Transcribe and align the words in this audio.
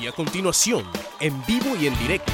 Y 0.00 0.06
a 0.06 0.12
continuación, 0.12 0.84
en 1.20 1.44
vivo 1.46 1.74
y 1.80 1.86
en 1.86 1.98
directo, 1.98 2.32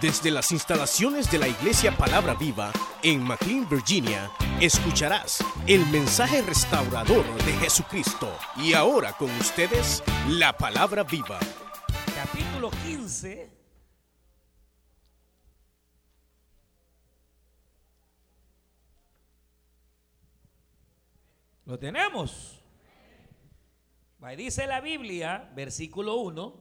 desde 0.00 0.30
las 0.30 0.52
instalaciones 0.52 1.30
de 1.30 1.38
la 1.38 1.48
Iglesia 1.48 1.96
Palabra 1.96 2.34
Viva 2.34 2.72
en 3.02 3.22
McLean, 3.22 3.68
Virginia, 3.68 4.30
escucharás 4.60 5.44
el 5.66 5.84
mensaje 5.86 6.40
restaurador 6.42 7.24
de 7.44 7.52
Jesucristo. 7.54 8.32
Y 8.56 8.74
ahora 8.74 9.12
con 9.14 9.30
ustedes, 9.32 10.04
la 10.28 10.56
Palabra 10.56 11.02
Viva. 11.02 11.40
Capítulo 12.14 12.70
15. 12.86 13.50
Lo 21.66 21.78
tenemos. 21.78 22.60
Ahí 24.22 24.36
dice 24.36 24.66
la 24.66 24.80
Biblia, 24.80 25.50
versículo 25.56 26.16
1. 26.16 26.59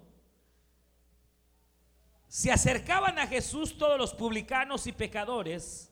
Se 2.30 2.52
acercaban 2.52 3.18
a 3.18 3.26
Jesús 3.26 3.76
todos 3.76 3.98
los 3.98 4.14
publicanos 4.14 4.86
y 4.86 4.92
pecadores 4.92 5.92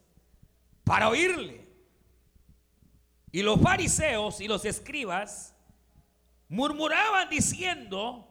para 0.84 1.10
oírle. 1.10 1.68
Y 3.32 3.42
los 3.42 3.60
fariseos 3.60 4.40
y 4.40 4.48
los 4.48 4.64
escribas 4.64 5.56
murmuraban 6.48 7.28
diciendo, 7.28 8.24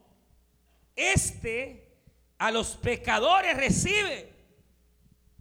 este 0.94 1.98
a 2.38 2.52
los 2.52 2.76
pecadores 2.76 3.56
recibe 3.56 4.32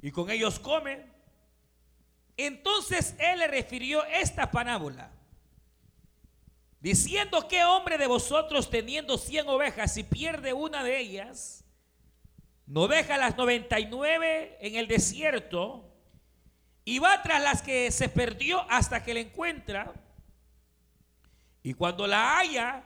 y 0.02 0.10
con 0.10 0.32
ellos 0.32 0.60
come. 0.60 1.06
Entonces 2.36 3.16
él 3.20 3.40
le 3.40 3.48
refirió 3.48 4.04
esta 4.06 4.50
parábola, 4.50 5.12
diciendo 6.80 7.48
que 7.48 7.64
hombre 7.64 8.00
de 8.00 8.08
vosotros 8.08 8.72
teniendo 8.72 9.20
cien 9.20 9.48
ovejas 9.48 9.96
y 9.98 10.04
pierde 10.04 10.52
una 10.52 10.84
de 10.84 11.00
ellas, 11.00 11.65
no 12.68 12.88
deja 12.88 13.18
las 13.18 13.38
99 13.38 14.58
en 14.60 14.76
el 14.76 14.88
desierto 14.88 15.86
y 16.84 17.00
va 17.00 17.22
tras 17.22 17.42
las 17.42 17.62
que 17.62 17.92
se 17.92 18.10
perdió 18.10 18.66
hasta 18.70 19.04
que 19.04 19.14
la 19.14 19.20
encuentra. 19.20 19.94
Y 21.64 21.74
cuando 21.74 22.06
la 22.06 22.38
haya, 22.38 22.84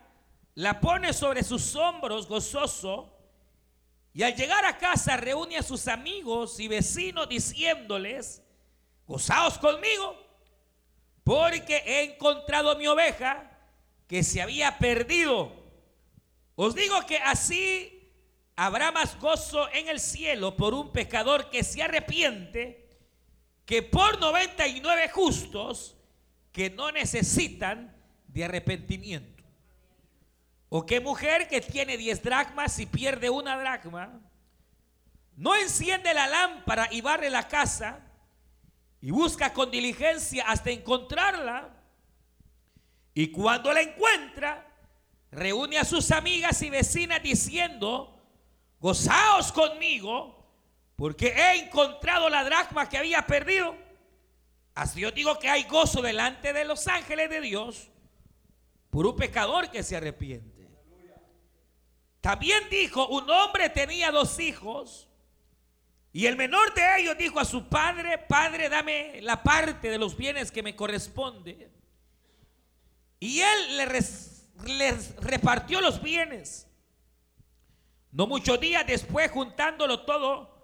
la 0.56 0.80
pone 0.80 1.14
sobre 1.14 1.44
sus 1.44 1.76
hombros 1.76 2.28
gozoso. 2.28 3.16
Y 4.14 4.24
al 4.24 4.36
llegar 4.36 4.66
a 4.66 4.78
casa 4.78 5.18
reúne 5.18 5.58
a 5.58 5.64
sus 5.64 5.88
amigos 5.88 6.60
y 6.60 6.68
vecinos 6.68 7.30
diciéndoles, 7.30 8.42
gozaos 9.06 9.58
conmigo, 9.58 10.18
porque 11.24 11.84
he 11.86 12.14
encontrado 12.14 12.76
mi 12.78 12.88
oveja 12.88 13.52
que 14.08 14.24
se 14.24 14.42
había 14.42 14.78
perdido. 14.78 15.52
Os 16.56 16.74
digo 16.74 17.06
que 17.06 17.18
así 17.18 17.99
habrá 18.60 18.92
más 18.92 19.18
gozo 19.18 19.70
en 19.72 19.88
el 19.88 20.02
cielo 20.02 20.58
por 20.58 20.74
un 20.74 20.92
pecador 20.92 21.50
que 21.50 21.64
se 21.64 21.82
arrepiente 21.82 22.90
que 23.66 23.82
por 23.84 24.20
99 24.20 25.08
justos 25.08 25.96
que 26.52 26.70
no 26.70 26.92
necesitan 26.92 27.96
de 28.28 28.44
arrepentimiento. 28.44 29.46
O 30.68 30.86
qué 30.86 31.00
mujer 31.00 31.48
que 31.48 31.62
tiene 31.62 31.96
10 31.96 32.22
dracmas 32.22 32.78
y 32.80 32.86
pierde 32.86 33.30
una 33.30 33.58
dracma, 33.58 34.20
no 35.38 35.56
enciende 35.56 36.14
la 36.14 36.28
lámpara 36.28 36.90
y 36.92 37.00
barre 37.00 37.30
la 37.30 37.48
casa 37.48 38.02
y 39.00 39.10
busca 39.12 39.54
con 39.54 39.72
diligencia 39.72 40.44
hasta 40.46 40.70
encontrarla. 40.70 41.70
Y 43.14 43.32
cuando 43.32 43.72
la 43.72 43.80
encuentra, 43.80 44.68
reúne 45.32 45.78
a 45.78 45.86
sus 45.86 46.12
amigas 46.12 46.62
y 46.62 46.70
vecinas 46.70 47.24
diciendo, 47.24 48.19
gozaos 48.80 49.52
conmigo, 49.52 50.36
porque 50.96 51.28
he 51.28 51.66
encontrado 51.66 52.30
la 52.30 52.44
dracma 52.44 52.88
que 52.88 52.98
había 52.98 53.26
perdido. 53.26 53.76
Así 54.76 55.02
yo 55.02 55.12
digo 55.12 55.38
que 55.40 55.50
hay 55.50 55.64
gozo 55.64 56.02
delante 56.02 56.54
de 56.54 56.66
los 56.66 56.88
ángeles 56.88 57.30
de 57.30 57.42
Dios 57.42 57.90
por 58.90 59.06
un 59.06 59.16
pecador 59.16 59.70
que 59.70 59.84
se 59.84 59.96
arrepiente. 59.96 60.68
También 62.22 62.64
dijo, 62.70 63.08
un 63.08 63.30
hombre 63.30 63.70
tenía 63.70 64.12
dos 64.12 64.40
hijos 64.40 65.10
y 66.12 66.26
el 66.26 66.36
menor 66.36 66.74
de 66.74 66.82
ellos 67.00 67.18
dijo 67.18 67.40
a 67.40 67.46
su 67.46 67.68
padre, 67.70 68.18
padre, 68.18 68.68
dame 68.68 69.22
la 69.22 69.44
parte 69.44 69.90
de 69.90 69.98
los 69.98 70.18
bienes 70.18 70.52
que 70.52 70.64
me 70.64 70.76
corresponde. 70.76 71.72
Y 73.20 73.42
él 73.42 73.78
le, 73.78 73.86
les 74.78 75.16
repartió 75.18 75.82
los 75.82 76.02
bienes. 76.02 76.69
No 78.12 78.26
muchos 78.26 78.60
días 78.60 78.86
después, 78.88 79.30
juntándolo 79.30 80.02
todo, 80.02 80.60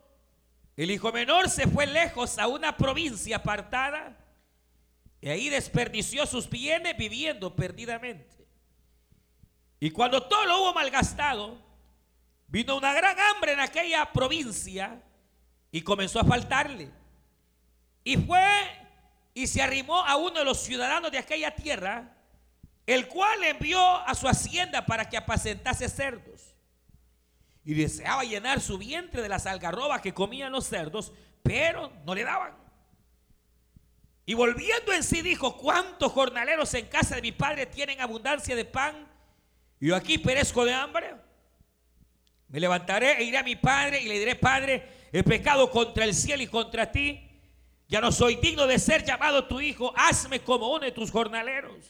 el 0.75 0.91
hijo 0.91 1.11
menor 1.11 1.49
se 1.49 1.67
fue 1.67 1.85
lejos 1.85 2.37
a 2.39 2.47
una 2.47 2.75
provincia 2.75 3.37
apartada 3.37 4.17
y 5.21 5.29
ahí 5.29 5.49
desperdició 5.49 6.25
sus 6.25 6.49
bienes 6.49 6.97
viviendo 6.97 7.55
perdidamente. 7.55 8.45
Y 9.79 9.91
cuando 9.91 10.23
todo 10.23 10.45
lo 10.45 10.61
hubo 10.61 10.73
malgastado, 10.73 11.57
vino 12.47 12.77
una 12.77 12.93
gran 12.93 13.17
hambre 13.19 13.53
en 13.53 13.59
aquella 13.59 14.11
provincia 14.11 15.01
y 15.71 15.81
comenzó 15.81 16.19
a 16.19 16.25
faltarle. 16.25 16.91
Y 18.03 18.17
fue 18.17 18.45
y 19.33 19.47
se 19.47 19.61
arrimó 19.61 20.03
a 20.03 20.15
uno 20.15 20.39
de 20.39 20.45
los 20.45 20.61
ciudadanos 20.61 21.11
de 21.11 21.17
aquella 21.17 21.53
tierra, 21.53 22.15
el 22.87 23.07
cual 23.07 23.43
envió 23.43 23.79
a 23.79 24.15
su 24.15 24.27
hacienda 24.27 24.85
para 24.85 25.09
que 25.09 25.17
apacentase 25.17 25.89
cerdos 25.89 26.44
y 27.65 27.73
deseaba 27.73 28.23
llenar 28.23 28.61
su 28.61 28.77
vientre 28.77 29.23
de 29.23 29.29
las 29.29 29.47
algarrobas 29.47 30.01
que 30.01 30.13
comían 30.13 30.51
los 30.51 30.67
cerdos, 30.67 31.11
pero 31.41 31.91
no 32.05 32.13
le 32.13 32.23
daban. 32.23 32.53
Y 34.27 34.35
volviendo 34.35 34.93
en 34.93 35.03
sí 35.03 35.23
dijo, 35.23 35.57
¿cuántos 35.57 36.11
jornaleros 36.11 36.73
en 36.75 36.85
casa 36.85 37.15
de 37.15 37.23
mi 37.23 37.31
padre 37.31 37.65
tienen 37.65 37.99
abundancia 38.01 38.55
de 38.55 38.65
pan? 38.65 39.07
Y 39.79 39.87
yo 39.87 39.95
aquí 39.95 40.19
perezco 40.19 40.63
de 40.63 40.73
hambre. 40.73 41.15
Me 42.49 42.59
levantaré 42.59 43.13
e 43.19 43.23
iré 43.23 43.39
a 43.39 43.43
mi 43.43 43.55
padre 43.55 44.01
y 44.01 44.07
le 44.07 44.19
diré, 44.19 44.35
Padre, 44.35 44.87
he 45.11 45.23
pecado 45.23 45.69
contra 45.71 46.05
el 46.05 46.13
cielo 46.13 46.43
y 46.43 46.47
contra 46.47 46.91
ti. 46.91 47.21
Ya 47.87 47.99
no 47.99 48.11
soy 48.11 48.35
digno 48.35 48.67
de 48.67 48.79
ser 48.79 49.03
llamado 49.03 49.45
tu 49.45 49.59
hijo. 49.59 49.93
Hazme 49.95 50.39
como 50.41 50.71
uno 50.71 50.85
de 50.85 50.91
tus 50.91 51.11
jornaleros. 51.11 51.83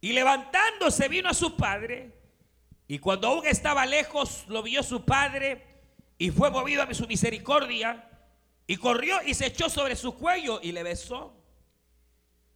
Y 0.00 0.12
levantándose 0.12 1.08
vino 1.08 1.28
a 1.28 1.34
su 1.34 1.56
padre 1.56 2.21
y 2.92 2.98
cuando 2.98 3.28
aún 3.28 3.46
estaba 3.46 3.86
lejos, 3.86 4.44
lo 4.48 4.62
vio 4.62 4.82
su 4.82 5.02
padre 5.02 5.64
y 6.18 6.30
fue 6.30 6.50
movido 6.50 6.82
a 6.82 6.92
su 6.92 7.06
misericordia. 7.06 8.06
Y 8.66 8.76
corrió 8.76 9.16
y 9.24 9.32
se 9.32 9.46
echó 9.46 9.70
sobre 9.70 9.96
su 9.96 10.14
cuello 10.14 10.60
y 10.62 10.72
le 10.72 10.82
besó. 10.82 11.34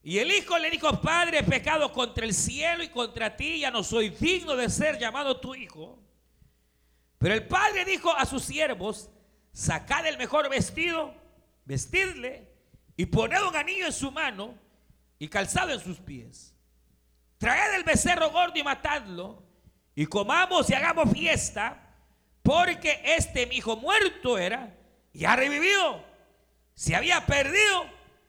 Y 0.02 0.18
el 0.18 0.30
hijo 0.30 0.58
le 0.58 0.68
dijo, 0.68 1.00
Padre, 1.00 1.38
he 1.38 1.42
pecado 1.42 1.90
contra 1.90 2.26
el 2.26 2.34
cielo 2.34 2.82
y 2.82 2.90
contra 2.90 3.34
ti, 3.34 3.60
ya 3.60 3.70
no 3.70 3.82
soy 3.82 4.10
digno 4.10 4.54
de 4.56 4.68
ser 4.68 4.98
llamado 4.98 5.40
tu 5.40 5.54
hijo. 5.54 5.98
Pero 7.16 7.32
el 7.32 7.46
padre 7.46 7.86
dijo 7.86 8.14
a 8.14 8.26
sus 8.26 8.42
siervos, 8.42 9.08
sacad 9.54 10.06
el 10.06 10.18
mejor 10.18 10.50
vestido, 10.50 11.14
vestidle 11.64 12.46
y 12.94 13.06
poned 13.06 13.40
un 13.40 13.56
anillo 13.56 13.86
en 13.86 13.92
su 13.94 14.10
mano 14.12 14.54
y 15.18 15.28
calzado 15.28 15.72
en 15.72 15.80
sus 15.80 15.96
pies. 15.98 16.54
Traed 17.38 17.74
el 17.76 17.84
becerro 17.84 18.28
gordo 18.28 18.58
y 18.58 18.62
matadlo 18.62 19.45
y 19.96 20.04
comamos 20.04 20.68
y 20.68 20.74
hagamos 20.74 21.10
fiesta, 21.10 21.82
porque 22.42 23.00
este 23.02 23.46
mi 23.46 23.56
hijo 23.56 23.76
muerto 23.76 24.36
era 24.36 24.76
y 25.12 25.24
ha 25.24 25.34
revivido, 25.34 26.04
se 26.74 26.94
había 26.94 27.24
perdido 27.24 27.86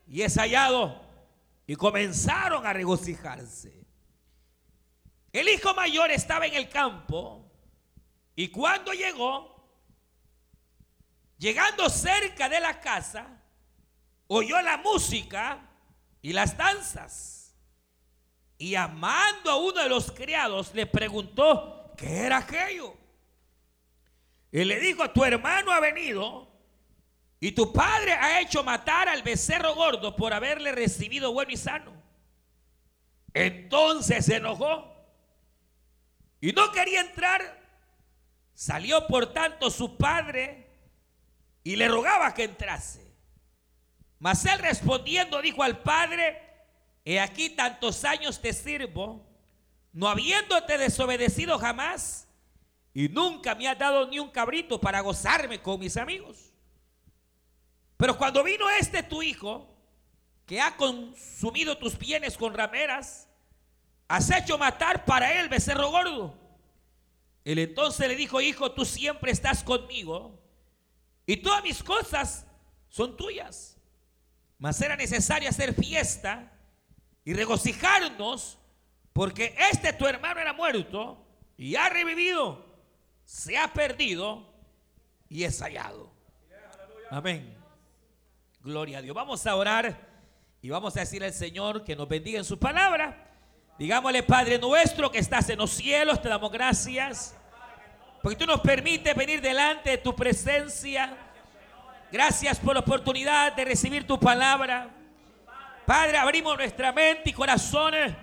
y 0.07 0.21
es 0.21 0.35
hallado. 0.37 1.05
Y 1.67 1.75
comenzaron 1.75 2.65
a 2.65 2.71
regocijarse. 2.71 3.85
El 5.33 5.49
hijo 5.49 5.73
mayor 5.73 6.09
estaba 6.09 6.47
en 6.47 6.53
el 6.53 6.69
campo 6.69 7.51
y 8.33 8.47
cuando 8.47 8.93
llegó, 8.93 9.69
llegando 11.37 11.89
cerca 11.89 12.47
de 12.47 12.61
la 12.61 12.79
casa, 12.79 13.27
oyó 14.27 14.61
la 14.61 14.77
música 14.77 15.69
y 16.21 16.31
las 16.31 16.55
danzas. 16.55 17.36
Y 18.57 18.75
amando 18.75 19.51
a 19.51 19.57
uno 19.57 19.83
de 19.83 19.89
los 19.89 20.11
criados, 20.11 20.73
le 20.73 20.85
preguntó, 20.85 21.93
¿qué 21.95 22.21
era 22.21 22.37
aquello? 22.37 22.95
Y 24.51 24.63
le 24.63 24.79
dijo, 24.79 25.09
tu 25.11 25.23
hermano 25.23 25.71
ha 25.71 25.79
venido 25.79 26.47
y 27.39 27.51
tu 27.51 27.71
padre 27.71 28.13
ha 28.13 28.41
hecho 28.41 28.63
matar 28.63 29.07
al 29.07 29.21
becerro 29.21 29.75
gordo 29.75 30.15
por 30.15 30.33
haberle 30.33 30.71
recibido 30.71 31.31
bueno 31.33 31.51
y 31.51 31.57
sano. 31.57 31.93
Entonces 33.33 34.25
se 34.25 34.37
enojó 34.37 34.95
y 36.41 36.51
no 36.53 36.71
quería 36.71 37.01
entrar. 37.01 37.61
Salió 38.55 39.05
por 39.05 39.33
tanto 39.33 39.69
su 39.69 39.97
padre 39.97 40.67
y 41.63 41.75
le 41.75 41.87
rogaba 41.87 42.33
que 42.33 42.45
entrase. 42.45 43.05
Mas 44.17 44.43
él 44.45 44.57
respondiendo 44.57 45.39
dijo 45.43 45.61
al 45.61 45.83
padre, 45.83 46.46
He 47.09 47.21
aquí 47.21 47.49
tantos 47.49 48.03
años 48.03 48.41
te 48.41 48.51
sirvo, 48.51 49.25
no 49.93 50.09
habiéndote 50.09 50.77
desobedecido 50.77 51.57
jamás, 51.57 52.27
y 52.93 53.07
nunca 53.07 53.55
me 53.55 53.65
has 53.65 53.79
dado 53.79 54.07
ni 54.07 54.19
un 54.19 54.29
cabrito 54.29 54.81
para 54.81 54.99
gozarme 54.99 55.61
con 55.61 55.79
mis 55.79 55.95
amigos. 55.95 56.51
Pero 57.95 58.17
cuando 58.17 58.43
vino 58.43 58.69
este 58.71 59.03
tu 59.03 59.23
hijo, 59.23 59.73
que 60.45 60.59
ha 60.59 60.75
consumido 60.75 61.77
tus 61.77 61.97
bienes 61.97 62.35
con 62.35 62.53
rameras, 62.53 63.29
has 64.09 64.29
hecho 64.29 64.57
matar 64.57 65.05
para 65.05 65.39
él 65.39 65.47
becerro 65.47 65.89
gordo. 65.89 66.37
Él 67.45 67.59
entonces 67.59 68.05
le 68.05 68.17
dijo, 68.17 68.41
hijo, 68.41 68.73
tú 68.73 68.83
siempre 68.83 69.31
estás 69.31 69.63
conmigo 69.63 70.37
y 71.25 71.37
todas 71.37 71.63
mis 71.63 71.81
cosas 71.81 72.45
son 72.89 73.15
tuyas. 73.15 73.77
Mas 74.57 74.81
era 74.81 74.97
necesario 74.97 75.47
hacer 75.47 75.73
fiesta 75.73 76.51
y 77.27 77.33
regocijarnos 77.33 78.57
porque 79.11 79.53
este 79.69 79.91
tu 79.91 80.07
hermano 80.07 80.39
era 80.39 80.53
muerto 80.53 81.21
y 81.57 81.75
ha 81.75 81.89
revivido, 81.89 82.65
se 83.25 83.57
ha 83.57 83.73
perdido 83.73 84.47
y 85.27 85.43
es 85.43 85.61
hallado. 85.61 86.09
Amén. 87.11 87.53
Gloria 88.61 88.99
a 88.99 89.01
Dios. 89.01 89.13
Vamos 89.13 89.45
a 89.45 89.57
orar 89.57 90.07
y 90.61 90.69
vamos 90.69 90.95
a 90.95 91.01
decir 91.01 91.21
al 91.21 91.33
Señor 91.33 91.83
que 91.83 91.97
nos 91.97 92.07
bendiga 92.07 92.37
en 92.37 92.45
su 92.45 92.57
palabra. 92.57 93.29
Digámosle, 93.77 94.23
Padre 94.23 94.57
nuestro 94.57 95.11
que 95.11 95.19
estás 95.19 95.49
en 95.49 95.57
los 95.57 95.71
cielos, 95.71 96.21
te 96.21 96.29
damos 96.29 96.49
gracias. 96.49 97.35
Porque 98.23 98.37
tú 98.37 98.45
nos 98.45 98.61
permites 98.61 99.13
venir 99.13 99.41
delante 99.41 99.89
de 99.89 99.97
tu 99.97 100.15
presencia. 100.15 101.17
Gracias 102.09 102.57
por 102.57 102.73
la 102.75 102.79
oportunidad 102.79 103.53
de 103.53 103.65
recibir 103.65 104.07
tu 104.07 104.17
palabra. 104.17 104.96
Padre, 105.87 106.17
abrimos 106.17 106.57
nuestra 106.57 106.91
mente 106.91 107.29
y 107.29 107.33
corazones. 107.33 108.13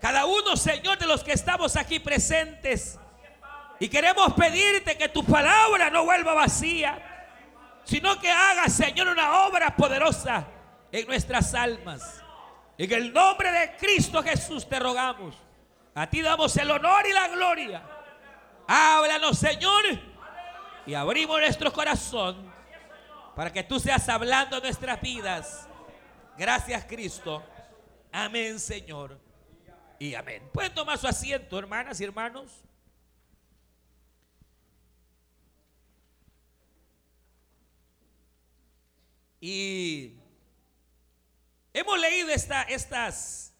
Cada 0.00 0.26
uno, 0.26 0.56
Señor, 0.56 0.98
de 0.98 1.06
los 1.06 1.22
que 1.22 1.30
estamos 1.30 1.76
aquí 1.76 2.00
presentes. 2.00 2.98
Y 3.78 3.88
queremos 3.88 4.32
pedirte 4.32 4.98
que 4.98 5.08
tu 5.08 5.24
palabra 5.24 5.88
no 5.88 6.04
vuelva 6.04 6.34
vacía, 6.34 6.98
sino 7.84 8.18
que 8.18 8.28
haga, 8.28 8.68
Señor, 8.68 9.06
una 9.06 9.46
obra 9.46 9.76
poderosa 9.76 10.48
en 10.90 11.06
nuestras 11.06 11.54
almas. 11.54 12.24
En 12.76 12.92
el 12.92 13.12
nombre 13.12 13.52
de 13.52 13.76
Cristo 13.76 14.20
Jesús 14.24 14.68
te 14.68 14.80
rogamos. 14.80 15.36
A 15.94 16.08
ti 16.10 16.22
damos 16.22 16.56
el 16.56 16.72
honor 16.72 17.06
y 17.06 17.12
la 17.12 17.28
gloria. 17.28 17.82
Háblanos, 18.66 19.38
Señor. 19.38 19.84
Y 20.86 20.94
abrimos 20.94 21.38
nuestro 21.38 21.72
corazón 21.72 22.52
para 23.36 23.52
que 23.52 23.62
tú 23.62 23.78
seas 23.78 24.08
hablando 24.08 24.58
nuestras 24.58 25.00
vidas. 25.00 25.69
Gracias, 26.40 26.86
Cristo. 26.86 27.44
Amén, 28.10 28.58
Señor. 28.58 29.20
Y 29.98 30.14
amén. 30.14 30.48
Pueden 30.54 30.72
tomar 30.72 30.96
su 30.96 31.06
asiento, 31.06 31.58
hermanas 31.58 32.00
y 32.00 32.04
hermanos. 32.04 32.64
Y 39.38 40.14
Hemos 41.74 42.00
leído 42.00 42.30
esta, 42.30 42.62
estas, 42.62 43.52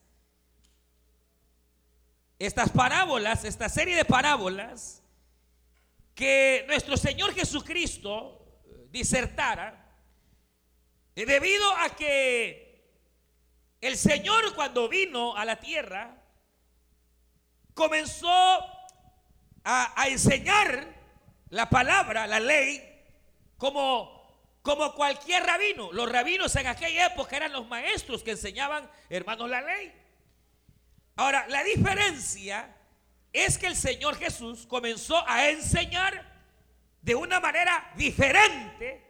estas 2.38 2.70
parábolas, 2.70 3.44
esta 3.44 3.68
serie 3.68 3.94
de 3.94 4.06
parábolas 4.06 5.02
que 6.14 6.64
nuestro 6.66 6.96
Señor 6.96 7.34
Jesucristo 7.34 8.62
disertara 8.90 9.86
eh, 11.14 11.26
debido 11.26 11.70
a 11.76 11.94
que 11.94 12.69
el 13.80 13.96
Señor 13.96 14.54
cuando 14.54 14.88
vino 14.88 15.36
a 15.36 15.44
la 15.44 15.56
tierra 15.56 16.16
comenzó 17.74 18.30
a, 19.64 20.06
enseñar 20.08 20.86
la 21.50 21.68
palabra, 21.68 22.26
la 22.26 22.40
ley, 22.40 22.82
como 23.56 24.20
como 24.62 24.94
cualquier 24.94 25.42
rabino. 25.44 25.90
Los 25.92 26.10
rabinos 26.10 26.54
en 26.56 26.66
aquella 26.66 27.06
época 27.06 27.36
eran 27.36 27.52
los 27.52 27.66
maestros 27.66 28.22
que 28.22 28.32
enseñaban, 28.32 28.90
hermanos, 29.08 29.48
la 29.48 29.62
ley. 29.62 29.92
Ahora, 31.16 31.46
la 31.48 31.62
diferencia 31.64 32.76
es 33.32 33.56
que 33.56 33.66
el 33.66 33.76
Señor 33.76 34.16
Jesús 34.18 34.66
comenzó 34.66 35.26
a 35.26 35.48
enseñar 35.48 36.28
de 37.00 37.14
una 37.14 37.40
manera 37.40 37.90
diferente 37.96 39.09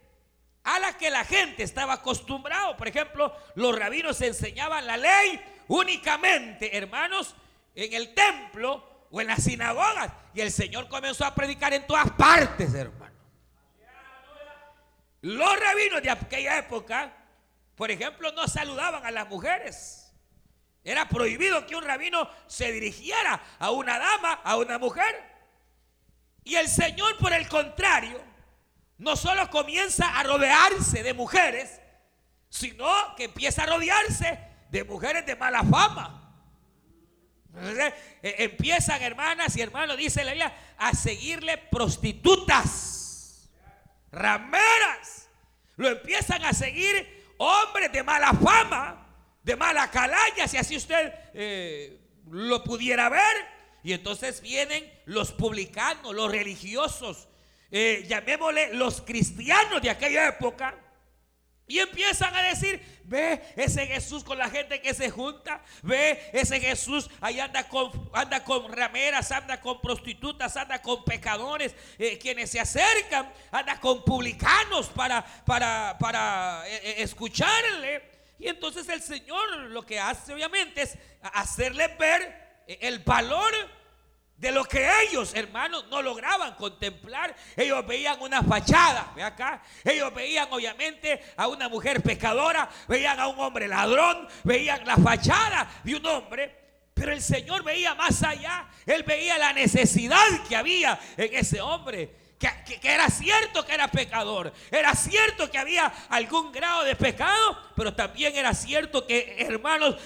a 0.74 0.78
la 0.78 0.96
que 0.96 1.10
la 1.10 1.24
gente 1.24 1.64
estaba 1.64 1.94
acostumbrado. 1.94 2.76
Por 2.76 2.86
ejemplo, 2.86 3.34
los 3.56 3.76
rabinos 3.76 4.20
enseñaban 4.20 4.86
la 4.86 4.96
ley 4.96 5.40
únicamente, 5.66 6.76
hermanos, 6.76 7.34
en 7.74 7.92
el 7.92 8.14
templo 8.14 9.06
o 9.10 9.20
en 9.20 9.26
las 9.26 9.42
sinagogas. 9.42 10.12
Y 10.32 10.40
el 10.40 10.52
Señor 10.52 10.88
comenzó 10.88 11.24
a 11.24 11.34
predicar 11.34 11.74
en 11.74 11.86
todas 11.86 12.10
partes, 12.12 12.72
hermanos. 12.74 13.18
Los 15.22 15.58
rabinos 15.58 16.02
de 16.02 16.10
aquella 16.10 16.58
época, 16.58 17.12
por 17.74 17.90
ejemplo, 17.90 18.30
no 18.32 18.46
saludaban 18.46 19.04
a 19.04 19.10
las 19.10 19.28
mujeres. 19.28 20.12
Era 20.84 21.08
prohibido 21.08 21.66
que 21.66 21.74
un 21.74 21.84
rabino 21.84 22.30
se 22.46 22.70
dirigiera 22.72 23.42
a 23.58 23.70
una 23.70 23.98
dama, 23.98 24.40
a 24.44 24.56
una 24.56 24.78
mujer. 24.78 25.30
Y 26.44 26.54
el 26.54 26.68
Señor, 26.68 27.18
por 27.18 27.32
el 27.32 27.48
contrario, 27.48 28.29
no 29.00 29.16
solo 29.16 29.48
comienza 29.48 30.18
a 30.18 30.22
rodearse 30.22 31.02
de 31.02 31.14
mujeres, 31.14 31.80
sino 32.50 32.86
que 33.16 33.24
empieza 33.24 33.62
a 33.62 33.66
rodearse 33.66 34.38
de 34.70 34.84
mujeres 34.84 35.24
de 35.24 35.36
mala 35.36 35.64
fama. 35.64 36.16
Eh, 37.56 37.94
empiezan 38.38 39.00
hermanas 39.02 39.56
y 39.56 39.62
hermanos, 39.62 39.96
dice 39.96 40.22
la 40.22 40.32
Biblia, 40.32 40.54
a 40.76 40.92
seguirle 40.92 41.56
prostitutas 41.56 43.50
rameras. 44.12 45.30
Lo 45.76 45.88
empiezan 45.88 46.44
a 46.44 46.52
seguir 46.52 47.34
hombres 47.38 47.90
de 47.90 48.02
mala 48.02 48.34
fama, 48.34 49.06
de 49.42 49.56
mala 49.56 49.90
calaña, 49.90 50.46
si 50.46 50.58
así 50.58 50.76
usted 50.76 51.14
eh, 51.32 51.98
lo 52.30 52.62
pudiera 52.62 53.08
ver. 53.08 53.48
Y 53.82 53.94
entonces 53.94 54.42
vienen 54.42 54.92
los 55.06 55.32
publicanos, 55.32 56.14
los 56.14 56.30
religiosos, 56.30 57.29
eh, 57.70 58.04
llamémosle 58.08 58.74
los 58.74 59.00
cristianos 59.00 59.80
de 59.80 59.90
aquella 59.90 60.28
época 60.28 60.74
y 61.70 61.78
empiezan 61.78 62.34
a 62.34 62.42
decir, 62.42 62.82
ve 63.04 63.40
ese 63.54 63.86
Jesús 63.86 64.24
con 64.24 64.36
la 64.36 64.50
gente 64.50 64.80
que 64.82 64.92
se 64.92 65.08
junta, 65.08 65.62
ve 65.82 66.20
ese 66.32 66.58
Jesús 66.58 67.08
ahí 67.20 67.38
anda 67.38 67.68
con, 67.68 68.10
anda 68.12 68.42
con 68.42 68.72
rameras, 68.72 69.30
anda 69.30 69.60
con 69.60 69.80
prostitutas, 69.80 70.56
anda 70.56 70.82
con 70.82 71.04
pecadores, 71.04 71.76
eh, 71.96 72.18
quienes 72.18 72.50
se 72.50 72.58
acercan, 72.58 73.32
anda 73.52 73.78
con 73.78 74.04
publicanos 74.04 74.88
para, 74.88 75.24
para, 75.44 75.96
para 75.96 76.64
eh, 76.66 77.02
escucharle. 77.04 78.02
Y 78.40 78.48
entonces 78.48 78.88
el 78.88 79.00
Señor 79.00 79.48
lo 79.68 79.86
que 79.86 80.00
hace 80.00 80.34
obviamente 80.34 80.82
es 80.82 80.98
hacerle 81.22 81.86
ver 81.96 82.64
el 82.66 82.98
valor 82.98 83.52
de 84.40 84.50
lo 84.50 84.64
que 84.64 84.88
ellos, 85.02 85.34
hermanos, 85.34 85.84
no 85.90 86.00
lograban 86.00 86.54
contemplar. 86.54 87.36
Ellos 87.54 87.86
veían 87.86 88.20
una 88.22 88.42
fachada, 88.42 89.12
ve 89.14 89.22
acá. 89.22 89.62
Ellos 89.84 90.12
veían 90.14 90.48
obviamente 90.50 91.20
a 91.36 91.46
una 91.46 91.68
mujer 91.68 92.02
pecadora, 92.02 92.66
veían 92.88 93.20
a 93.20 93.28
un 93.28 93.38
hombre 93.38 93.68
ladrón, 93.68 94.26
veían 94.42 94.86
la 94.86 94.96
fachada 94.96 95.70
de 95.84 95.94
un 95.94 96.06
hombre. 96.06 96.56
Pero 96.94 97.12
el 97.12 97.20
Señor 97.20 97.62
veía 97.62 97.94
más 97.94 98.22
allá. 98.22 98.66
Él 98.86 99.02
veía 99.02 99.36
la 99.36 99.52
necesidad 99.52 100.42
que 100.48 100.56
había 100.56 100.98
en 101.18 101.34
ese 101.34 101.60
hombre 101.60 102.10
que, 102.40 102.80
era 102.82 103.10
cierto 103.10 103.66
que 103.66 103.74
era 103.74 103.88
pecador, 103.88 104.50
era 104.70 104.94
cierto 104.94 105.50
que 105.50 105.58
había 105.58 105.92
algún 106.08 106.50
grado 106.50 106.84
de 106.84 106.96
pecado, 106.96 107.58
pero 107.76 107.92
también 107.94 108.34
era 108.34 108.54
cierto 108.54 109.06
que, 109.06 109.36
hermanos, 109.38 109.96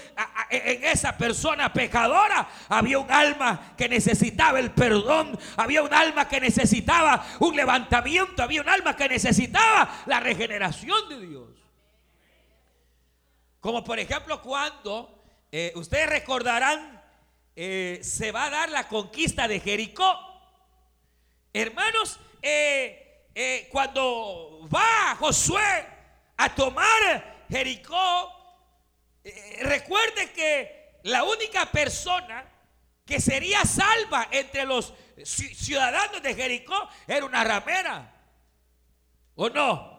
en 0.51 0.83
esa 0.83 1.17
persona 1.17 1.73
pecadora 1.73 2.49
había 2.69 2.99
un 2.99 3.11
alma 3.11 3.75
que 3.77 3.89
necesitaba 3.89 4.59
el 4.59 4.73
perdón, 4.73 5.39
había 5.57 5.85
un 5.85 5.95
alma 5.95 6.29
que 6.29 6.41
necesitaba 6.41 7.25
un 7.39 7.55
levantamiento, 7.55 8.43
había 8.43 8.63
un 8.63 8.69
alma 8.69 8.97
que 8.97 9.09
necesitaba 9.09 10.03
la 10.07 10.19
regeneración 10.19 11.09
de 11.09 11.21
Dios. 11.21 11.49
Como 13.61 13.85
por 13.85 14.01
ejemplo 14.01 14.43
cuando, 14.43 15.23
eh, 15.53 15.73
ustedes 15.77 16.09
recordarán, 16.09 17.01
eh, 17.55 18.01
se 18.03 18.33
va 18.33 18.47
a 18.47 18.51
dar 18.51 18.71
la 18.71 18.89
conquista 18.89 19.47
de 19.47 19.61
Jericó. 19.61 20.34
Hermanos, 21.57 22.19
eh, 22.43 23.29
eh, 23.33 23.69
cuando 23.71 24.69
va 24.75 25.15
Josué 25.21 25.87
a 26.37 26.53
tomar 26.53 27.47
Jericó, 27.49 28.33
eh, 29.23 29.61
recuerde 29.63 30.33
que 30.33 30.99
la 31.05 31.23
única 31.23 31.67
persona 31.67 32.45
que 33.07 33.21
sería 33.21 33.65
salva 33.65 34.27
entre 34.33 34.65
los 34.65 34.95
ciudadanos 35.23 36.21
de 36.25 36.35
Jericó 36.35 36.89
era 37.07 37.25
una 37.25 37.45
ramera. 37.45 38.13
¿O 39.37 39.49
no? 39.49 39.95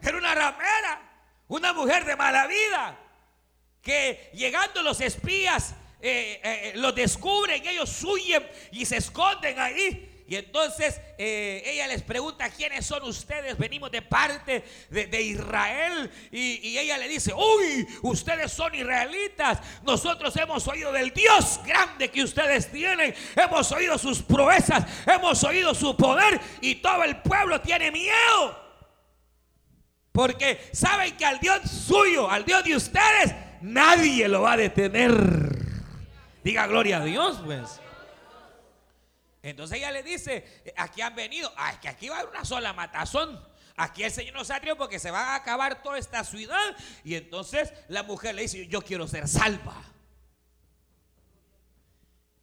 Era 0.00 0.16
una 0.16 0.34
ramera, 0.34 1.02
una 1.48 1.74
mujer 1.74 2.06
de 2.06 2.16
mala 2.16 2.46
vida, 2.46 2.98
que 3.82 4.30
llegando 4.32 4.82
los 4.82 5.02
espías 5.02 5.74
eh, 6.02 6.40
eh, 6.42 6.72
los 6.74 6.94
descubren, 6.94 7.64
ellos 7.64 8.02
huyen 8.02 8.44
y 8.72 8.84
se 8.84 8.96
esconden 8.96 9.58
ahí. 9.58 10.08
Y 10.26 10.36
entonces 10.36 11.00
eh, 11.18 11.62
ella 11.66 11.86
les 11.86 12.02
pregunta, 12.02 12.48
¿quiénes 12.48 12.86
son 12.86 13.02
ustedes? 13.04 13.56
Venimos 13.58 13.90
de 13.90 14.02
parte 14.02 14.64
de, 14.88 15.22
Israel. 15.22 16.10
Y, 16.30 16.70
y, 16.70 16.78
ella 16.78 16.96
le 16.96 17.06
dice, 17.06 17.32
uy, 17.34 17.86
ustedes 18.02 18.50
son 18.50 18.74
israelitas. 18.74 19.58
Nosotros 19.82 20.34
hemos 20.36 20.66
oído 20.68 20.90
del 20.90 21.12
Dios 21.12 21.60
grande 21.66 22.10
que 22.10 22.22
ustedes 22.24 22.72
tienen. 22.72 23.14
Hemos 23.36 23.70
oído 23.72 23.98
sus 23.98 24.22
proezas, 24.22 24.84
hemos 25.06 25.44
oído 25.44 25.74
su 25.74 25.96
poder. 25.96 26.40
Y 26.62 26.76
todo 26.76 27.04
el 27.04 27.20
pueblo 27.20 27.60
tiene 27.60 27.90
miedo. 27.90 28.58
Porque 30.12 30.70
saben 30.72 31.16
que 31.16 31.24
al 31.24 31.40
Dios 31.40 31.60
suyo, 31.70 32.30
al 32.30 32.44
Dios 32.44 32.64
de 32.64 32.76
ustedes, 32.76 33.34
nadie 33.60 34.28
lo 34.28 34.42
va 34.42 34.52
a 34.52 34.56
detener. 34.56 35.51
Diga 36.42 36.66
gloria 36.66 36.98
a 36.98 37.04
Dios, 37.04 37.40
pues. 37.44 37.80
Entonces 39.42 39.78
ella 39.78 39.90
le 39.90 40.02
dice, 40.02 40.62
aquí 40.76 41.00
han 41.00 41.14
venido, 41.14 41.52
ah, 41.56 41.72
es 41.72 41.78
que 41.78 41.88
aquí 41.88 42.08
va 42.08 42.16
a 42.16 42.20
haber 42.20 42.30
una 42.30 42.44
sola 42.44 42.72
matazón. 42.72 43.44
Aquí 43.76 44.04
el 44.04 44.12
Señor 44.12 44.34
nos 44.34 44.50
ha 44.50 44.60
porque 44.76 44.98
se 44.98 45.10
va 45.10 45.32
a 45.32 45.34
acabar 45.36 45.82
toda 45.82 45.98
esta 45.98 46.22
ciudad. 46.24 46.76
Y 47.04 47.14
entonces 47.14 47.72
la 47.88 48.02
mujer 48.02 48.34
le 48.34 48.42
dice, 48.42 48.66
yo 48.68 48.82
quiero 48.82 49.08
ser 49.08 49.26
salva. 49.26 49.82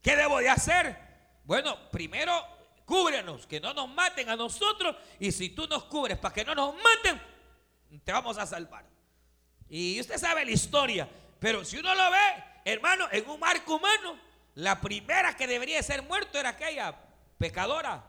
¿Qué 0.01 0.15
debo 0.15 0.39
de 0.39 0.49
hacer? 0.49 0.97
Bueno, 1.45 1.89
primero 1.91 2.33
cúbrenos, 2.85 3.45
que 3.45 3.59
no 3.59 3.73
nos 3.73 3.87
maten 3.89 4.29
a 4.29 4.35
nosotros. 4.35 4.95
Y 5.19 5.31
si 5.31 5.49
tú 5.49 5.67
nos 5.67 5.83
cubres 5.85 6.17
para 6.17 6.33
que 6.33 6.43
no 6.43 6.55
nos 6.55 6.75
maten, 6.75 7.21
te 8.03 8.11
vamos 8.11 8.37
a 8.37 8.45
salvar. 8.45 8.83
Y 9.69 9.99
usted 9.99 10.17
sabe 10.17 10.43
la 10.43 10.51
historia. 10.51 11.07
Pero 11.39 11.63
si 11.63 11.77
uno 11.77 11.93
lo 11.93 12.11
ve, 12.11 12.43
hermano, 12.71 13.07
en 13.11 13.29
un 13.29 13.39
marco 13.39 13.75
humano, 13.75 14.17
la 14.55 14.79
primera 14.81 15.35
que 15.35 15.47
debería 15.47 15.81
ser 15.83 16.03
muerto 16.03 16.37
era 16.39 16.49
aquella 16.49 16.95
pecadora. 17.37 18.03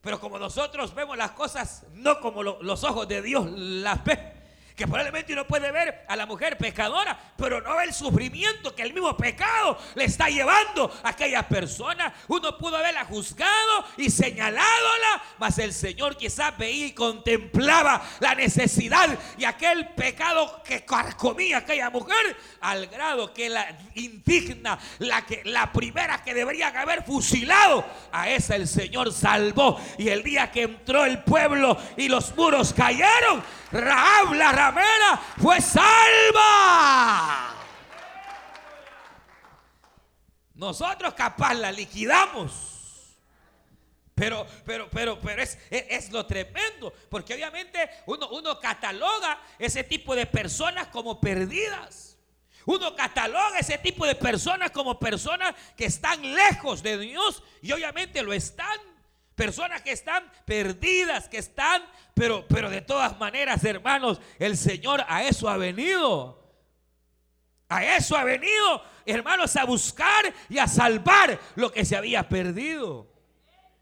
Pero 0.00 0.20
como 0.20 0.38
nosotros 0.38 0.94
vemos 0.94 1.16
las 1.16 1.30
cosas 1.32 1.84
no 1.92 2.20
como 2.20 2.42
los 2.42 2.84
ojos 2.84 3.08
de 3.08 3.22
Dios 3.22 3.50
las 3.50 4.04
ve, 4.04 4.33
que 4.74 4.86
probablemente 4.86 5.32
uno 5.32 5.46
puede 5.46 5.70
ver 5.70 6.04
a 6.08 6.16
la 6.16 6.26
mujer 6.26 6.58
pecadora, 6.58 7.16
pero 7.36 7.60
no 7.60 7.80
el 7.80 7.94
sufrimiento 7.94 8.74
que 8.74 8.82
el 8.82 8.92
mismo 8.92 9.16
pecado 9.16 9.78
le 9.94 10.04
está 10.04 10.28
llevando 10.28 10.92
a 11.04 11.10
aquella 11.10 11.46
persona. 11.46 12.12
Uno 12.26 12.58
pudo 12.58 12.76
haberla 12.76 13.04
juzgado 13.04 13.84
y 13.96 14.10
señaládala, 14.10 15.22
mas 15.38 15.58
el 15.58 15.72
Señor 15.72 16.16
quizás 16.16 16.58
veía 16.58 16.86
y 16.86 16.92
contemplaba 16.92 18.02
la 18.18 18.34
necesidad 18.34 19.16
y 19.38 19.44
aquel 19.44 19.88
pecado 19.90 20.62
que 20.64 20.84
carcomía 20.84 21.58
aquella 21.58 21.90
mujer, 21.90 22.36
al 22.60 22.86
grado 22.88 23.32
que 23.32 23.48
la 23.48 23.66
indigna, 23.94 24.78
la, 24.98 25.24
que, 25.24 25.42
la 25.44 25.70
primera 25.70 26.22
que 26.24 26.34
debería 26.34 26.68
haber 26.68 27.04
fusilado, 27.04 27.84
a 28.10 28.28
esa 28.28 28.56
el 28.56 28.66
Señor 28.66 29.12
salvó. 29.12 29.80
Y 29.98 30.08
el 30.08 30.24
día 30.24 30.50
que 30.50 30.62
entró 30.62 31.04
el 31.04 31.22
pueblo 31.22 31.78
y 31.96 32.08
los 32.08 32.34
muros 32.36 32.72
cayeron, 32.72 33.42
Raab 33.70 34.34
la 34.34 34.52
fue 35.36 35.60
salva. 35.60 37.54
Nosotros 40.54 41.14
capaz 41.14 41.54
la 41.54 41.72
liquidamos. 41.72 42.74
Pero, 44.14 44.46
pero, 44.64 44.88
pero, 44.90 45.20
pero 45.20 45.42
es, 45.42 45.58
es, 45.70 46.12
lo 46.12 46.24
tremendo. 46.24 46.92
Porque 47.10 47.34
obviamente 47.34 47.90
uno, 48.06 48.28
uno 48.30 48.60
cataloga 48.60 49.40
ese 49.58 49.82
tipo 49.82 50.14
de 50.14 50.26
personas 50.26 50.86
como 50.88 51.20
perdidas. 51.20 52.16
Uno 52.66 52.94
cataloga 52.94 53.58
ese 53.58 53.76
tipo 53.78 54.06
de 54.06 54.14
personas 54.14 54.70
como 54.70 54.98
personas 54.98 55.54
que 55.76 55.86
están 55.86 56.22
lejos 56.34 56.82
de 56.82 56.98
Dios. 56.98 57.42
Y 57.60 57.72
obviamente 57.72 58.22
lo 58.22 58.32
están. 58.32 58.93
Personas 59.34 59.82
que 59.82 59.90
están 59.90 60.30
perdidas, 60.44 61.28
que 61.28 61.38
están, 61.38 61.82
pero, 62.14 62.46
pero 62.46 62.70
de 62.70 62.80
todas 62.80 63.18
maneras, 63.18 63.64
hermanos, 63.64 64.20
el 64.38 64.56
Señor 64.56 65.04
a 65.08 65.24
eso 65.24 65.48
ha 65.48 65.56
venido. 65.56 66.40
A 67.68 67.96
eso 67.96 68.16
ha 68.16 68.22
venido, 68.22 68.84
hermanos, 69.04 69.56
a 69.56 69.64
buscar 69.64 70.32
y 70.48 70.58
a 70.58 70.68
salvar 70.68 71.40
lo 71.56 71.72
que 71.72 71.84
se 71.84 71.96
había 71.96 72.28
perdido. 72.28 73.10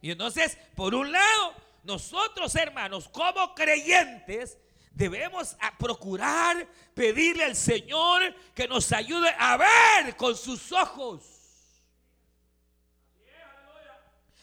Y 0.00 0.12
entonces, 0.12 0.56
por 0.75 0.94
un 0.94 1.12
lado, 1.12 1.54
nosotros, 1.82 2.54
hermanos, 2.54 3.09
como 3.09 3.54
creyentes, 3.54 4.56
debemos 4.92 5.56
procurar 5.78 6.66
pedirle 6.94 7.44
al 7.44 7.56
Señor 7.56 8.35
que 8.54 8.68
nos 8.68 8.90
ayude 8.92 9.35
a 9.38 9.56
ver 9.59 10.16
con 10.16 10.37
sus 10.37 10.73
ojos 10.73 11.32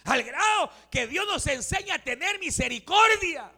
Al 0.09 0.23
grado 0.23 0.71
que 0.89 1.05
Dios 1.05 1.25
nos 1.27 1.45
enseña 1.45 1.95
a 1.95 1.99
tener 1.99 2.39
misericordia 2.39 3.51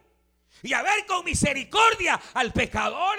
y 0.62 0.74
a 0.74 0.82
ver 0.82 1.06
con 1.06 1.24
misericordia 1.24 2.20
al 2.34 2.52
pecador. 2.52 3.18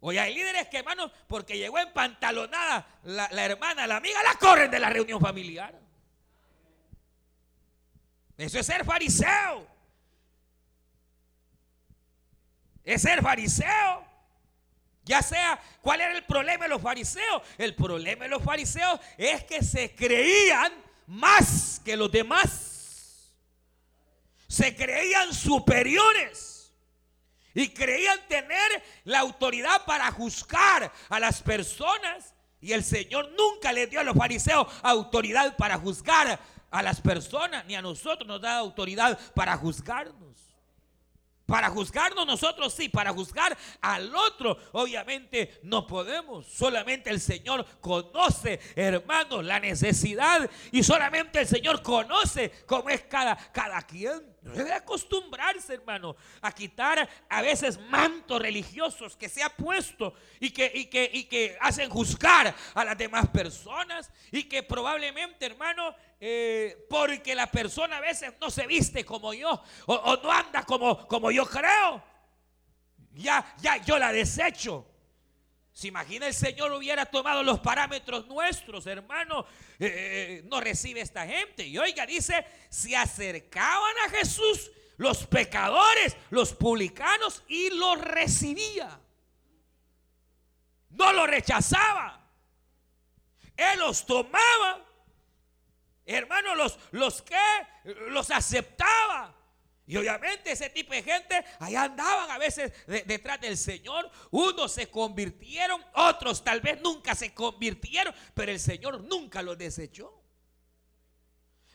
Hoy 0.00 0.18
hay 0.18 0.34
líderes 0.34 0.68
que, 0.68 0.78
hermanos, 0.78 1.12
porque 1.28 1.56
llegó 1.56 1.78
en 1.78 1.92
pantalonada 1.92 2.86
la, 3.04 3.28
la 3.30 3.44
hermana, 3.44 3.86
la 3.86 3.96
amiga, 3.96 4.20
la 4.22 4.34
corren 4.34 4.70
de 4.70 4.80
la 4.80 4.90
reunión 4.90 5.20
familiar. 5.20 5.80
Eso 8.36 8.58
es 8.58 8.66
ser 8.66 8.84
fariseo. 8.84 9.66
Es 12.82 13.00
ser 13.00 13.22
fariseo. 13.22 14.04
Ya 15.04 15.22
sea, 15.22 15.60
¿cuál 15.80 16.00
era 16.00 16.16
el 16.16 16.24
problema 16.24 16.64
de 16.64 16.70
los 16.70 16.82
fariseos? 16.82 17.42
El 17.58 17.74
problema 17.76 18.24
de 18.24 18.30
los 18.30 18.42
fariseos 18.42 18.98
es 19.16 19.44
que 19.44 19.62
se 19.62 19.94
creían 19.94 20.72
más 21.06 21.80
que 21.84 21.96
los 21.96 22.10
demás. 22.10 23.32
Se 24.48 24.74
creían 24.76 25.32
superiores 25.32 26.72
y 27.54 27.68
creían 27.68 28.18
tener 28.28 28.82
la 29.04 29.20
autoridad 29.20 29.84
para 29.84 30.10
juzgar 30.12 30.92
a 31.08 31.20
las 31.20 31.42
personas. 31.42 32.34
Y 32.60 32.72
el 32.72 32.82
Señor 32.82 33.30
nunca 33.36 33.72
le 33.72 33.86
dio 33.86 34.00
a 34.00 34.04
los 34.04 34.16
fariseos 34.16 34.66
autoridad 34.82 35.56
para 35.56 35.78
juzgar 35.78 36.38
a 36.70 36.82
las 36.82 37.00
personas, 37.00 37.64
ni 37.66 37.74
a 37.74 37.82
nosotros 37.82 38.26
nos 38.26 38.40
da 38.40 38.58
autoridad 38.58 39.18
para 39.34 39.56
juzgarnos. 39.56 40.43
Para 41.46 41.68
juzgarnos 41.68 42.26
nosotros 42.26 42.72
sí, 42.72 42.88
para 42.88 43.12
juzgar 43.12 43.56
al 43.82 44.14
otro 44.14 44.56
obviamente 44.72 45.60
no 45.62 45.86
podemos. 45.86 46.46
Solamente 46.46 47.10
el 47.10 47.20
Señor 47.20 47.66
conoce, 47.80 48.60
hermanos, 48.74 49.44
la 49.44 49.60
necesidad 49.60 50.48
y 50.72 50.82
solamente 50.82 51.40
el 51.40 51.46
Señor 51.46 51.82
conoce 51.82 52.50
cómo 52.66 52.88
es 52.88 53.02
cada, 53.02 53.36
cada 53.52 53.82
quien. 53.82 54.33
Debe 54.52 54.74
acostumbrarse, 54.74 55.72
hermano, 55.72 56.16
a 56.42 56.52
quitar 56.52 57.08
a 57.30 57.40
veces 57.40 57.80
mantos 57.88 58.42
religiosos 58.42 59.16
que 59.16 59.30
se 59.30 59.42
ha 59.42 59.48
puesto 59.48 60.12
y 60.38 60.50
que, 60.50 60.70
y 60.74 60.86
que, 60.86 61.10
y 61.10 61.24
que 61.24 61.56
hacen 61.60 61.88
juzgar 61.88 62.54
a 62.74 62.84
las 62.84 62.98
demás 62.98 63.26
personas 63.28 64.10
y 64.30 64.44
que 64.44 64.62
probablemente, 64.62 65.46
hermano, 65.46 65.94
eh, 66.20 66.86
porque 66.90 67.34
la 67.34 67.46
persona 67.46 67.96
a 67.96 68.00
veces 68.00 68.34
no 68.38 68.50
se 68.50 68.66
viste 68.66 69.02
como 69.02 69.32
yo 69.32 69.62
o, 69.86 70.16
no 70.22 70.30
anda 70.30 70.62
como, 70.64 71.08
como 71.08 71.30
yo 71.30 71.46
creo, 71.46 72.02
ya, 73.14 73.54
ya 73.62 73.78
yo 73.78 73.98
la 73.98 74.12
desecho. 74.12 74.93
Si 75.74 75.88
imagina 75.88 76.26
el 76.26 76.34
Señor 76.34 76.72
hubiera 76.72 77.04
tomado 77.04 77.42
los 77.42 77.60
parámetros 77.60 78.26
nuestros, 78.26 78.86
hermano, 78.86 79.44
eh, 79.78 80.40
eh, 80.40 80.42
no 80.46 80.60
recibe 80.60 81.00
esta 81.00 81.26
gente. 81.26 81.66
Y 81.66 81.76
oiga, 81.76 82.06
dice, 82.06 82.46
se 82.70 82.96
acercaban 82.96 83.94
a 84.06 84.10
Jesús 84.10 84.70
los 84.96 85.26
pecadores, 85.26 86.16
los 86.30 86.54
publicanos, 86.54 87.42
y 87.48 87.70
los 87.70 88.00
recibía. 88.00 88.98
No 90.90 91.12
lo 91.12 91.26
rechazaba. 91.26 92.24
Él 93.56 93.80
los 93.80 94.06
tomaba 94.06 94.84
Hermanos, 96.06 96.56
los, 96.56 96.78
los 96.92 97.22
que 97.22 97.36
los 98.08 98.30
aceptaba. 98.30 99.34
Y 99.86 99.96
obviamente 99.98 100.52
ese 100.52 100.70
tipo 100.70 100.94
de 100.94 101.02
gente 101.02 101.44
allá 101.58 101.84
andaban 101.84 102.30
a 102.30 102.38
veces 102.38 102.72
detrás 102.86 103.40
del 103.40 103.58
Señor. 103.58 104.10
Unos 104.30 104.72
se 104.72 104.88
convirtieron, 104.88 105.84
otros 105.94 106.42
tal 106.42 106.60
vez 106.60 106.80
nunca 106.80 107.14
se 107.14 107.34
convirtieron, 107.34 108.14
pero 108.32 108.50
el 108.50 108.60
Señor 108.60 109.02
nunca 109.02 109.42
los 109.42 109.58
desechó. 109.58 110.22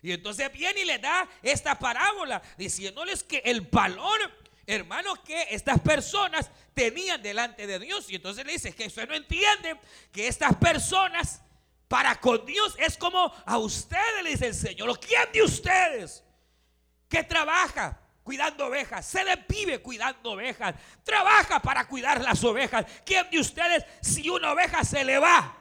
Y 0.01 0.11
entonces 0.11 0.51
viene 0.51 0.81
y 0.81 0.85
le 0.85 0.97
da 0.97 1.29
esta 1.43 1.77
parábola 1.77 2.41
diciéndoles 2.57 3.23
que 3.23 3.43
el 3.45 3.61
valor, 3.61 4.19
hermanos, 4.65 5.19
que 5.19 5.47
estas 5.51 5.79
personas 5.79 6.49
tenían 6.73 7.21
delante 7.21 7.67
de 7.67 7.77
Dios. 7.77 8.09
Y 8.09 8.15
entonces 8.15 8.45
le 8.45 8.53
dice 8.53 8.73
que 8.73 8.87
usted 8.87 9.07
no 9.07 9.13
entiende 9.13 9.79
que 10.11 10.27
estas 10.27 10.55
personas 10.55 11.41
para 11.87 12.19
con 12.19 12.45
Dios 12.45 12.75
es 12.79 12.97
como 12.97 13.31
a 13.45 13.57
ustedes, 13.57 14.23
le 14.23 14.31
dice 14.31 14.47
el 14.47 14.55
Señor. 14.55 14.99
¿Quién 14.99 15.31
de 15.31 15.43
ustedes 15.43 16.23
que 17.09 17.23
trabaja 17.23 17.98
cuidando 18.29 18.67
ovejas? 18.67 19.07
Se 19.07 19.23
le 19.23 19.37
vive 19.47 19.79
cuidando 19.79 20.33
ovejas. 20.33 20.75
Trabaja 21.03 21.59
para 21.59 21.87
cuidar 21.87 22.21
las 22.21 22.43
ovejas. 22.43 22.85
¿Quién 23.03 23.27
de 23.31 23.39
ustedes, 23.39 23.83
si 24.03 24.29
una 24.29 24.51
oveja 24.51 24.83
se 24.83 25.03
le 25.03 25.17
va, 25.17 25.57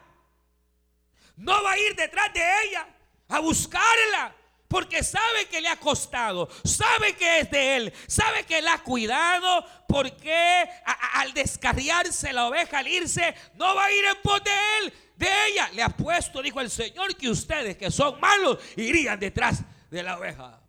no 1.36 1.62
va 1.62 1.72
a 1.72 1.78
ir 1.78 1.96
detrás 1.96 2.30
de 2.34 2.42
ella 2.64 2.86
a 3.28 3.38
buscarla. 3.38 4.34
Porque 4.68 5.02
sabe 5.02 5.46
que 5.50 5.62
le 5.62 5.68
ha 5.68 5.80
costado, 5.80 6.46
sabe 6.62 7.16
que 7.16 7.38
es 7.38 7.50
de 7.50 7.76
él, 7.76 7.92
sabe 8.06 8.44
que 8.44 8.60
la 8.60 8.74
ha 8.74 8.82
cuidado, 8.82 9.64
porque 9.88 10.68
al 11.14 11.32
descarriarse 11.32 12.34
la 12.34 12.48
oveja, 12.48 12.80
al 12.80 12.88
irse, 12.88 13.34
no 13.54 13.74
va 13.74 13.86
a 13.86 13.92
ir 13.92 14.04
en 14.04 14.20
pos 14.22 14.44
de 14.44 14.50
él, 14.78 14.92
de 15.16 15.28
ella. 15.46 15.70
Le 15.72 15.82
ha 15.82 15.88
puesto, 15.88 16.42
dijo 16.42 16.60
el 16.60 16.70
Señor, 16.70 17.16
que 17.16 17.30
ustedes 17.30 17.78
que 17.78 17.90
son 17.90 18.20
malos 18.20 18.58
irían 18.76 19.18
detrás 19.18 19.62
de 19.90 20.02
la 20.02 20.18
oveja. 20.18 20.67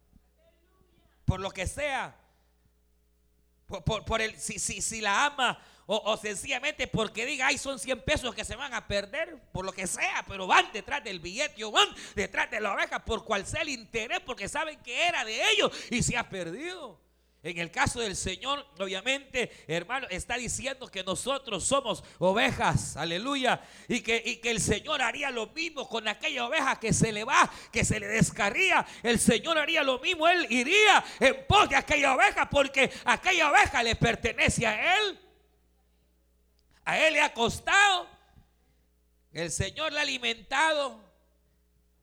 Por 1.30 1.40
lo 1.42 1.52
que 1.52 1.68
sea, 1.68 2.16
por, 3.68 4.20
el, 4.20 4.36
si, 4.40 4.58
si, 4.58 4.82
si 4.82 5.00
la 5.00 5.28
ama 5.28 5.60
o, 5.86 6.18
sencillamente 6.18 6.88
porque 6.88 7.24
diga, 7.24 7.46
ay, 7.46 7.60
son 7.60 7.78
100 7.78 8.02
pesos 8.02 8.34
que 8.34 8.44
se 8.44 8.56
van 8.56 8.74
a 8.74 8.88
perder, 8.88 9.40
por 9.52 9.64
lo 9.64 9.72
que 9.72 9.86
sea, 9.86 10.26
pero 10.28 10.48
van 10.48 10.72
detrás 10.74 11.04
del 11.04 11.20
billete 11.20 11.64
o 11.64 11.70
van 11.70 11.88
detrás 12.16 12.50
de 12.50 12.60
la 12.60 12.74
oveja 12.74 13.06
por 13.06 13.24
cual 13.26 13.46
sea 13.46 13.62
el 13.62 13.70
interés, 13.70 14.22
porque 14.22 14.48
saben 14.48 14.80
que 14.82 15.08
era 15.08 15.24
de 15.24 15.52
ellos 15.52 15.72
y 15.92 16.02
se 16.02 16.18
ha 16.18 16.28
perdido. 16.28 17.00
En 17.42 17.58
el 17.58 17.72
caso 17.72 18.02
del 18.02 18.18
Señor, 18.18 18.66
obviamente, 18.80 19.50
hermano, 19.68 20.08
está 20.10 20.36
diciendo 20.36 20.90
que 20.90 21.04
nosotros 21.06 21.64
somos 21.64 22.04
ovejas, 22.18 22.98
aleluya, 22.98 23.62
y 23.88 24.02
que, 24.02 24.42
el 24.44 24.60
Señor 24.60 25.02
haría 25.02 25.32
lo 25.32 25.48
mismo 25.48 25.88
con 25.88 26.06
aquella 26.10 26.46
oveja 26.46 26.78
que 26.78 26.92
se 26.92 27.14
le 27.14 27.24
va, 27.24 27.50
que 27.72 27.86
se 27.86 27.98
le 27.98 28.08
descarría. 28.08 28.86
El 29.04 29.20
Señor 29.20 29.58
haría 29.58 29.84
lo 29.84 30.00
mismo, 30.00 30.28
Él 30.28 30.48
iría 30.50 31.04
en 31.22 31.46
pos 31.48 31.70
de 31.70 31.78
aquella 31.78 32.14
oveja 32.14 32.50
porque 32.50 32.92
aquella 33.06 33.50
oveja 33.50 33.84
le 33.84 33.96
pertenece 33.96 34.68
a 34.68 34.98
Él. 34.98 35.20
A 36.84 36.98
él 36.98 37.14
le 37.14 37.22
ha 37.22 37.32
costado. 37.34 38.10
El 39.32 39.52
Señor 39.52 39.94
le 39.94 40.00
ha 40.00 40.02
alimentado 40.02 41.00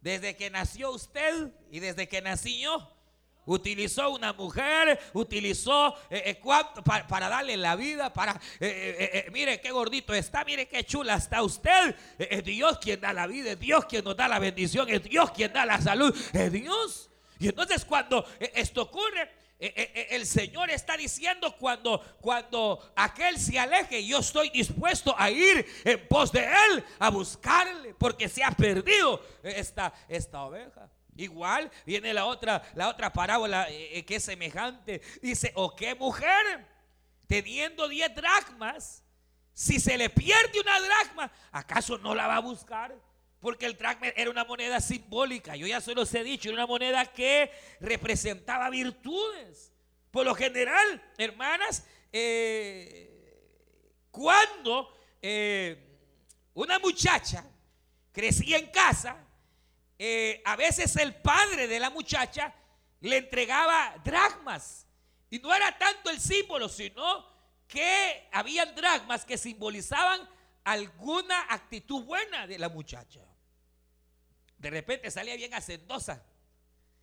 desde 0.00 0.36
que 0.36 0.48
nació 0.48 0.92
usted 0.92 1.52
y 1.72 1.80
desde 1.80 2.08
que 2.08 2.22
nací 2.22 2.60
yo. 2.60 2.95
Utilizó 3.46 4.10
una 4.10 4.32
mujer, 4.32 4.98
utilizó 5.12 5.94
eh, 6.10 6.36
eh, 6.36 7.04
para, 7.08 7.28
darle 7.28 7.56
la 7.56 7.76
vida, 7.76 8.12
para, 8.12 8.40
eh, 8.58 9.28
mire 9.32 9.60
qué 9.60 9.70
gordito 9.70 10.12
está, 10.12 10.44
mire 10.44 10.66
qué 10.66 10.84
chula 10.84 11.14
está 11.14 11.42
usted. 11.42 11.94
Es 12.18 12.42
Dios 12.42 12.78
quien 12.78 13.00
da 13.00 13.12
la 13.12 13.28
vida, 13.28 13.52
es 13.52 13.60
Dios 13.60 13.84
quien 13.84 14.04
nos 14.04 14.16
da 14.16 14.26
la 14.26 14.40
bendición, 14.40 14.88
es 14.90 15.04
Dios 15.04 15.30
quien 15.30 15.52
da 15.52 15.64
la 15.64 15.80
salud, 15.80 16.14
es 16.32 16.52
Dios. 16.52 17.08
Y 17.38 17.48
entonces 17.48 17.84
cuando 17.84 18.26
esto 18.40 18.82
ocurre, 18.82 19.30
el 19.58 20.26
Señor 20.26 20.70
está 20.70 20.96
diciendo 20.96 21.54
cuando, 21.56 22.00
cuando 22.20 22.92
aquel 22.96 23.38
se 23.38 23.58
aleje, 23.60 24.04
yo 24.04 24.18
estoy 24.18 24.50
dispuesto 24.50 25.14
a 25.16 25.30
ir 25.30 25.64
en 25.84 26.08
pos 26.08 26.32
de 26.32 26.44
él, 26.44 26.84
a 26.98 27.10
buscarle, 27.10 27.94
porque 27.94 28.28
se 28.28 28.42
ha 28.42 28.50
perdido 28.50 29.22
esta, 29.44 29.94
esta 30.08 30.42
oveja. 30.42 30.90
Igual 31.16 31.70
viene 31.85 32.12
la 32.12 32.26
otra, 32.26 32.62
la 32.75 32.88
otra 32.88 33.12
parábola 33.12 33.66
que 33.68 34.16
es 34.16 34.23
semejante. 34.23 35.00
Dice, 35.23 35.52
¿o 35.54 35.75
qué 35.75 35.94
mujer 35.94 36.76
teniendo 37.26 37.88
10 37.88 38.14
dracmas, 38.14 39.02
si 39.52 39.80
se 39.80 39.96
le 39.96 40.11
pierde 40.11 40.61
una 40.61 40.80
dracma, 40.80 41.32
¿acaso 41.50 41.99
no 41.99 42.14
la 42.14 42.26
va 42.26 42.37
a 42.37 42.40
buscar? 42.40 42.94
Porque 43.40 43.66
el 43.66 43.76
dracma 43.76 44.08
era 44.08 44.30
una 44.30 44.44
moneda 44.44 44.80
simbólica. 44.80 45.56
Yo 45.56 45.66
ya 45.66 45.80
se 45.80 45.94
los 45.94 46.12
he 46.14 46.25
dicho, 46.25 46.49
era 46.49 46.56
una 46.56 46.66
moneda 46.66 47.04
que 47.06 47.50
representaba 47.80 48.70
virtudes. 48.70 49.73
Por 50.11 50.25
lo 50.25 50.35
general, 50.35 51.02
hermanas, 51.18 51.87
eh, 52.12 53.92
cuando 54.11 54.94
eh, 55.20 55.99
una 56.54 56.78
muchacha 56.78 57.44
crecía 58.12 58.56
en 58.58 58.70
casa, 58.70 59.25
eh, 59.98 60.42
a 60.44 60.56
veces 60.56 60.96
el 60.96 61.14
padre 61.14 61.66
de 61.66 61.80
la 61.80 61.90
muchacha 61.90 62.54
le 63.00 63.18
entregaba 63.18 63.94
dracmas. 64.04 64.86
Y 65.30 65.38
no 65.38 65.54
era 65.54 65.76
tanto 65.76 66.10
el 66.10 66.21
símbolo, 66.21 66.68
sino 66.68 67.26
que 67.66 68.28
habían 68.32 68.75
dracmas 68.75 69.25
que 69.25 69.38
simbolizaban 69.38 70.21
alguna 70.64 71.47
actitud 71.49 72.04
buena 72.04 72.47
de 72.47 72.58
la 72.58 72.68
muchacha. 72.68 73.21
De 74.58 74.71
repente 74.71 75.10
salía 75.10 75.36
bien 75.36 75.52
hacendosa, 75.54 76.23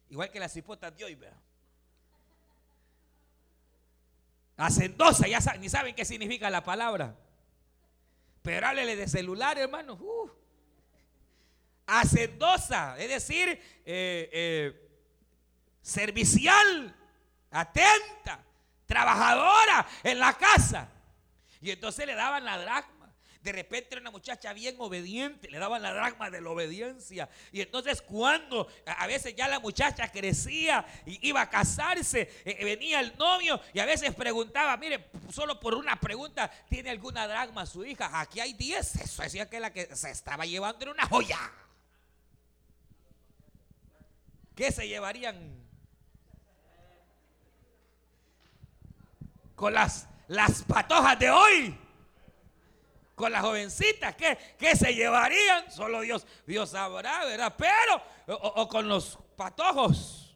igual 0.10 0.32
que 0.32 0.40
las 0.40 0.56
hipotas 0.56 0.96
de 0.96 1.06
hoy, 1.06 1.16
vea. 1.16 1.38
Hacendosa, 4.58 5.28
ya 5.28 5.40
ni 5.60 5.70
saben 5.70 5.96
qué 5.96 6.06
significa 6.06 6.50
la 6.50 6.64
palabra. 6.64 7.16
Pero 8.42 8.68
háblele 8.68 8.96
de 8.96 9.08
celular, 9.08 9.58
hermano. 9.58 9.98
Hacendosa, 12.00 12.98
es 12.98 13.10
decir, 13.10 13.50
eh, 13.50 14.30
eh, 14.34 14.90
servicial, 15.82 16.96
atenta, 17.52 18.44
trabajadora 18.86 19.88
en 20.04 20.20
la 20.20 20.34
casa. 20.34 20.90
Y 21.62 21.72
entonces 21.72 22.06
le 22.06 22.16
daban 22.16 22.44
la 22.46 22.58
dracma. 22.58 22.94
De 23.42 23.52
repente 23.52 23.90
era 23.92 24.00
una 24.02 24.12
muchacha 24.12 24.54
bien 24.54 24.76
obediente, 24.80 25.50
le 25.50 25.60
daban 25.60 25.82
la 25.82 25.94
dragma 25.94 26.30
de 26.30 26.40
la 26.40 26.50
obediencia. 26.50 27.30
Y 27.52 27.60
entonces 27.60 28.02
cuando 28.02 28.70
a 28.86 29.06
veces 29.06 29.36
ya 29.36 29.50
la 29.50 29.60
muchacha 29.60 30.10
crecía 30.10 30.86
y 31.06 31.28
iba 31.28 31.42
a 31.42 31.50
casarse, 31.50 32.32
eh, 32.46 32.64
venía 32.64 33.02
el 33.02 33.18
novio 33.18 33.60
y 33.74 33.80
a 33.80 33.86
veces 33.86 34.16
preguntaba, 34.16 34.78
mire, 34.78 35.10
solo 35.30 35.60
por 35.60 35.76
una 35.76 36.00
pregunta, 36.00 36.50
¿tiene 36.70 36.90
alguna 36.90 37.28
dragma 37.28 37.66
su 37.66 37.84
hija? 37.84 38.10
Aquí 38.18 38.40
hay 38.40 38.54
10. 38.54 38.96
Eso 38.96 39.24
decía 39.24 39.50
que 39.50 39.60
la 39.60 39.74
que 39.74 39.94
se 39.94 40.10
estaba 40.10 40.46
llevando 40.46 40.84
era 40.84 40.92
una 40.92 41.06
joya. 41.06 41.38
¿Qué 44.56 44.72
se 44.72 44.88
llevarían? 44.88 45.64
Con 49.56 49.74
las, 49.74 50.08
las 50.28 50.64
patojas 50.64 51.18
de 51.20 51.30
hoy 51.30 51.80
con 53.16 53.32
las 53.32 53.42
jovencitas, 53.42 54.16
¿qué, 54.16 54.38
¿qué, 54.58 54.76
se 54.76 54.94
llevarían? 54.94 55.72
Solo 55.72 56.02
Dios, 56.02 56.26
Dios 56.48 56.72
sabrá, 56.72 57.24
¿verdad? 57.26 57.54
Pero, 57.58 58.02
o, 58.40 58.68
con 58.68 58.88
los 58.88 59.20
patojos. 59.36 60.36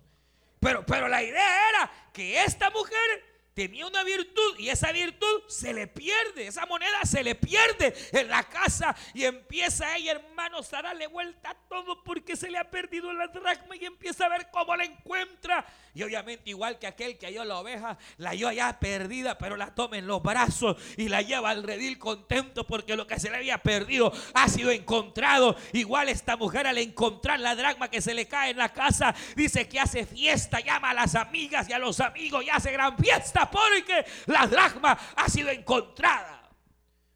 Pero, 0.59 0.85
pero 0.85 1.07
la 1.07 1.23
idea 1.23 1.69
era 1.69 1.91
que 2.13 2.43
esta 2.43 2.69
mujer 2.69 3.36
tenía 3.57 3.87
una 3.87 4.03
virtud 4.03 4.59
y 4.59 4.69
esa 4.69 4.91
virtud 4.91 5.41
se 5.47 5.73
le 5.73 5.87
pierde, 5.87 6.45
esa 6.45 6.67
moneda 6.67 7.03
se 7.05 7.23
le 7.23 7.33
pierde 7.33 7.91
en 8.11 8.27
la 8.27 8.43
casa 8.43 8.95
y 9.15 9.23
empieza 9.23 9.97
ella, 9.97 10.11
hermanos, 10.11 10.71
a 10.75 10.83
darle 10.83 11.07
vuelta 11.07 11.49
a 11.49 11.55
todo 11.67 12.03
porque 12.03 12.35
se 12.35 12.51
le 12.51 12.59
ha 12.59 12.69
perdido 12.69 13.11
la 13.13 13.25
dracma 13.25 13.75
y 13.75 13.85
empieza 13.85 14.27
a 14.27 14.29
ver 14.29 14.51
cómo 14.51 14.75
la 14.75 14.83
encuentra. 14.83 15.65
Y 15.95 16.03
obviamente 16.03 16.51
igual 16.51 16.77
que 16.77 16.85
aquel 16.85 17.17
que 17.17 17.25
halló 17.25 17.43
la 17.45 17.57
oveja, 17.57 17.97
la 18.17 18.29
halló 18.29 18.51
ya 18.51 18.79
perdida, 18.79 19.39
pero 19.39 19.57
la 19.57 19.73
toma 19.73 19.97
en 19.97 20.05
los 20.05 20.21
brazos 20.21 20.77
y 20.95 21.09
la 21.09 21.23
lleva 21.23 21.49
al 21.49 21.63
redil 21.63 21.97
contento 21.97 22.67
porque 22.67 22.95
lo 22.95 23.07
que 23.07 23.19
se 23.19 23.31
le 23.31 23.37
había 23.37 23.57
perdido 23.57 24.13
ha 24.35 24.47
sido 24.49 24.69
encontrado. 24.69 25.55
Igual 25.73 26.09
esta 26.09 26.37
mujer 26.37 26.67
al 26.67 26.77
encontrar 26.77 27.39
la 27.39 27.55
dracma 27.55 27.89
que 27.89 28.01
se 28.01 28.13
le 28.13 28.27
cae 28.27 28.51
en 28.51 28.57
la 28.57 28.71
casa, 28.71 29.15
dice 29.35 29.67
que 29.67 29.79
hace 29.79 30.05
fiesta, 30.05 30.59
llama 30.59 30.91
a 30.91 30.93
las 30.93 31.15
amigas 31.15 31.67
y 31.67 31.73
a 31.73 31.79
los 31.79 31.99
amigos 31.99 32.43
y 32.43 32.51
hace 32.51 32.71
gran 32.71 32.95
fiesta 32.95 33.46
porque 33.49 34.05
la 34.27 34.47
dracma 34.47 34.97
ha 35.15 35.29
sido 35.29 35.49
encontrada. 35.49 36.49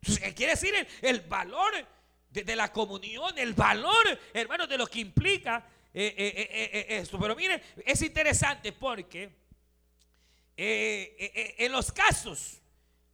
¿Qué 0.02 0.34
quiere 0.34 0.54
decir 0.54 0.74
el, 1.02 1.22
valor 1.22 1.74
de, 2.30 2.56
la 2.56 2.72
comunión? 2.72 3.38
El 3.38 3.54
valor, 3.54 4.20
hermanos, 4.34 4.68
de 4.68 4.78
lo 4.78 4.88
que 4.88 5.00
implica 5.00 5.66
eh, 5.94 6.16
eh, 6.18 6.50
eh, 6.52 6.98
esto. 7.02 7.20
Pero 7.20 7.36
mire, 7.36 7.62
es 7.86 8.02
interesante 8.02 8.72
porque 8.72 9.42
en 10.58 11.72
los 11.72 11.92
casos 11.92 12.62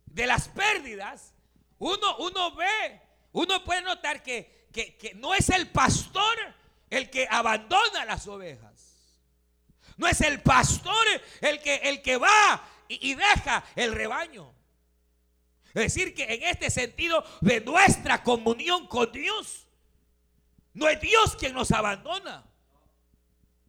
de 0.06 0.26
las 0.26 0.48
pérdidas, 0.50 1.34
uno, 1.78 2.18
uno 2.18 2.56
ve, 2.56 3.02
uno 3.34 3.64
puede 3.64 3.82
notar 3.82 4.24
que, 4.24 4.68
que 4.74 5.14
no 5.16 5.34
es 5.34 5.50
el 5.50 5.70
pastor 5.70 6.38
el 6.90 7.10
que 7.10 7.28
abandona 7.30 8.06
las 8.06 8.28
ovejas. 8.28 8.78
No 9.98 10.08
es 10.08 10.22
el 10.22 10.42
pastor 10.42 11.06
el 11.42 11.60
que, 11.60 11.76
el 11.76 12.02
que 12.02 12.18
va 12.18 12.64
y, 12.88 13.14
deja 13.16 13.64
el 13.76 13.94
rebaño. 13.94 14.54
Es 15.68 15.94
decir, 15.94 16.14
que 16.14 16.24
en 16.24 16.44
este 16.44 16.70
sentido 16.70 17.24
de 17.42 17.62
nuestra 17.62 18.24
comunión 18.24 18.88
con 18.88 19.12
Dios, 19.12 19.68
no 20.74 20.88
es 20.88 21.00
Dios 21.02 21.36
quien 21.36 21.54
nos 21.54 21.72
abandona. 21.72 22.46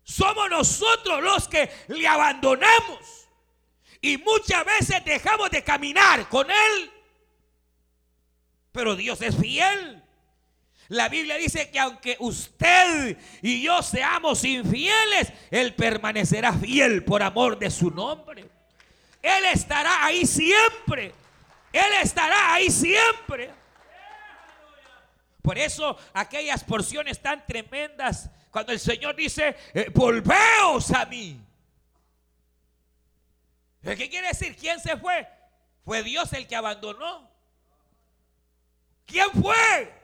Somos 0.05 0.49
nosotros 0.49 1.23
los 1.23 1.49
que 1.49 1.71
le 1.89 2.07
abandonamos. 2.07 3.29
Y 4.01 4.17
muchas 4.19 4.65
veces 4.65 5.05
dejamos 5.05 5.51
de 5.51 5.63
caminar 5.63 6.29
con 6.29 6.51
Él. 6.51 6.91
Pero 8.73 8.95
Dios 8.97 9.21
es 9.23 9.37
fiel. 9.37 10.03
La 10.89 11.09
Biblia 11.11 11.37
dice 11.37 11.71
que 11.71 11.79
aunque 11.79 12.17
usted 12.19 13.19
y 13.43 13.63
yo 13.63 13.83
seamos 13.83 14.43
infieles, 14.45 15.33
Él 15.51 15.75
permanecerá 15.75 16.53
fiel 16.55 17.05
por 17.05 17.23
amor 17.23 17.59
de 17.59 17.71
su 17.71 17.91
nombre. 17.91 18.49
Él 19.23 19.47
estará 19.53 20.05
ahí 20.05 20.27
siempre. 20.27 21.15
Él 21.73 21.93
estará 22.03 22.55
ahí 22.55 22.71
siempre. 22.71 23.51
Por 25.43 25.57
eso 25.59 25.97
aquellas 26.13 26.63
porciones 26.63 27.21
tan 27.21 27.47
tremendas, 27.47 28.31
cuando 28.51 28.73
el 28.73 28.79
Señor 28.81 29.17
dice, 29.17 29.57
eh, 29.73 29.91
volveos 29.95 30.91
a 30.91 31.07
mí. 31.07 31.41
¿Qué 33.83 34.11
quiere 34.11 34.29
decir? 34.29 34.57
¿Quién 34.57 34.79
se 34.81 34.97
fue? 34.97 35.27
¿Fue 35.85 36.03
Dios 36.03 36.33
el 36.35 36.47
que 36.47 36.57
abandonó? 36.57 37.31
¿Quién 39.07 39.31
fue? 39.41 39.95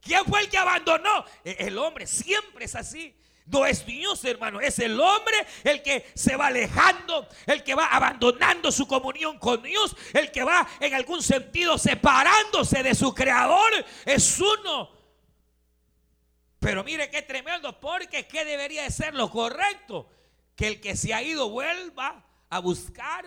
¿Quién 0.00 0.24
fue 0.24 0.40
el 0.40 0.48
que 0.48 0.58
abandonó? 0.58 1.24
E, 1.44 1.56
el 1.60 1.78
hombre 1.78 2.06
siempre 2.06 2.64
es 2.64 2.74
así. 2.74 3.14
No 3.46 3.66
es 3.66 3.84
Dios, 3.84 4.24
hermano, 4.24 4.60
es 4.60 4.78
el 4.78 4.98
hombre 5.00 5.34
el 5.64 5.82
que 5.82 6.06
se 6.14 6.36
va 6.36 6.46
alejando, 6.46 7.28
el 7.46 7.64
que 7.64 7.74
va 7.74 7.86
abandonando 7.86 8.70
su 8.70 8.86
comunión 8.86 9.38
con 9.38 9.62
Dios, 9.62 9.96
el 10.12 10.30
que 10.30 10.44
va 10.44 10.66
en 10.80 10.94
algún 10.94 11.22
sentido 11.22 11.76
separándose 11.76 12.82
de 12.82 12.94
su 12.94 13.12
creador. 13.14 13.72
Es 14.04 14.40
uno. 14.40 14.90
Pero 16.60 16.84
mire 16.84 17.10
qué 17.10 17.22
tremendo, 17.22 17.80
porque 17.80 18.28
¿qué 18.28 18.44
debería 18.44 18.84
de 18.84 18.90
ser 18.90 19.14
lo 19.14 19.28
correcto? 19.28 20.08
Que 20.54 20.68
el 20.68 20.80
que 20.80 20.96
se 20.96 21.12
ha 21.12 21.20
ido 21.20 21.50
vuelva 21.50 22.24
a 22.48 22.60
buscar. 22.60 23.24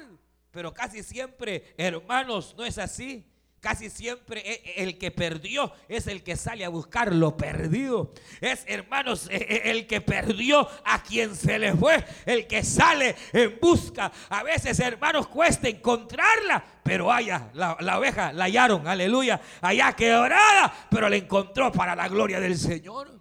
Pero 0.51 0.73
casi 0.73 1.03
siempre, 1.03 1.73
hermanos, 1.77 2.55
no 2.57 2.63
es 2.63 2.77
así. 2.77 3.29
Casi 3.65 3.89
siempre 3.89 4.43
e, 4.45 4.61
e, 4.63 4.83
el 4.83 4.99
que 4.99 5.09
perdió 5.09 5.73
es 5.89 6.05
el 6.05 6.21
que 6.21 6.35
sale 6.35 6.63
a 6.65 6.69
buscar 6.69 7.11
lo 7.11 7.35
perdido. 7.35 8.13
Es, 8.39 8.63
hermanos, 8.67 9.27
e, 9.31 9.71
el 9.71 9.87
que 9.87 10.01
perdió 10.01 10.69
a 10.83 11.01
quien 11.01 11.35
se 11.35 11.57
le 11.57 11.73
fue. 11.73 12.05
El 12.27 12.45
que 12.45 12.63
sale 12.63 13.15
en 13.33 13.57
busca. 13.59 14.11
A 14.29 14.43
veces, 14.43 14.79
hermanos, 14.79 15.27
cuesta 15.29 15.67
encontrarla. 15.67 16.63
Pero 16.83 17.07
la, 17.07 17.75
la 17.79 17.97
oveja 17.97 18.31
la 18.33 18.43
hallaron, 18.43 18.87
aleluya. 18.87 19.41
Allá 19.61 19.93
quebrada, 19.93 20.71
pero 20.91 21.09
la 21.09 21.15
encontró 21.15 21.71
para 21.71 21.95
la 21.95 22.07
gloria 22.07 22.39
del 22.39 22.59
Señor. 22.59 23.19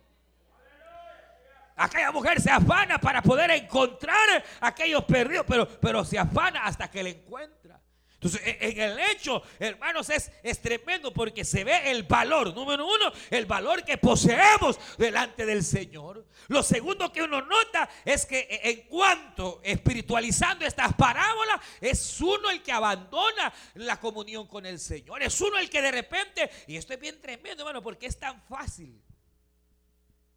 Aquella 1.74 2.12
mujer 2.12 2.38
se 2.42 2.50
afana 2.50 2.98
para 2.98 3.22
poder 3.22 3.50
encontrar 3.50 4.44
a 4.60 4.66
aquellos 4.66 5.04
perdidos, 5.04 5.46
pero, 5.48 5.66
pero 5.80 6.04
se 6.04 6.18
afana 6.18 6.66
hasta 6.66 6.90
que 6.90 7.02
le 7.02 7.10
encuentra. 7.12 7.80
Entonces, 8.24 8.56
en 8.58 8.80
el 8.80 8.98
hecho, 8.98 9.42
hermanos, 9.58 10.08
es, 10.08 10.62
tremendo 10.62 11.12
porque 11.12 11.44
se 11.44 11.62
ve 11.62 11.90
el 11.90 12.04
valor, 12.04 12.54
número 12.54 12.86
uno, 12.86 13.12
el 13.28 13.44
valor 13.44 13.84
que 13.84 13.98
poseemos 13.98 14.78
delante 14.96 15.44
del 15.44 15.62
Señor. 15.62 16.26
Lo 16.48 16.62
segundo 16.62 17.12
que 17.12 17.22
uno 17.22 17.42
nota 17.42 17.86
es 18.02 18.24
que 18.24 18.48
en 18.62 18.88
cuanto 18.88 19.60
espiritualizando 19.62 20.64
estas 20.64 20.94
parábolas, 20.94 21.60
es 21.82 22.18
uno 22.22 22.48
el 22.48 22.62
que 22.62 22.72
abandona 22.72 23.52
la 23.74 24.00
comunión 24.00 24.46
con 24.46 24.64
el 24.64 24.78
Señor. 24.78 25.22
Es 25.22 25.38
uno 25.42 25.58
el 25.58 25.68
que 25.68 25.82
de 25.82 25.90
repente, 25.90 26.50
y 26.66 26.78
esto 26.78 26.94
es 26.94 27.00
bien 27.00 27.20
tremendo, 27.20 27.62
hermano, 27.62 27.82
porque 27.82 28.06
es 28.06 28.18
tan 28.18 28.40
fácil. 28.44 29.02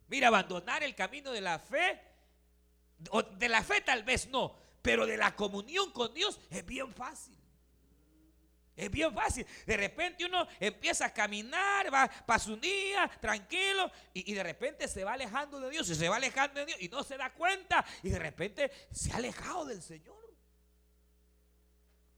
Mira, 0.10 0.28
abandonar 0.28 0.84
el 0.84 0.94
camino 0.94 1.32
de 1.32 1.40
la 1.40 1.58
fe, 1.58 2.02
de 3.38 3.48
la 3.48 3.64
fe 3.64 3.80
tal 3.80 4.04
vez 4.04 4.28
no, 4.28 4.58
pero 4.82 5.06
de 5.06 5.16
la 5.16 5.38
comunión 5.38 5.90
con 5.92 6.14
Dios 6.14 6.38
es 6.50 6.66
bien 6.66 6.94
fácil. 6.94 7.37
Es 8.78 8.92
bien 8.92 9.12
fácil. 9.12 9.44
De 9.66 9.76
repente 9.76 10.24
uno 10.24 10.48
empieza 10.60 11.08
a 11.08 11.14
caminar, 11.14 11.92
va, 11.92 12.08
pasa 12.08 12.52
un 12.52 12.62
día 12.62 13.10
tranquilo 13.20 13.92
y, 14.14 14.32
de 14.32 14.44
repente 14.44 14.88
se 14.88 15.04
va 15.04 15.14
alejando 15.14 15.60
de 15.60 15.72
Dios 15.72 15.90
y 15.90 15.96
se 15.96 16.08
va 16.08 16.18
alejando 16.18 16.60
de 16.60 16.68
Dios 16.68 16.82
y 16.82 16.88
no 16.88 17.04
se 17.04 17.18
da 17.18 17.34
cuenta 17.34 17.84
y 18.04 18.10
de 18.10 18.20
repente 18.20 18.72
se 18.92 19.12
ha 19.12 19.16
alejado 19.16 19.66
del 19.66 19.82
Señor. 19.82 20.16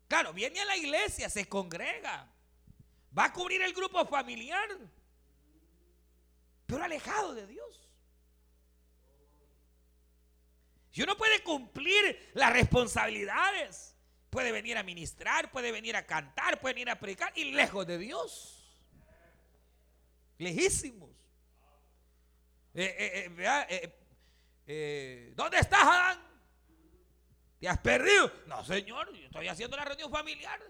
Claro, 0.09 0.33
viene 0.33 0.59
a 0.59 0.65
la 0.65 0.75
iglesia, 0.75 1.29
se 1.29 1.47
congrega, 1.47 2.29
va 3.17 3.25
a 3.25 3.33
cubrir 3.33 3.61
el 3.61 3.73
grupo 3.73 4.05
familiar, 4.05 4.67
pero 6.65 6.83
alejado 6.83 7.35
de 7.35 7.47
Dios. 7.47 7.89
Si 10.91 11.03
uno 11.03 11.15
puede 11.15 11.41
cumplir 11.41 12.31
las 12.33 12.51
responsabilidades, 12.51 13.95
puede 14.29 14.51
venir 14.51 14.77
a 14.77 14.83
ministrar, 14.83 15.51
puede 15.51 15.71
venir 15.71 15.95
a 15.95 16.05
cantar, 16.05 16.59
puede 16.59 16.75
venir 16.75 16.89
a 16.89 16.99
predicar 16.99 17.31
y 17.35 17.51
lejos 17.51 17.85
de 17.87 17.97
Dios. 17.97 18.55
Lejísimos. 20.37 21.09
Eh, 22.73 23.27
eh, 23.37 23.93
eh, 24.67 25.33
¿Dónde 25.35 25.57
estás, 25.57 25.81
Adán? 25.81 26.29
¿Te 27.59 27.67
has 27.67 27.79
perdido? 27.79 28.31
No, 28.45 28.63
Señor, 28.63 29.11
yo 29.13 29.25
estoy 29.25 29.47
haciendo 29.47 29.75
la 29.75 29.83
reunión 29.83 30.09
familiar. 30.11 30.61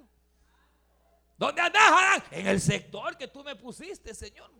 ¿Dónde 1.37 1.61
andas, 1.61 1.81
Adán? 1.81 2.23
En 2.31 2.47
el 2.47 2.59
sector 2.59 3.15
que 3.17 3.27
tú 3.27 3.43
me 3.43 3.55
pusiste, 3.55 4.13
Señor. 4.13 4.51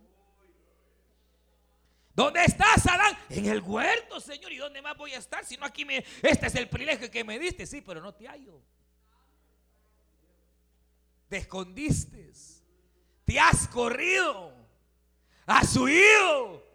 ¿Dónde 2.14 2.44
estás, 2.44 2.86
Adán? 2.86 3.18
En 3.28 3.46
el 3.46 3.60
huerto, 3.60 4.20
Señor. 4.20 4.52
¿Y 4.52 4.58
dónde 4.58 4.80
más 4.80 4.96
voy 4.96 5.12
a 5.14 5.18
estar? 5.18 5.44
Si 5.44 5.56
no 5.56 5.66
aquí 5.66 5.84
me... 5.84 6.04
Este 6.22 6.46
es 6.46 6.54
el 6.54 6.68
privilegio 6.68 7.10
que 7.10 7.24
me 7.24 7.38
diste. 7.38 7.66
Sí, 7.66 7.80
pero 7.80 8.00
no 8.00 8.14
te 8.14 8.28
hallo. 8.28 8.62
Te 11.30 11.38
escondiste. 11.38 12.32
Te 13.24 13.38
has 13.38 13.68
corrido. 13.68 14.52
Has 15.46 15.76
huido. 15.76 16.66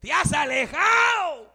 Te 0.00 0.12
has 0.12 0.32
alejado. 0.32 1.52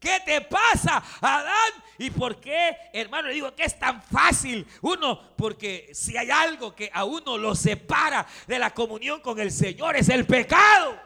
¿Qué 0.00 0.18
te 0.24 0.40
pasa, 0.40 1.02
Adán? 1.20 1.72
¿Y 1.98 2.10
por 2.10 2.40
qué, 2.40 2.76
hermano, 2.94 3.28
le 3.28 3.34
digo 3.34 3.54
que 3.54 3.64
es 3.64 3.78
tan 3.78 4.02
fácil? 4.02 4.66
Uno, 4.80 5.36
porque 5.36 5.90
si 5.92 6.16
hay 6.16 6.30
algo 6.30 6.74
que 6.74 6.90
a 6.92 7.04
uno 7.04 7.36
lo 7.36 7.54
separa 7.54 8.26
de 8.46 8.58
la 8.58 8.72
comunión 8.72 9.20
con 9.20 9.38
el 9.38 9.52
Señor, 9.52 9.96
es 9.96 10.08
el 10.08 10.26
pecado. 10.26 10.98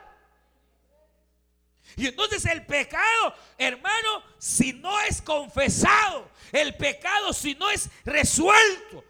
Y 1.97 2.07
entonces 2.07 2.45
el 2.47 2.65
pecado, 2.65 3.35
hermano, 3.59 4.23
si 4.39 4.73
no 4.73 5.01
es 5.01 5.21
confesado, 5.21 6.31
el 6.53 6.77
pecado 6.77 7.33
si 7.33 7.57
no 7.57 7.69
es 7.71 7.91
resuelto, 8.05 9.05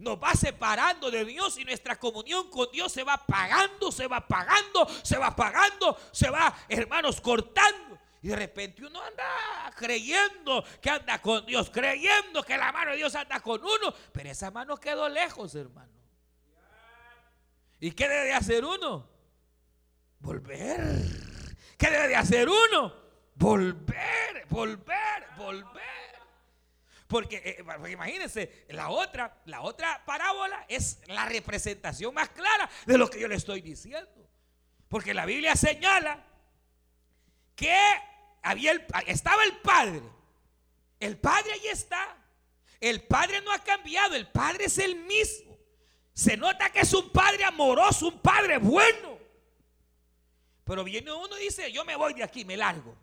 nos 0.00 0.18
va 0.18 0.34
separando 0.34 1.10
de 1.10 1.24
Dios 1.24 1.58
y 1.58 1.64
nuestra 1.64 1.96
comunión 1.96 2.50
con 2.50 2.70
Dios 2.72 2.92
se 2.92 3.04
va 3.04 3.18
pagando, 3.24 3.92
se 3.92 4.06
va 4.06 4.26
pagando, 4.26 4.86
se 5.02 5.18
va 5.18 5.34
pagando, 5.36 5.96
se 6.10 6.30
va, 6.30 6.54
hermanos, 6.68 7.20
cortando. 7.20 7.98
Y 8.22 8.28
de 8.28 8.36
repente 8.36 8.84
uno 8.84 9.00
anda 9.02 9.72
creyendo 9.76 10.62
que 10.80 10.90
anda 10.90 11.20
con 11.22 11.46
Dios, 11.46 11.70
creyendo 11.70 12.42
que 12.42 12.56
la 12.58 12.72
mano 12.72 12.90
de 12.90 12.98
Dios 12.98 13.14
anda 13.14 13.40
con 13.40 13.62
uno, 13.62 13.94
pero 14.12 14.30
esa 14.30 14.50
mano 14.50 14.76
quedó 14.76 15.08
lejos, 15.08 15.54
hermano. 15.54 15.92
¿Y 17.78 17.92
qué 17.92 18.08
debe 18.08 18.34
hacer 18.34 18.64
uno? 18.64 19.08
Volver 20.18 21.30
¿Qué 21.80 21.88
debe 21.88 22.08
de 22.08 22.16
hacer 22.16 22.46
uno? 22.46 22.94
Volver, 23.36 24.44
volver, 24.50 25.26
volver. 25.38 26.09
Porque, 27.10 27.42
eh, 27.44 27.90
imagínense, 27.90 28.64
la 28.68 28.88
otra, 28.90 29.42
la 29.46 29.62
otra 29.62 30.00
parábola 30.06 30.64
es 30.68 31.00
la 31.08 31.26
representación 31.26 32.14
más 32.14 32.28
clara 32.28 32.70
de 32.86 32.96
lo 32.96 33.10
que 33.10 33.18
yo 33.18 33.26
le 33.26 33.34
estoy 33.34 33.60
diciendo. 33.60 34.30
Porque 34.88 35.12
la 35.12 35.26
Biblia 35.26 35.56
señala 35.56 36.24
que 37.56 37.76
había 38.42 38.74
estaba 39.08 39.42
el 39.42 39.56
Padre. 39.56 40.02
El 41.00 41.18
Padre 41.18 41.52
ahí 41.52 41.66
está. 41.66 42.16
El 42.78 43.02
Padre 43.02 43.40
no 43.40 43.50
ha 43.50 43.58
cambiado, 43.58 44.14
el 44.14 44.28
Padre 44.28 44.66
es 44.66 44.78
el 44.78 44.94
mismo. 44.94 45.58
Se 46.14 46.36
nota 46.36 46.70
que 46.70 46.78
es 46.78 46.94
un 46.94 47.10
Padre 47.10 47.42
amoroso, 47.42 48.06
un 48.06 48.20
Padre 48.20 48.58
bueno. 48.58 49.18
Pero 50.62 50.84
viene 50.84 51.10
uno 51.10 51.36
y 51.40 51.42
dice, 51.42 51.72
yo 51.72 51.84
me 51.84 51.96
voy 51.96 52.14
de 52.14 52.22
aquí, 52.22 52.44
me 52.44 52.56
largo. 52.56 52.96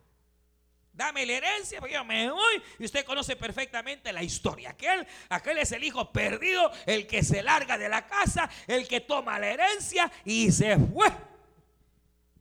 Dame 0.98 1.28
la 1.28 1.34
herencia, 1.34 1.80
porque 1.80 1.94
yo 1.94 2.04
me 2.04 2.28
voy. 2.32 2.64
Y 2.80 2.86
usted 2.86 3.06
conoce 3.06 3.36
perfectamente 3.36 4.12
la 4.12 4.24
historia. 4.24 4.72
Aquel, 4.72 5.06
aquel 5.30 5.60
es 5.60 5.72
el 5.72 5.84
hijo 5.84 6.12
perdido, 6.12 6.72
el 6.88 7.06
que 7.06 7.24
se 7.24 7.44
larga 7.44 7.78
de 7.78 7.88
la 7.88 8.08
casa, 8.08 8.50
el 8.66 8.88
que 8.88 9.02
toma 9.02 9.38
la 9.38 9.48
herencia 9.48 10.12
y 10.26 10.52
se 10.52 10.76
fue. 10.76 11.06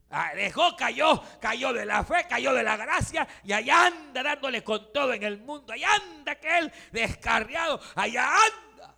Ah, 0.08 0.32
dejó, 0.34 0.74
cayó, 0.74 1.22
cayó 1.38 1.74
de 1.74 1.84
la 1.84 2.02
fe, 2.02 2.26
cayó 2.26 2.54
de 2.54 2.62
la 2.62 2.78
gracia 2.78 3.28
y 3.44 3.52
allá 3.52 3.88
anda 3.88 4.22
dándole 4.22 4.64
con 4.64 4.90
todo 4.90 5.12
en 5.12 5.22
el 5.22 5.36
mundo. 5.36 5.74
Allá 5.74 5.88
anda 5.94 6.32
aquel 6.32 6.72
descarriado, 6.92 7.78
allá 7.94 8.26
anda. 8.26 8.96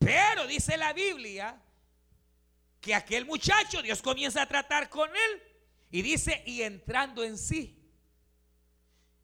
Pero 0.00 0.44
dice 0.48 0.76
la 0.76 0.92
Biblia 0.92 1.56
que 2.80 2.96
aquel 2.96 3.26
muchacho, 3.26 3.80
Dios 3.80 4.02
comienza 4.02 4.42
a 4.42 4.46
tratar 4.46 4.88
con 4.88 5.08
él 5.08 5.47
y 5.90 6.02
dice, 6.02 6.42
y 6.46 6.62
entrando 6.62 7.22
en 7.24 7.38
sí. 7.38 7.78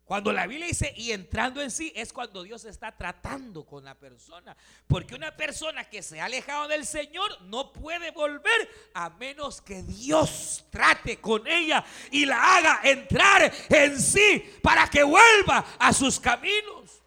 Cuando 0.05 0.33
la 0.33 0.47
Biblia 0.47 0.67
dice 0.67 0.93
y 0.97 1.13
entrando 1.13 1.63
en 1.63 1.71
sí 1.71 1.91
es 1.97 2.13
cuando 2.13 2.43
Dios 2.43 2.67
está 2.67 2.93
tratando 2.93 3.65
con 3.65 3.85
la 3.85 3.95
persona. 3.95 4.55
Porque 4.87 5.15
una 5.15 5.35
persona 5.35 5.89
que 5.89 6.03
se 6.03 6.21
ha 6.21 6.27
alejado 6.27 6.69
del 6.69 6.85
Señor 6.85 7.41
no 7.43 7.73
puede 7.73 8.11
volver 8.11 8.91
a 8.93 9.09
menos 9.11 9.63
que 9.63 9.83
Dios 9.83 10.67
trate 10.71 11.21
con 11.21 11.47
ella 11.47 11.83
y 12.11 12.27
la 12.27 12.57
haga 12.57 12.81
entrar 12.85 13.51
en 13.71 13.99
sí 13.99 14.45
para 14.63 14.89
que 14.91 15.03
vuelva 15.03 15.65
a 15.79 15.93
sus 15.95 16.21
caminos. 16.21 17.01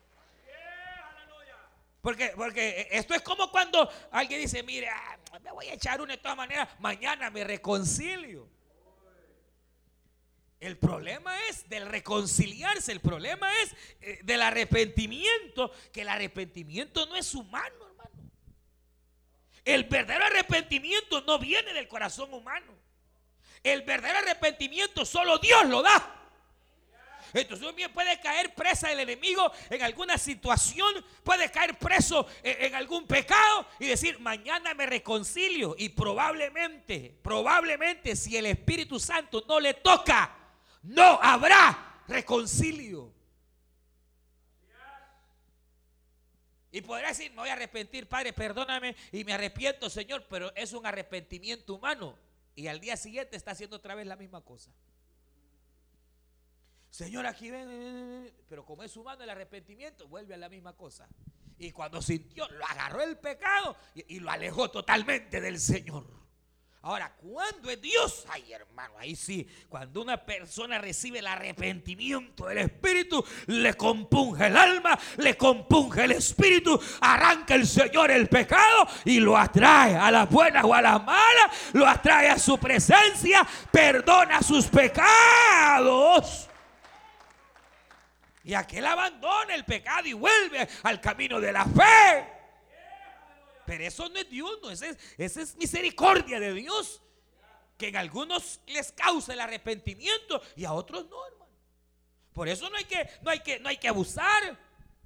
Porque, 2.01 2.33
porque 2.35 2.87
esto 2.89 3.13
es 3.13 3.21
como 3.21 3.51
cuando 3.51 3.87
alguien 4.11 4.41
dice, 4.41 4.63
mire, 4.63 4.89
me 5.43 5.51
voy 5.51 5.67
a 5.67 5.73
echar 5.73 6.01
una 6.01 6.13
de 6.13 6.21
todas 6.21 6.37
maneras, 6.37 6.67
mañana 6.79 7.29
me 7.29 7.43
reconcilio. 7.43 8.56
El 10.59 10.77
problema 10.77 11.35
es 11.49 11.69
del 11.69 11.87
reconciliarse, 11.87 12.91
el 12.91 12.99
problema 12.99 13.47
es 13.61 13.75
eh, 14.01 14.19
del 14.23 14.41
arrepentimiento, 14.41 15.71
que 15.93 16.01
el 16.01 16.09
arrepentimiento 16.09 17.05
no 17.05 17.15
es 17.15 17.35
humano, 17.35 17.75
hermano. 17.87 18.31
El 19.63 19.83
verdadero 19.83 20.25
arrepentimiento 20.25 21.21
no 21.21 21.37
viene 21.37 21.73
del 21.73 21.87
corazón 21.87 22.33
humano. 22.33 22.73
El 23.63 23.83
verdadero 23.83 24.19
arrepentimiento 24.19 25.05
solo 25.05 25.37
Dios 25.37 25.67
lo 25.67 25.83
da. 25.83 26.13
Entonces 27.33 27.75
bien 27.75 27.91
puede 27.91 28.19
caer 28.19 28.55
presa 28.55 28.89
del 28.89 29.01
enemigo 29.01 29.51
en 29.69 29.83
alguna 29.83 30.17
situación, 30.17 31.05
puede 31.23 31.51
caer 31.51 31.77
preso 31.77 32.25
en, 32.41 32.73
algún 32.73 33.05
pecado 33.05 33.67
y 33.79 33.87
decir, 33.87 34.19
mañana 34.19 34.73
me 34.73 34.85
reconcilio. 34.85 35.75
Y 35.77 35.89
probablemente, 35.89 37.15
probablemente 37.21 38.15
si 38.15 38.37
el 38.37 38.47
Espíritu 38.47 38.99
Santo 38.99 39.43
no 39.47 39.59
le 39.59 39.75
toca, 39.75 40.46
no 40.83 41.19
habrá 41.21 42.03
reconcilio. 42.07 43.13
Y 46.71 46.81
podrá 46.81 47.07
decir, 47.07 47.31
me 47.31 47.37
voy 47.37 47.49
a 47.49 47.53
arrepentir, 47.53 48.07
Padre, 48.07 48.33
perdóname 48.33 48.95
y 49.11 49.23
me 49.23 49.33
arrepiento, 49.33 49.89
Señor, 49.89 50.25
pero 50.29 50.53
es 50.55 50.73
un 50.73 50.85
arrepentimiento 50.85 51.75
humano. 51.75 52.17
Y 52.55 52.67
al 52.67 52.79
día 52.79 52.97
siguiente 52.97 53.37
está 53.37 53.51
haciendo 53.51 53.77
otra 53.77 53.95
vez 53.95 54.05
la 54.05 54.15
misma 54.15 54.41
cosa. 54.41 54.71
Señor, 56.89 57.25
aquí 57.25 57.51
ven, 57.51 58.33
pero 58.49 58.65
como 58.65 58.83
es 58.83 58.95
humano 58.97 59.23
el 59.23 59.29
arrepentimiento, 59.29 60.07
vuelve 60.07 60.33
a 60.33 60.37
la 60.37 60.49
misma 60.49 60.73
cosa. 60.73 61.07
Y 61.57 61.71
cuando 61.71 62.01
sintió, 62.01 62.47
lo 62.49 62.65
agarró 62.65 63.01
el 63.01 63.17
pecado 63.17 63.75
y, 63.93 64.19
lo 64.19 64.29
alejó 64.29 64.69
totalmente 64.69 65.41
del 65.41 65.59
Señor. 65.59 66.05
Ahora, 66.87 67.11
cuando 67.17 67.69
es 67.69 67.81
Dios? 67.81 68.25
Ay, 68.29 68.53
hermano, 68.53 68.93
ahí 68.97 69.13
sí. 69.13 69.45
Cuando 69.67 70.01
una 70.01 70.15
persona 70.15 70.77
recibe 70.77 71.19
el 71.19 71.27
arrepentimiento 71.27 72.45
del 72.45 72.59
Espíritu, 72.59 73.21
le 73.47 73.73
compunge 73.73 74.47
el 74.47 74.55
alma, 74.55 74.97
le 75.17 75.35
compunge 75.35 76.05
el 76.05 76.13
Espíritu, 76.13 76.79
arranca 77.01 77.55
el 77.55 77.67
Señor 77.67 78.09
el 78.09 78.29
pecado 78.29 78.87
y 79.03 79.19
lo 79.19 79.35
atrae 79.35 79.97
a 79.97 80.09
las 80.09 80.29
buenas 80.29 80.63
o 80.63 80.73
a 80.73 80.81
las 80.81 81.03
malas, 81.03 81.73
lo 81.73 81.85
atrae 81.85 82.29
a 82.29 82.39
su 82.39 82.57
presencia, 82.57 83.45
perdona 83.69 84.41
sus 84.41 84.67
pecados. 84.67 86.47
Y 88.45 88.53
aquel 88.53 88.85
abandona 88.85 89.55
el 89.55 89.65
pecado 89.65 90.07
y 90.07 90.13
vuelve 90.13 90.65
al 90.83 91.01
camino 91.01 91.41
de 91.41 91.51
la 91.51 91.65
fe. 91.65 92.36
Pero 93.67 93.83
eso 93.83 94.07
no 94.07 94.17
es 94.17 94.29
Dios, 94.29 94.59
no, 94.63 94.71
esa 94.71 94.87
es, 95.17 95.55
misericordia 95.57 96.39
de 96.39 96.53
Dios. 96.53 97.03
Que 97.77 97.89
en 97.89 97.97
algunos 97.97 98.61
les 98.65 98.93
causa 98.93 99.33
el 99.33 99.41
arrepentimiento 99.41 100.41
y 100.55 100.63
a 100.63 100.71
otros 100.71 101.05
no, 101.09 101.27
hermano. 101.27 101.51
Por 102.31 102.47
eso 102.47 102.69
no 102.69 102.77
hay 102.77 102.85
que, 102.85 103.09
no 103.21 103.29
hay 103.29 103.41
que, 103.41 103.59
no 103.59 103.67
hay 103.67 103.75
que 103.75 103.89
abusar. 103.89 104.57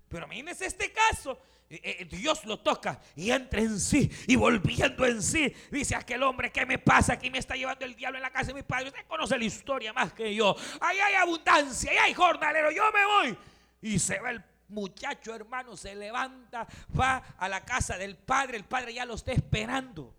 Pero 0.08 0.26
imagínense 0.28 0.68
este 0.68 0.94
caso. 0.94 1.42
Eh, 1.72 1.80
eh, 1.84 2.06
Dios 2.06 2.46
lo 2.46 2.60
toca 2.60 3.02
y 3.16 3.32
entra 3.32 3.62
en 3.62 3.80
sí 3.80 4.12
y 4.28 4.36
volviendo 4.36 5.06
en 5.06 5.24
sí 5.24 5.54
dice 5.72 5.96
aquel 5.96 6.22
hombre 6.22 6.52
¿qué 6.52 6.66
me 6.66 6.78
pasa? 6.78 7.14
aquí 7.14 7.30
me 7.30 7.38
está 7.38 7.56
llevando 7.56 7.86
el 7.86 7.96
diablo 7.96 8.18
en 8.18 8.24
la 8.24 8.30
casa 8.30 8.48
de 8.48 8.56
mi 8.56 8.64
padre 8.64 8.90
usted 8.90 9.06
conoce 9.08 9.38
la 9.38 9.46
historia 9.46 9.94
más 9.94 10.12
que 10.12 10.36
yo 10.36 10.54
ahí 10.82 11.00
hay 11.00 11.14
abundancia 11.14 11.90
ahí 11.92 11.98
hay 11.98 12.14
jornalero 12.14 12.72
yo 12.72 12.84
me 12.92 13.06
voy 13.06 13.38
y 13.84 14.00
se 14.00 14.20
va 14.20 14.32
el 14.32 14.44
muchacho 14.72 15.36
hermano 15.36 15.78
se 15.78 15.96
levanta 15.96 16.68
va 17.00 17.18
a 17.38 17.48
la 17.48 17.64
casa 17.64 17.98
del 17.98 18.18
padre 18.18 18.58
el 18.58 18.66
padre 18.66 18.94
ya 18.94 19.06
lo 19.06 19.16
está 19.16 19.32
esperando 19.32 20.16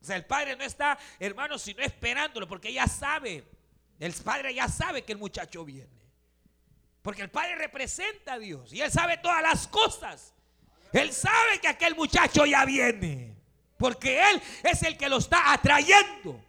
o 0.00 0.04
sea 0.04 0.16
el 0.16 0.24
padre 0.24 0.56
no 0.56 0.64
está 0.64 0.98
hermano 1.18 1.58
sino 1.58 1.82
esperándolo 1.82 2.48
porque 2.48 2.72
ya 2.72 2.86
sabe 2.86 3.44
el 4.00 4.12
padre 4.14 4.54
ya 4.54 4.68
sabe 4.68 5.02
que 5.02 5.12
el 5.12 5.18
muchacho 5.18 5.64
viene 5.64 6.04
porque 7.04 7.20
el 7.20 7.28
Padre 7.28 7.56
representa 7.56 8.32
a 8.32 8.38
Dios 8.38 8.72
y 8.72 8.80
Él 8.80 8.90
sabe 8.90 9.18
todas 9.18 9.42
las 9.42 9.68
cosas. 9.68 10.32
Él 10.90 11.12
sabe 11.12 11.60
que 11.60 11.68
aquel 11.68 11.94
muchacho 11.94 12.46
ya 12.46 12.64
viene. 12.64 13.36
Porque 13.76 14.18
Él 14.30 14.42
es 14.62 14.82
el 14.84 14.96
que 14.96 15.10
lo 15.10 15.18
está 15.18 15.52
atrayendo. 15.52 16.42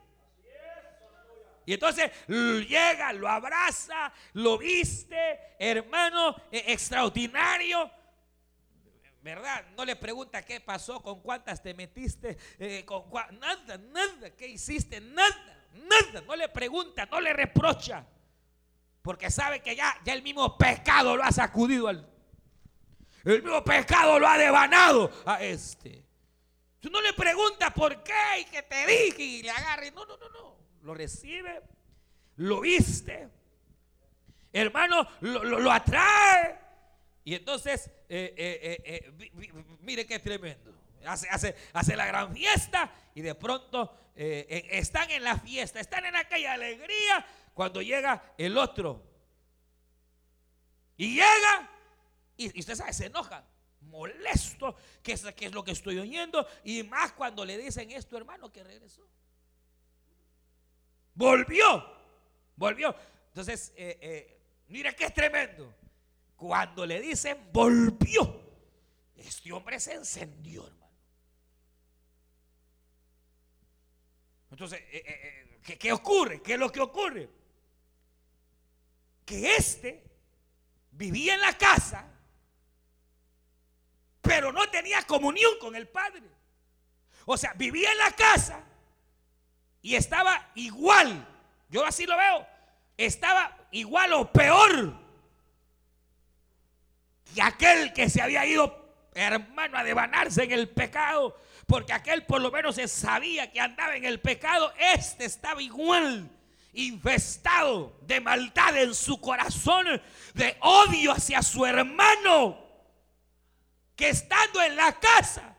Y 1.65 1.73
entonces 1.73 2.11
llega, 2.27 3.11
lo 3.13 3.27
abraza, 3.27 4.11
lo 4.33 4.57
viste, 4.57 5.55
hermano, 5.57 6.35
e, 6.51 6.73
extraordinario. 6.73 7.89
¿Verdad? 9.21 9.65
No 9.75 9.83
le 9.83 9.95
pregunta 9.95 10.45
qué 10.45 10.61
pasó, 10.61 11.01
con 11.01 11.21
cuántas 11.21 11.63
te 11.63 11.73
metiste, 11.73 12.37
eh, 12.59 12.85
con 12.85 13.05
nada, 13.39 13.77
nada, 13.77 14.29
qué 14.35 14.47
hiciste, 14.47 15.01
nada, 15.01 15.65
nada. 15.73 16.21
No 16.21 16.35
le 16.35 16.47
pregunta, 16.49 17.07
no 17.07 17.19
le 17.19 17.33
reprocha. 17.33 18.05
Porque 19.01 19.31
sabe 19.31 19.61
que 19.61 19.75
ya, 19.75 19.99
ya 20.03 20.13
el 20.13 20.21
mismo 20.21 20.57
pecado 20.57 21.15
lo 21.15 21.23
ha 21.23 21.31
sacudido 21.31 21.87
al... 21.87 22.07
El 23.23 23.41
mismo 23.41 23.63
pecado 23.63 24.19
lo 24.19 24.27
ha 24.27 24.37
devanado 24.37 25.11
a 25.25 25.41
este. 25.41 26.05
Tú 26.79 26.91
no 26.91 27.01
le 27.01 27.13
preguntas 27.13 27.73
por 27.73 28.03
qué 28.03 28.41
y 28.41 28.45
que 28.45 28.61
te 28.61 28.85
dije 28.85 29.23
y 29.23 29.41
le 29.41 29.49
agarre. 29.49 29.89
No, 29.89 30.05
no, 30.05 30.15
no, 30.17 30.29
no. 30.29 30.64
Lo 30.85 30.93
recibe, 30.93 31.63
lo 32.35 32.61
viste. 32.61 33.27
Hermano, 34.53 35.07
lo, 35.21 35.71
atrae. 35.71 36.59
Y 37.23 37.33
entonces, 37.33 37.89
eh, 38.07 38.35
eh, 38.37 38.83
eh, 38.85 39.77
mire 39.79 40.05
qué 40.05 40.19
tremendo. 40.19 40.71
Hace, 41.07 41.27
hace, 41.29 41.55
hace, 41.73 41.95
la 41.95 42.05
gran 42.05 42.31
fiesta 42.35 42.93
y 43.15 43.21
de 43.21 43.33
pronto 43.33 43.97
están 44.15 45.09
en 45.09 45.23
la 45.23 45.39
fiesta, 45.39 45.79
están 45.79 46.05
en 46.05 46.15
aquella 46.15 46.53
alegría 46.53 47.25
cuando 47.55 47.81
llega 47.81 48.35
el 48.37 48.55
otro. 48.55 49.03
Y 50.97 51.15
llega 51.15 51.69
y, 52.37 52.59
usted 52.59 52.75
sabe, 52.75 52.93
se 52.93 53.07
enoja, 53.07 53.43
molesto, 53.81 54.75
que 55.01 55.13
es, 55.13 55.25
es 55.25 55.51
lo 55.51 55.63
que 55.63 55.71
estoy 55.71 55.97
oyendo. 55.97 56.47
Y 56.63 56.83
más 56.83 57.11
cuando 57.13 57.43
le 57.43 57.57
dicen 57.57 57.89
esto, 57.89 58.17
hermano, 58.17 58.51
que 58.51 58.63
regresó. 58.63 59.09
Volvió, 61.15 61.83
volvió. 62.55 62.95
Entonces, 63.29 63.73
eh, 63.75 63.97
eh, 64.01 64.41
mira 64.67 64.93
que 64.93 65.05
es 65.05 65.13
tremendo. 65.13 65.73
Cuando 66.35 66.85
le 66.85 66.99
dicen 66.99 67.49
volvió, 67.51 68.41
este 69.15 69.51
hombre 69.51 69.79
se 69.79 69.93
encendió, 69.93 70.67
hermano. 70.67 70.93
Entonces, 74.51 74.79
eh, 74.91 75.59
¿qué, 75.63 75.77
¿qué 75.77 75.91
ocurre? 75.91 76.41
¿Qué 76.41 76.53
es 76.53 76.59
lo 76.59 76.71
que 76.71 76.81
ocurre? 76.81 77.29
que 79.25 79.55
este 79.55 80.03
vivía 80.91 81.33
en 81.33 81.41
la 81.41 81.57
casa, 81.57 82.07
pero 84.21 84.51
no 84.51 84.69
tenía 84.69 85.01
comunión 85.03 85.53
con 85.59 85.75
el 85.75 85.87
Padre. 85.87 86.23
O 87.25 87.35
sea, 87.35 87.53
vivía 87.53 87.91
en 87.91 87.97
la 87.97 88.11
casa 88.11 88.63
y 89.85 89.95
estaba 89.95 90.49
igual, 90.55 91.27
yo 91.69 91.85
así 91.85 92.07
lo 92.07 92.17
veo, 92.17 92.47
estaba 92.97 93.55
igual 93.69 94.13
o 94.13 94.31
peor 94.31 94.99
que 97.31 97.39
aquel 97.43 97.93
que 97.93 98.09
se 98.09 98.19
había 98.19 98.47
ido, 98.47 98.95
hermano, 99.13 99.77
a 99.77 99.83
devanarse 99.83 100.45
en 100.45 100.53
el 100.53 100.69
pecado, 100.69 101.39
porque 101.67 101.93
aquel 101.93 102.25
por 102.25 102.41
lo 102.41 102.49
menos 102.49 102.77
se 102.77 102.87
sabía 102.87 103.51
que 103.51 103.61
andaba 103.61 103.95
en 103.95 104.05
el 104.05 104.19
pecado, 104.19 104.73
este 104.79 105.25
estaba 105.25 105.61
igual 105.61 106.31
infestado 106.73 107.95
de 108.01 108.21
maldad 108.21 108.75
en 108.77 108.95
su 108.95 109.21
corazón, 109.21 110.01
de 110.33 110.57
odio 110.61 111.11
hacia 111.11 111.43
su 111.43 111.63
hermano, 111.63 112.57
que 113.95 114.09
estando 114.09 114.63
en 114.63 114.77
la 114.77 114.93
casa 114.93 115.54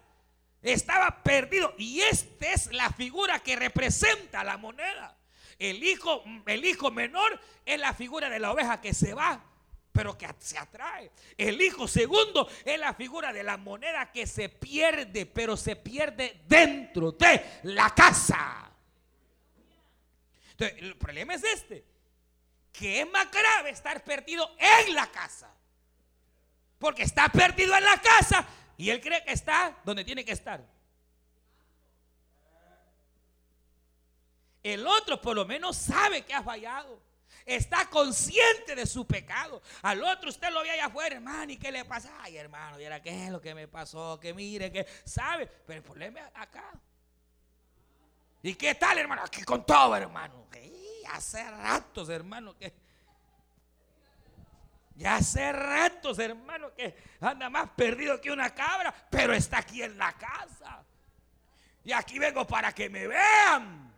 estaba 0.63 1.23
perdido. 1.23 1.75
Y 1.79 2.01
esta 2.01 2.53
es 2.53 2.73
la 2.73 2.91
figura 2.91 3.41
que 3.41 3.57
representa 3.57 4.45
la 4.45 4.57
moneda. 4.57 5.17
El 5.59 5.83
hijo, 5.83 6.23
el 6.47 6.65
hijo 6.65 6.91
menor 6.91 7.41
es 7.65 7.81
la 7.81 7.95
figura 7.95 8.29
de 8.29 8.39
la 8.39 8.53
oveja 8.53 8.81
que 8.81 8.93
se 8.93 9.15
va, 9.15 9.43
pero 9.93 10.17
que 10.19 10.29
se 10.39 10.59
atrae. 10.59 11.11
El 11.39 11.61
hijo 11.61 11.89
segundo 11.89 12.49
es 12.65 12.79
la 12.79 12.93
figura 12.95 13.33
de 13.33 13.43
la 13.43 13.57
moneda 13.57 14.13
que 14.13 14.27
se 14.27 14.49
pierde, 14.49 15.25
pero 15.25 15.57
se 15.57 15.77
pierde 15.77 16.43
dentro 16.47 17.13
de 17.13 17.61
la 17.63 17.95
casa. 17.95 18.71
Entonces, 20.51 20.79
el 20.83 20.97
problema 20.97 21.35
es 21.35 21.45
este, 21.45 21.85
que 22.73 23.01
es 23.01 23.11
más 23.11 23.31
grave 23.31 23.71
estar 23.71 24.05
perdido 24.05 24.55
en 24.59 24.95
la 24.95 25.07
casa. 25.07 25.51
Porque 26.79 27.03
está 27.03 27.31
perdido 27.31 27.75
en 27.75 27.85
la 27.85 27.97
casa 28.01 28.47
y 28.77 28.91
él 28.91 29.01
cree 29.01 29.25
que 29.25 29.33
está 29.33 29.77
donde 29.85 30.05
tiene 30.05 30.25
que 30.25 30.33
estar. 30.33 30.65
El 34.63 34.87
otro 34.87 35.21
por 35.21 35.37
lo 35.37 35.45
menos 35.45 35.77
sabe 35.77 36.23
que 36.23 36.35
ha 36.35 36.43
fallado. 36.43 37.01
Está 37.45 37.89
consciente 37.89 38.75
de 38.75 38.87
su 38.87 39.07
pecado. 39.07 39.63
Al 39.83 40.03
otro 40.03 40.31
usted 40.31 40.51
lo 40.51 40.63
ve 40.63 40.71
allá 40.73 40.87
afuera, 40.87 41.15
hermano, 41.15 41.53
¿y 41.53 41.57
qué 41.57 41.71
le 41.71 41.85
pasa? 41.85 42.13
Ay, 42.21 42.37
hermano, 42.37 42.77
era 42.79 43.01
qué 43.01 43.27
es 43.27 43.31
lo 43.31 43.41
que 43.41 43.55
me 43.55 43.69
pasó, 43.69 44.19
que 44.19 44.35
mire, 44.35 44.73
que 44.73 44.85
sabe. 45.05 45.47
Pero 45.47 45.79
el 45.79 45.85
problema 45.85 46.21
es 46.21 46.27
acá. 46.35 46.73
¿Y 48.43 48.55
qué 48.55 48.75
tal, 48.75 48.99
hermano? 48.99 49.23
Aquí 49.23 49.43
con 49.43 49.65
todo, 49.65 49.97
hermano. 49.97 50.47
hace 51.11 51.49
ratos, 51.49 52.09
hermano, 52.09 52.57
ya 54.97 55.17
hace 55.17 55.53
ratos, 55.53 56.19
hermano, 56.19 56.73
que 56.75 56.97
anda 57.21 57.51
más 57.51 57.69
perdido 57.77 58.21
que 58.21 58.31
una 58.31 58.55
cabra, 58.55 58.95
pero 59.11 59.35
está 59.35 59.59
aquí 59.59 59.83
en 59.83 59.97
la 59.99 60.13
casa. 60.15 60.83
Y 61.85 61.93
aquí 61.93 62.19
vengo 62.19 62.47
para 62.47 62.73
que 62.73 62.89
me 62.89 63.07
vean. 63.07 63.95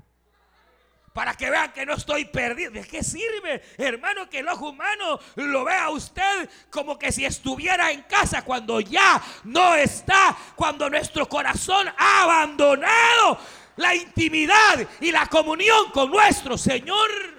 Para 1.14 1.34
que 1.34 1.50
vean 1.50 1.72
que 1.72 1.86
no 1.86 1.94
estoy 1.94 2.24
perdido. 2.26 2.72
¿De 2.72 2.84
qué 2.84 3.02
sirve, 3.02 3.62
hermano, 3.78 4.28
que 4.28 4.40
el 4.40 4.48
ojo 4.48 4.70
humano 4.70 5.18
lo 5.36 5.64
vea 5.64 5.88
usted 5.90 6.50
como 6.68 6.98
que 6.98 7.12
si 7.12 7.24
estuviera 7.24 7.90
en 7.92 8.02
casa 8.02 8.44
cuando 8.44 8.80
ya 8.80 9.22
no 9.44 9.74
está? 9.76 10.36
Cuando 10.54 10.90
nuestro 10.90 11.28
corazón 11.28 11.88
ha 11.96 12.22
abandonado 12.24 13.38
la 13.76 13.94
intimidad 13.94 14.86
y 15.00 15.12
la 15.12 15.26
comunión 15.26 15.90
con 15.92 16.10
nuestro 16.10 16.58
Señor. 16.58 17.37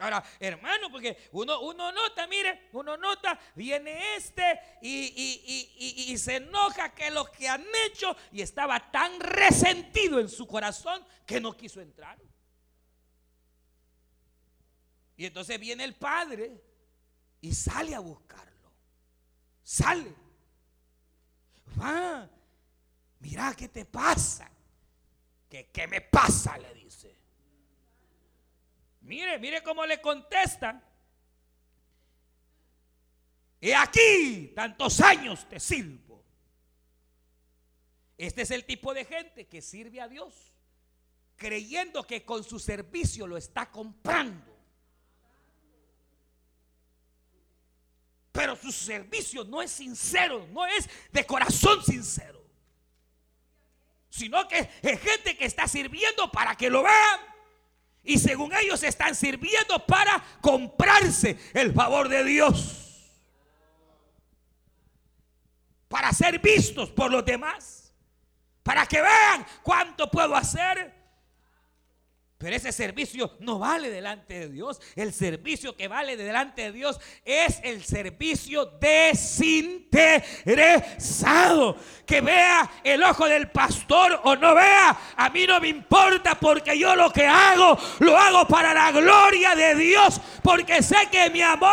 Ahora, 0.00 0.24
hermano, 0.38 0.90
porque 0.90 1.28
uno, 1.32 1.60
uno 1.60 1.92
nota, 1.92 2.26
mire, 2.26 2.68
uno 2.72 2.96
nota, 2.96 3.38
viene 3.54 4.16
este 4.16 4.58
y, 4.80 6.16
se 6.16 6.36
enoja 6.36 6.94
que 6.94 7.10
lo 7.10 7.30
que 7.30 7.46
han 7.46 7.64
hecho 7.86 8.16
y 8.32 8.40
estaba 8.40 8.90
tan 8.90 9.20
resentido 9.20 10.18
en 10.18 10.30
su 10.30 10.46
corazón 10.46 11.04
que 11.26 11.38
no 11.38 11.54
quiso 11.54 11.82
entrar. 11.82 12.18
Y 15.18 15.26
entonces 15.26 15.60
viene 15.60 15.84
el 15.84 15.94
padre 15.94 16.64
y 17.42 17.52
sale 17.52 17.94
a 17.94 18.00
buscarlo. 18.00 18.72
Sale. 19.62 20.14
Va, 21.78 22.26
mira 23.18 23.54
qué 23.54 23.68
te 23.68 23.84
pasa. 23.84 24.50
¿Qué, 25.46 25.68
qué 25.70 25.86
me 25.86 26.00
pasa? 26.00 26.56
Le 26.56 26.72
dice. 26.72 27.19
Mire, 29.10 29.40
mire 29.40 29.60
cómo 29.60 29.84
le 29.86 30.00
contestan. 30.00 30.80
Y 33.60 33.72
aquí 33.72 34.52
tantos 34.54 35.00
años 35.00 35.48
te 35.48 35.58
sirvo. 35.58 36.24
Este 38.16 38.42
es 38.42 38.52
el 38.52 38.64
tipo 38.64 38.94
de 38.94 39.04
gente 39.04 39.48
que 39.48 39.62
sirve 39.62 40.00
a 40.00 40.06
Dios, 40.06 40.54
creyendo 41.34 42.06
que 42.06 42.24
con 42.24 42.44
su 42.44 42.60
servicio 42.60 43.26
lo 43.26 43.36
está 43.36 43.68
comprando. 43.68 44.56
Pero 48.30 48.54
su 48.54 48.70
servicio 48.70 49.42
no 49.42 49.60
es 49.60 49.72
sincero, 49.72 50.46
no 50.52 50.64
es 50.68 50.88
de 51.10 51.26
corazón 51.26 51.82
sincero. 51.82 52.46
Sino 54.08 54.46
que 54.46 54.70
es 54.82 55.00
gente 55.00 55.36
que 55.36 55.46
está 55.46 55.66
sirviendo 55.66 56.30
para 56.30 56.54
que 56.54 56.70
lo 56.70 56.84
vean 56.84 57.29
y 58.02 58.18
según 58.18 58.52
ellos 58.54 58.82
están 58.82 59.14
sirviendo 59.14 59.84
para 59.86 60.22
comprarse 60.40 61.38
el 61.52 61.72
favor 61.72 62.08
de 62.08 62.24
Dios. 62.24 62.76
Para 65.88 66.12
ser 66.12 66.38
vistos 66.38 66.90
por 66.90 67.10
los 67.10 67.24
demás. 67.24 67.92
Para 68.62 68.86
que 68.86 69.00
vean 69.00 69.46
cuánto 69.62 70.10
puedo 70.10 70.34
hacer 70.36 70.99
pero 72.40 72.56
ese 72.56 72.72
servicio 72.72 73.36
no 73.40 73.58
vale 73.58 73.90
delante 73.90 74.40
de 74.40 74.48
Dios. 74.48 74.80
El 74.96 75.12
servicio 75.12 75.76
que 75.76 75.88
vale 75.88 76.16
delante 76.16 76.62
de 76.62 76.72
Dios 76.72 76.98
es 77.22 77.60
el 77.62 77.84
servicio 77.84 78.64
desinteresado. 78.80 81.76
Que 82.06 82.22
vea 82.22 82.80
el 82.82 83.02
ojo 83.02 83.28
del 83.28 83.50
pastor 83.50 84.22
o 84.24 84.36
no 84.36 84.54
vea, 84.54 84.98
a 85.16 85.28
mí 85.28 85.46
no 85.46 85.60
me 85.60 85.68
importa 85.68 86.40
porque 86.40 86.78
yo 86.78 86.96
lo 86.96 87.12
que 87.12 87.26
hago, 87.26 87.78
lo 87.98 88.16
hago 88.16 88.48
para 88.48 88.72
la 88.72 88.90
gloria 88.90 89.54
de 89.54 89.74
Dios. 89.74 90.18
Porque 90.42 90.82
sé 90.82 91.10
que 91.12 91.28
mi 91.28 91.42
amor 91.42 91.68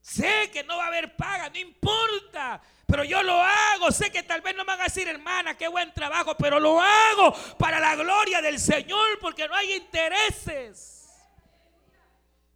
Sé 0.00 0.50
que 0.52 0.64
no 0.64 0.76
va 0.76 0.86
a 0.86 0.88
haber 0.88 1.14
paga, 1.14 1.48
no 1.50 1.58
importa. 1.58 2.60
Pero 2.84 3.04
yo 3.04 3.22
lo 3.22 3.40
hago. 3.40 3.92
Sé 3.92 4.10
que 4.10 4.24
tal 4.24 4.40
vez 4.40 4.56
no 4.56 4.64
me 4.64 4.69
hermana, 5.10 5.56
qué 5.56 5.68
buen 5.68 5.92
trabajo, 5.92 6.36
pero 6.36 6.58
lo 6.58 6.80
hago 6.80 7.34
para 7.58 7.78
la 7.78 7.94
gloria 7.96 8.40
del 8.40 8.58
Señor 8.58 9.18
porque 9.20 9.46
no 9.46 9.54
hay 9.54 9.74
intereses. 9.74 11.08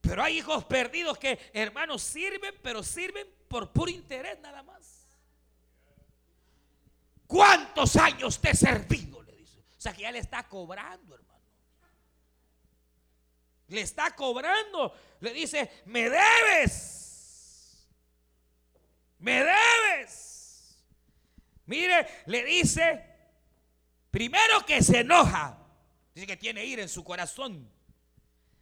Pero 0.01 0.23
hay 0.23 0.39
hijos 0.39 0.65
perdidos 0.65 1.19
que, 1.19 1.39
hermanos, 1.53 2.03
sirven, 2.03 2.55
pero 2.63 2.83
sirven 2.83 3.27
por 3.49 3.71
puro 3.73 3.91
interés 3.91 4.39
nada 4.41 4.63
más. 4.63 5.07
¿Cuántos 7.27 7.97
años 7.97 8.39
te 8.41 8.51
he 8.51 8.55
servido? 8.55 9.23
Le 9.23 9.33
dice. 9.33 9.59
O 9.61 9.81
sea 9.81 9.93
que 9.93 10.03
ya 10.03 10.13
le 10.13 10.19
está 10.19 10.43
cobrando, 10.45 11.15
hermano. 11.15 11.41
Le 13.69 13.81
está 13.81 14.15
cobrando. 14.15 14.95
Le 15.21 15.33
dice, 15.33 15.83
me 15.87 16.11
debes 16.11 17.05
me 19.25 19.43
debes. 19.43 20.44
Mire, 21.67 22.07
le 22.27 22.45
dice, 22.45 23.05
primero 24.11 24.65
que 24.67 24.83
se 24.83 25.01
enoja, 25.01 25.59
dice 26.15 26.27
que 26.27 26.37
tiene 26.37 26.65
ira 26.65 26.83
en 26.83 26.89
su 26.89 27.03
corazón. 27.05 27.71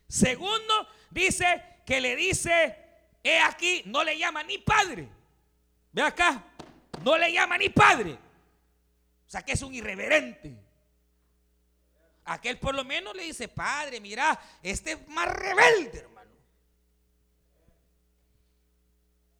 Segundo, 0.08 0.88
dice 1.10 1.80
que 1.84 2.00
le 2.00 2.14
dice, 2.16 2.76
he 3.22 3.38
aquí, 3.40 3.82
no 3.86 4.04
le 4.04 4.16
llama 4.18 4.42
ni 4.42 4.58
padre. 4.58 5.08
Ve 5.92 6.02
acá, 6.02 6.44
no 7.02 7.18
le 7.18 7.32
llama 7.32 7.58
ni 7.58 7.68
padre. 7.68 8.12
O 8.12 9.30
sea 9.30 9.42
que 9.42 9.52
es 9.52 9.62
un 9.62 9.74
irreverente. 9.74 10.54
Aquel 12.24 12.58
por 12.58 12.74
lo 12.74 12.84
menos 12.84 13.16
le 13.16 13.24
dice, 13.24 13.48
padre, 13.48 14.00
mira, 14.00 14.38
este 14.62 14.92
es 14.92 15.08
más 15.08 15.28
rebelde, 15.28 16.08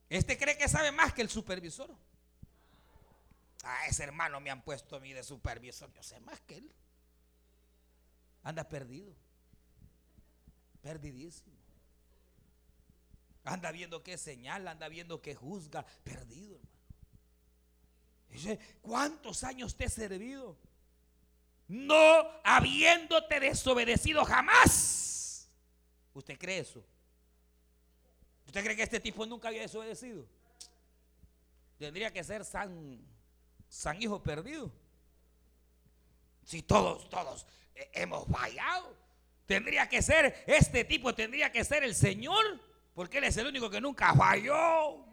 Este 0.09 0.37
cree 0.37 0.55
que 0.55 0.67
sabe 0.69 0.91
más 0.91 1.11
que 1.11 1.23
el 1.23 1.29
supervisor. 1.29 1.89
A 3.63 3.87
ese 3.87 4.03
hermano 4.03 4.39
me 4.39 4.51
han 4.51 4.61
puesto 4.61 4.97
a 4.97 4.99
mí 4.99 5.13
de 5.13 5.23
supervisor. 5.23 5.91
Yo 5.93 6.03
sé 6.03 6.19
más 6.19 6.39
que 6.41 6.57
él. 6.57 6.71
Anda 8.43 8.67
perdido. 8.67 9.13
Perdidísimo. 10.81 11.55
Anda 13.45 13.71
viendo 13.71 14.03
qué 14.03 14.17
señala, 14.17 14.71
anda 14.71 14.87
viendo 14.89 15.21
qué 15.21 15.33
juzga. 15.33 15.85
Perdido, 16.03 16.55
hermano. 16.55 16.73
Dice, 18.29 18.59
¿cuántos 18.81 19.43
años 19.43 19.75
te 19.75 19.85
he 19.85 19.89
servido? 19.89 20.57
No 21.67 21.95
habiéndote 22.43 23.39
desobedecido 23.39 24.25
jamás. 24.25 25.49
¿Usted 26.13 26.37
cree 26.37 26.59
eso? 26.59 26.83
¿Usted 28.45 28.63
cree 28.63 28.75
que 28.75 28.83
este 28.83 28.99
tipo 28.99 29.25
nunca 29.25 29.47
había 29.47 29.61
desobedecido? 29.61 30.25
Tendría 31.77 32.11
que 32.11 32.23
ser 32.23 32.43
San, 32.43 32.99
San 33.73 33.99
Hijo 33.99 34.21
perdido. 34.21 34.71
Si 36.43 36.61
todos, 36.61 37.09
todos 37.09 37.47
hemos 37.93 38.27
fallado. 38.27 38.95
Tendría 39.47 39.89
que 39.89 40.03
ser, 40.03 40.43
este 40.45 40.85
tipo 40.85 41.15
tendría 41.15 41.51
que 41.51 41.63
ser 41.63 41.83
el 41.83 41.95
Señor, 41.95 42.61
porque 42.93 43.17
Él 43.17 43.23
es 43.23 43.37
el 43.37 43.47
único 43.47 43.71
que 43.71 43.81
nunca 43.81 44.13
falló. 44.13 45.03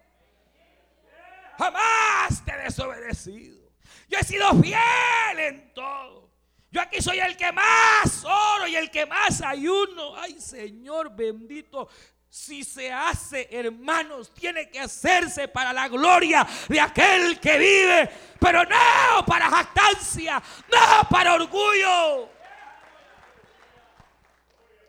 Jamás 1.57 2.45
te 2.45 2.53
he 2.53 2.59
desobedecido. 2.59 3.73
Yo 4.09 4.19
he 4.19 4.25
sido 4.25 4.51
fiel 4.61 5.39
en 5.39 5.73
todo. 5.73 6.31
Yo 6.71 6.83
aquí 6.83 7.01
soy 7.01 7.19
el 7.19 7.39
que 7.39 7.51
más 7.53 8.23
oro 8.25 8.67
y 8.69 8.77
el 8.77 8.91
que 8.91 9.07
más 9.07 9.41
ayuno. 9.41 10.17
Ay, 10.17 10.39
Señor 10.39 11.17
bendito 11.17 11.89
si 12.31 12.63
se 12.63 12.93
hace, 12.93 13.49
hermanos, 13.51 14.33
tiene 14.33 14.71
que 14.71 14.79
hacerse 14.79 15.49
para 15.49 15.73
la 15.73 15.89
gloria 15.89 16.47
de 16.69 16.81
aquel 16.81 17.41
que 17.41 17.59
vive, 17.59 18.11
pero 18.39 18.65
no 18.65 19.27
para 19.27 19.51
jactancia, 19.51 20.41
no 20.71 21.09
para 21.11 21.35
orgullo. 21.35 22.31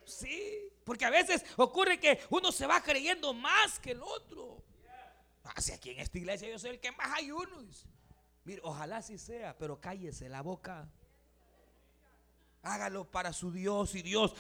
Sí, 0.05 0.71
porque 0.83 1.03
a 1.03 1.09
veces 1.09 1.43
ocurre 1.57 1.99
que 1.99 2.21
uno 2.29 2.51
se 2.51 2.67
va 2.67 2.79
creyendo 2.83 3.33
más 3.33 3.79
que 3.79 3.91
el 3.91 4.03
otro. 4.03 4.63
Así 5.55 5.71
aquí 5.71 5.89
en 5.89 5.99
esta 5.99 6.19
iglesia 6.19 6.47
yo 6.47 6.59
soy 6.59 6.69
el 6.69 6.79
que 6.79 6.91
más 6.91 7.11
hay 7.15 7.31
uno. 7.31 7.65
Mire, 8.43 8.61
ojalá 8.63 8.97
así 8.97 9.17
sea, 9.17 9.57
pero 9.57 9.81
cállese 9.81 10.29
la 10.29 10.41
boca. 10.41 10.87
Hágalo 12.64 13.05
para 13.05 13.34
su 13.34 13.51
Dios 13.51 13.95
y 13.95 14.03
Dios 14.03 14.36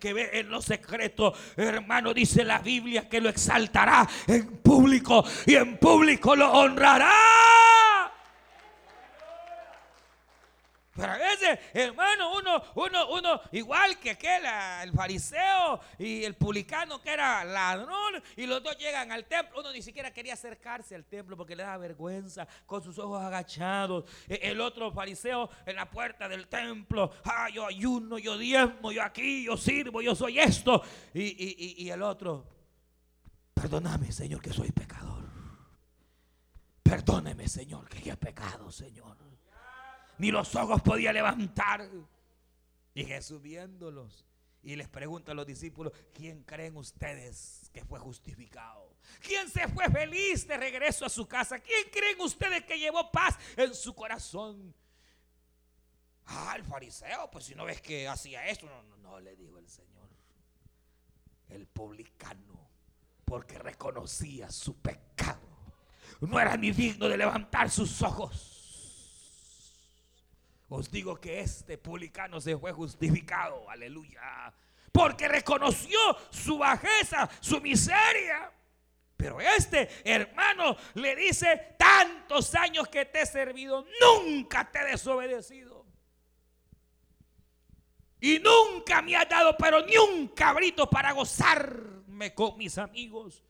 que 0.00 0.14
ve 0.14 0.30
en 0.32 0.48
lo 0.48 0.62
secreto, 0.62 1.34
hermano, 1.56 2.14
dice 2.14 2.42
la 2.42 2.60
Biblia 2.60 3.06
que 3.06 3.20
lo 3.20 3.28
exaltará 3.28 4.08
en 4.26 4.46
público 4.62 5.22
y 5.44 5.56
en 5.56 5.76
público 5.76 6.34
lo 6.34 6.50
honrará. 6.52 7.12
Pero 10.96 11.12
a 11.12 11.18
veces, 11.18 11.58
hermano, 11.74 12.38
uno, 12.38 12.62
uno, 12.74 13.10
uno, 13.10 13.40
igual 13.52 13.98
que 13.98 14.10
aquel, 14.10 14.44
el 14.82 14.92
fariseo 14.92 15.80
y 15.98 16.24
el 16.24 16.34
publicano 16.34 17.00
que 17.02 17.10
era 17.12 17.44
ladrón, 17.44 18.22
y 18.36 18.46
los 18.46 18.62
dos 18.62 18.78
llegan 18.78 19.12
al 19.12 19.26
templo. 19.26 19.60
Uno 19.60 19.72
ni 19.72 19.82
siquiera 19.82 20.10
quería 20.10 20.32
acercarse 20.32 20.94
al 20.94 21.04
templo 21.04 21.36
porque 21.36 21.54
le 21.54 21.64
da 21.64 21.76
vergüenza, 21.76 22.48
con 22.64 22.82
sus 22.82 22.98
ojos 22.98 23.22
agachados. 23.22 24.04
E, 24.26 24.40
el 24.42 24.60
otro 24.60 24.90
fariseo 24.90 25.50
en 25.66 25.76
la 25.76 25.90
puerta 25.90 26.28
del 26.28 26.48
templo, 26.48 27.12
ah, 27.24 27.48
yo 27.52 27.66
ayuno, 27.66 28.18
yo 28.18 28.38
diezmo, 28.38 28.90
yo 28.90 29.02
aquí, 29.02 29.44
yo 29.44 29.56
sirvo, 29.56 30.00
yo 30.00 30.14
soy 30.14 30.38
esto. 30.38 30.82
Y, 31.12 31.84
y 31.84 31.90
el 31.90 32.02
otro, 32.02 32.46
perdóname, 33.52 34.12
Señor, 34.12 34.40
que 34.40 34.52
soy 34.52 34.72
pecador. 34.72 35.24
Perdóneme, 36.82 37.48
Señor, 37.48 37.88
que 37.88 38.00
yo 38.00 38.12
he 38.14 38.16
pecado, 38.16 38.70
Señor 38.70 39.25
ni 40.18 40.30
los 40.30 40.54
ojos 40.54 40.82
podía 40.82 41.12
levantar. 41.12 41.88
Y 42.94 43.04
Jesús 43.04 43.42
viéndolos 43.42 44.26
y 44.62 44.74
les 44.74 44.88
pregunta 44.88 45.30
a 45.30 45.34
los 45.34 45.46
discípulos, 45.46 45.92
¿quién 46.12 46.42
creen 46.42 46.76
ustedes 46.76 47.70
que 47.72 47.84
fue 47.84 48.00
justificado? 48.00 48.96
¿Quién 49.20 49.48
se 49.48 49.68
fue 49.68 49.88
feliz 49.88 50.46
de 50.48 50.56
regreso 50.56 51.06
a 51.06 51.08
su 51.08 51.28
casa? 51.28 51.60
¿Quién 51.60 51.88
creen 51.92 52.20
ustedes 52.20 52.64
que 52.64 52.78
llevó 52.78 53.10
paz 53.12 53.38
en 53.56 53.72
su 53.74 53.94
corazón? 53.94 54.74
Ah, 56.26 56.54
el 56.56 56.64
fariseo, 56.64 57.30
pues 57.30 57.44
si 57.44 57.54
no 57.54 57.64
ves 57.64 57.80
que 57.80 58.08
hacía 58.08 58.44
esto, 58.48 58.66
no, 58.66 58.82
no, 58.82 58.96
no, 58.96 59.20
le 59.20 59.36
dijo 59.36 59.56
el 59.58 59.68
Señor. 59.68 60.08
El 61.48 61.68
publicano, 61.68 62.68
porque 63.24 63.60
reconocía 63.60 64.50
su 64.50 64.74
pecado. 64.78 65.46
No 66.20 66.40
era 66.40 66.56
ni 66.56 66.72
digno 66.72 67.08
de 67.08 67.16
levantar 67.16 67.70
sus 67.70 68.02
ojos 68.02 68.55
os 70.68 70.90
digo 70.90 71.20
que 71.20 71.40
este 71.40 71.78
publicano 71.78 72.40
se 72.40 72.56
fue 72.56 72.72
justificado, 72.72 73.68
aleluya, 73.70 74.52
porque 74.92 75.28
reconoció 75.28 75.98
su 76.30 76.58
bajeza, 76.58 77.28
su 77.40 77.60
miseria. 77.60 78.52
Pero 79.16 79.40
este 79.40 79.88
hermano 80.04 80.76
le 80.94 81.16
dice, 81.16 81.74
tantos 81.78 82.54
años 82.54 82.88
que 82.88 83.04
te 83.06 83.22
he 83.22 83.26
servido, 83.26 83.86
nunca 84.00 84.70
te 84.70 84.80
he 84.80 84.84
desobedecido. 84.84 85.86
Y 88.20 88.40
nunca 88.40 89.02
me 89.02 89.14
has 89.16 89.28
dado, 89.28 89.56
pero 89.56 89.84
ni 89.86 89.96
un 89.96 90.28
cabrito 90.28 90.90
para 90.90 91.12
gozarme 91.12 92.34
con 92.34 92.58
mis 92.58 92.76
amigos. 92.76 93.42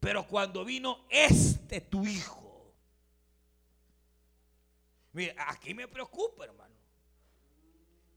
Pero 0.00 0.26
cuando 0.26 0.64
vino 0.64 1.04
este 1.10 1.80
tu 1.80 2.04
hijo, 2.04 2.41
Mira, 5.12 5.34
aquí 5.48 5.74
me 5.74 5.88
preocupa, 5.88 6.44
hermano. 6.44 6.74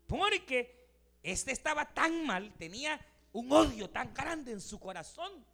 Porque 0.07 0.87
este 1.21 1.51
estaba 1.51 1.93
tan 1.93 2.25
mal, 2.25 2.53
tenía 2.57 2.99
un 3.33 3.51
odio 3.51 3.89
tan 3.89 4.13
grande 4.13 4.51
en 4.51 4.61
su 4.61 4.79
corazón. 4.79 5.45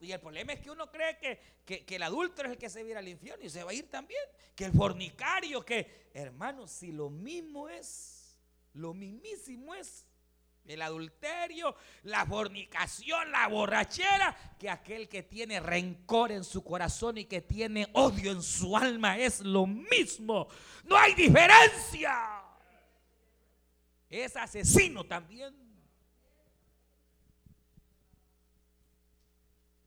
Y 0.00 0.12
el 0.12 0.20
problema 0.20 0.54
es 0.54 0.60
que 0.60 0.70
uno 0.70 0.90
cree 0.90 1.18
que, 1.18 1.84
que, 1.84 1.96
el 1.96 2.02
adulto 2.02 2.42
es 2.42 2.52
el 2.52 2.58
que 2.58 2.70
se 2.70 2.82
va 2.82 2.98
al 2.98 3.08
infierno 3.08 3.44
y 3.44 3.50
se 3.50 3.62
va 3.62 3.70
a 3.70 3.74
ir 3.74 3.90
también. 3.90 4.22
Que 4.56 4.64
el 4.64 4.72
fornicario, 4.72 5.64
que, 5.64 6.10
hermano, 6.14 6.66
si 6.66 6.90
lo 6.90 7.10
mismo 7.10 7.68
es, 7.68 8.40
lo 8.72 8.94
mismísimo 8.94 9.74
es 9.74 10.06
el 10.66 10.82
adulterio, 10.82 11.74
la 12.04 12.24
fornicación, 12.26 13.30
la 13.32 13.48
borrachera, 13.48 14.56
que 14.58 14.70
aquel 14.70 15.08
que 15.08 15.22
tiene 15.22 15.60
rencor 15.60 16.32
en 16.32 16.44
su 16.44 16.62
corazón 16.62 17.18
y 17.18 17.24
que 17.24 17.40
tiene 17.40 17.88
odio 17.92 18.30
en 18.30 18.42
su 18.42 18.76
alma 18.76 19.18
es 19.18 19.40
lo 19.40 19.66
mismo. 19.66 20.48
No 20.84 20.96
hay 20.96 21.14
diferencia. 21.14 22.42
Es 24.08 24.36
asesino 24.36 25.04
también. 25.04 25.54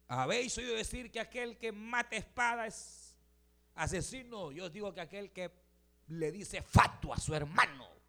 ¿Habéis 0.07 0.57
oído 0.57 0.75
decir 0.75 1.11
que 1.11 1.19
aquel 1.19 1.57
que 1.57 1.71
mata 1.71 2.15
espada 2.15 2.67
es 2.67 3.15
asesino? 3.73 4.51
Yo 4.51 4.69
digo 4.69 4.93
que 4.93 5.01
aquel 5.01 5.31
que 5.31 5.51
le 6.07 6.31
dice 6.31 6.61
fato 6.61 7.13
a 7.13 7.17
su 7.17 7.33
hermano 7.33 8.02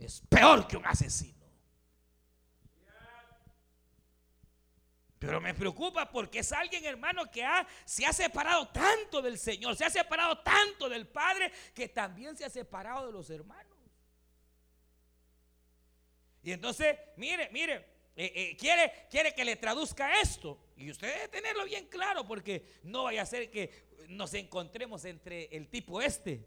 es 0.00 0.20
peor 0.28 0.66
que 0.66 0.76
un 0.76 0.86
asesino. 0.86 1.38
Pero 5.18 5.38
me 5.38 5.52
preocupa 5.52 6.10
porque 6.10 6.38
es 6.38 6.50
alguien, 6.50 6.82
hermano, 6.86 7.30
que 7.30 7.46
se 7.84 8.06
ha 8.06 8.12
separado 8.12 8.68
tanto 8.68 9.20
del 9.20 9.38
Señor, 9.38 9.76
se 9.76 9.84
ha 9.84 9.90
separado 9.90 10.38
tanto 10.38 10.88
del 10.88 11.06
Padre, 11.06 11.52
que 11.74 11.88
también 11.88 12.38
se 12.38 12.46
ha 12.46 12.48
separado 12.48 13.06
de 13.06 13.12
los 13.12 13.28
hermanos. 13.28 13.76
Y 16.42 16.52
entonces, 16.52 16.96
mire, 17.16 17.50
mire, 17.52 17.74
eh, 18.16 18.32
eh, 18.34 18.56
quiere, 18.56 19.06
quiere 19.10 19.34
que 19.34 19.44
le 19.44 19.56
traduzca 19.56 20.18
esto. 20.22 20.58
Y 20.74 20.90
usted 20.90 21.12
debe 21.12 21.28
tenerlo 21.28 21.66
bien 21.66 21.86
claro 21.88 22.26
porque 22.26 22.80
no 22.84 23.04
vaya 23.04 23.20
a 23.20 23.26
ser 23.26 23.50
que 23.50 23.90
nos 24.08 24.32
encontremos 24.32 25.04
entre 25.04 25.54
el 25.54 25.68
tipo 25.68 26.00
este 26.00 26.46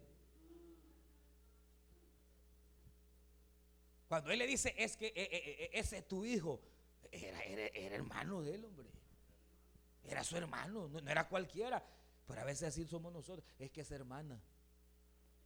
Cuando 4.14 4.30
él 4.30 4.38
le 4.38 4.46
dice, 4.46 4.72
es 4.78 4.96
que 4.96 5.06
eh, 5.06 5.12
eh, 5.16 5.28
eh, 5.32 5.70
ese 5.72 5.98
es 5.98 6.06
tu 6.06 6.24
hijo, 6.24 6.60
era, 7.10 7.42
hermano 7.96 8.42
de 8.42 8.54
él, 8.54 8.64
hombre. 8.64 8.88
Era 10.04 10.22
su 10.22 10.36
hermano, 10.36 10.86
no, 10.86 11.10
era 11.10 11.26
cualquiera. 11.26 11.84
Pero 12.24 12.40
a 12.40 12.44
veces 12.44 12.68
así 12.68 12.84
somos 12.84 13.12
nosotros. 13.12 13.44
Es 13.58 13.72
que 13.72 13.80
es 13.80 13.90
hermana. 13.90 14.40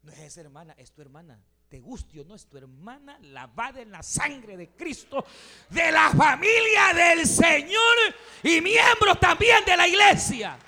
No 0.03 0.13
es 0.13 0.19
esa 0.19 0.43
hermana, 0.43 0.75
es 0.77 0.93
tu 0.93 1.01
hermana. 1.01 1.43
Te 1.71 1.81
guste 1.81 2.21
o 2.21 2.25
no, 2.25 2.35
es 2.35 2.45
tu 2.45 2.59
hermana 2.59 3.19
lavada 3.23 3.81
en 3.81 3.91
la 3.91 4.03
sangre 4.03 4.59
de 4.59 4.69
Cristo, 4.69 5.25
de 5.71 5.91
la 5.91 6.11
familia 6.11 6.93
del 6.93 7.27
Señor 7.27 7.97
y 8.43 8.61
miembro 8.61 9.15
también 9.19 9.65
de 9.65 9.79
la 9.79 9.89
iglesia. 9.89 10.59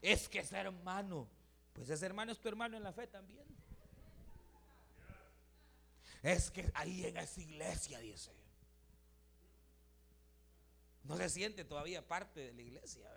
Es 0.00 0.28
que 0.28 0.38
es 0.38 0.52
hermano. 0.52 1.28
Pues 1.72 1.90
ese 1.90 2.06
hermano 2.06 2.30
es 2.30 2.38
tu 2.38 2.48
hermano 2.48 2.76
en 2.76 2.84
la 2.84 2.92
fe 2.92 3.08
también. 3.08 3.44
Es 6.22 6.50
que 6.50 6.70
ahí 6.74 7.04
en 7.04 7.16
esa 7.16 7.40
iglesia, 7.40 7.98
dice. 7.98 8.30
No 11.04 11.16
se 11.16 11.28
siente 11.28 11.64
todavía 11.64 12.06
parte 12.06 12.40
de 12.40 12.52
la 12.52 12.62
iglesia. 12.62 13.10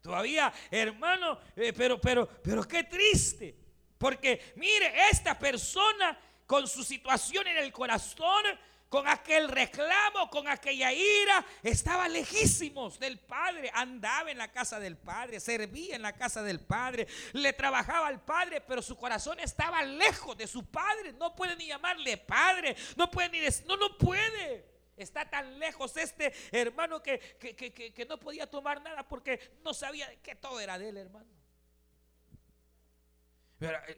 Todavía, 0.00 0.52
hermano, 0.70 1.40
eh, 1.56 1.72
pero, 1.72 2.00
pero, 2.00 2.28
pero 2.42 2.62
qué 2.68 2.84
triste. 2.84 3.56
Porque 3.98 4.52
mire, 4.56 4.92
esta 5.10 5.38
persona 5.38 6.18
con 6.46 6.68
su 6.68 6.84
situación 6.84 7.46
en 7.46 7.56
el 7.56 7.72
corazón 7.72 8.44
con 8.88 9.08
aquel 9.08 9.48
reclamo, 9.48 10.30
con 10.30 10.46
aquella 10.46 10.92
ira, 10.92 11.44
estaba 11.62 12.08
lejísimos 12.08 12.98
del 12.98 13.18
Padre, 13.18 13.70
andaba 13.74 14.30
en 14.30 14.38
la 14.38 14.52
casa 14.52 14.78
del 14.78 14.96
Padre, 14.96 15.40
servía 15.40 15.96
en 15.96 16.02
la 16.02 16.12
casa 16.12 16.42
del 16.42 16.60
Padre, 16.60 17.06
le 17.32 17.52
trabajaba 17.52 18.06
al 18.06 18.24
Padre, 18.24 18.60
pero 18.60 18.82
su 18.82 18.96
corazón 18.96 19.40
estaba 19.40 19.82
lejos 19.82 20.36
de 20.36 20.46
su 20.46 20.66
Padre, 20.66 21.12
no 21.14 21.34
puede 21.34 21.56
ni 21.56 21.66
llamarle 21.66 22.16
Padre, 22.18 22.76
no 22.96 23.10
puede 23.10 23.30
ni 23.30 23.40
decir, 23.40 23.66
no, 23.66 23.76
no 23.76 23.98
puede. 23.98 24.72
Está 24.96 25.28
tan 25.28 25.58
lejos 25.58 25.96
este 25.96 26.32
hermano 26.52 27.02
que, 27.02 27.18
que, 27.18 28.06
no 28.08 28.20
podía 28.20 28.48
tomar 28.48 28.80
nada 28.80 29.06
porque 29.08 29.56
no 29.64 29.74
sabía 29.74 30.08
que 30.22 30.36
todo 30.36 30.60
era 30.60 30.78
de 30.78 30.90
él, 30.90 30.96
hermano. 30.98 31.28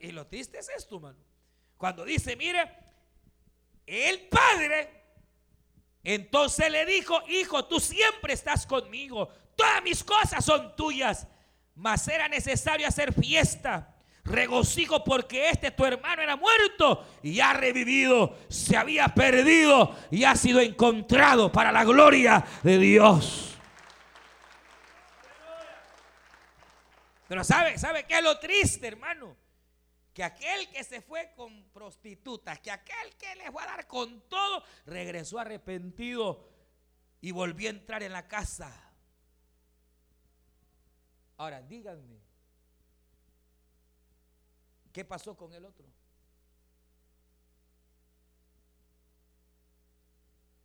y 0.01 0.11
lo 0.12 0.26
triste 0.26 0.59
es 0.59 0.70
esto, 0.70 0.97
hermano. 0.97 1.18
Cuando 1.76 2.05
dice, 2.07 2.34
mire, 2.34 2.86
el 3.87 4.28
padre 4.28 4.97
entonces 6.07 6.70
le 6.70 6.87
dijo, 6.87 7.20
hijo, 7.26 7.64
tú 7.64 7.80
siempre 7.80 8.32
estás 8.32 8.64
conmigo, 8.64 9.28
todas 9.57 9.82
mis 9.82 10.05
cosas 10.05 10.45
son 10.45 10.76
tuyas, 10.76 11.26
mas 11.74 12.07
era 12.07 12.28
necesario 12.28 12.87
hacer 12.87 13.12
fiesta, 13.12 13.93
regocijo 14.22 15.03
porque 15.03 15.51
este 15.51 15.72
tu 15.72 15.84
hermano 15.84 16.22
era 16.22 16.37
muerto 16.37 17.05
y 17.24 17.41
ha 17.41 17.55
revivido, 17.55 18.39
se 18.49 18.76
había 18.76 19.09
perdido 19.09 19.97
y 20.12 20.22
ha 20.22 20.37
sido 20.37 20.61
encontrado 20.61 21.51
para 21.51 21.72
la 21.72 21.82
gloria 21.82 22.45
de 22.62 22.78
Dios. 22.78 23.57
Pero 27.26 27.43
sabe, 27.43 27.76
sabe 27.78 28.05
qué 28.05 28.18
es 28.18 28.22
lo 28.22 28.39
triste, 28.39 28.87
hermano 28.87 29.45
que 30.16 30.24
aquel 30.24 30.70
que 30.70 30.82
se 30.82 31.02
fue 31.02 31.30
con 31.36 31.68
prostitutas, 31.74 32.58
que 32.60 32.70
aquel 32.70 33.14
que 33.18 33.36
le 33.36 33.52
fue 33.52 33.62
a 33.62 33.66
dar 33.66 33.86
con 33.86 34.22
todo, 34.30 34.64
regresó 34.86 35.38
arrepentido 35.38 36.48
y 37.20 37.32
volvió 37.32 37.68
a 37.68 37.72
entrar 37.72 38.02
en 38.02 38.12
la 38.12 38.26
casa. 38.26 38.74
Ahora, 41.36 41.60
díganme, 41.60 42.18
¿qué 44.90 45.04
pasó 45.04 45.36
con 45.36 45.52
el 45.52 45.66
otro? 45.66 45.86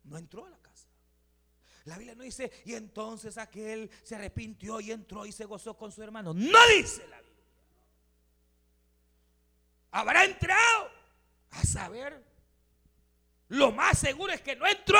No 0.04 0.16
entró 0.16 0.46
a 0.46 0.48
la 0.48 0.58
casa. 0.62 0.88
La 1.84 1.98
Biblia 1.98 2.14
no 2.14 2.22
dice, 2.22 2.50
y 2.64 2.72
entonces 2.72 3.36
aquel 3.36 3.90
se 4.02 4.14
arrepintió 4.14 4.80
y 4.80 4.92
entró 4.92 5.26
y 5.26 5.32
se 5.32 5.44
gozó 5.44 5.76
con 5.76 5.92
su 5.92 6.02
hermano. 6.02 6.32
No 6.32 6.58
dice 6.74 7.06
la 7.06 7.20
Biblia. 7.20 7.31
Habrá 9.92 10.24
entrado 10.24 10.90
a 11.50 11.64
saber. 11.64 12.24
Lo 13.48 13.70
más 13.70 13.98
seguro 13.98 14.32
es 14.32 14.40
que 14.40 14.56
no 14.56 14.66
entró. 14.66 14.98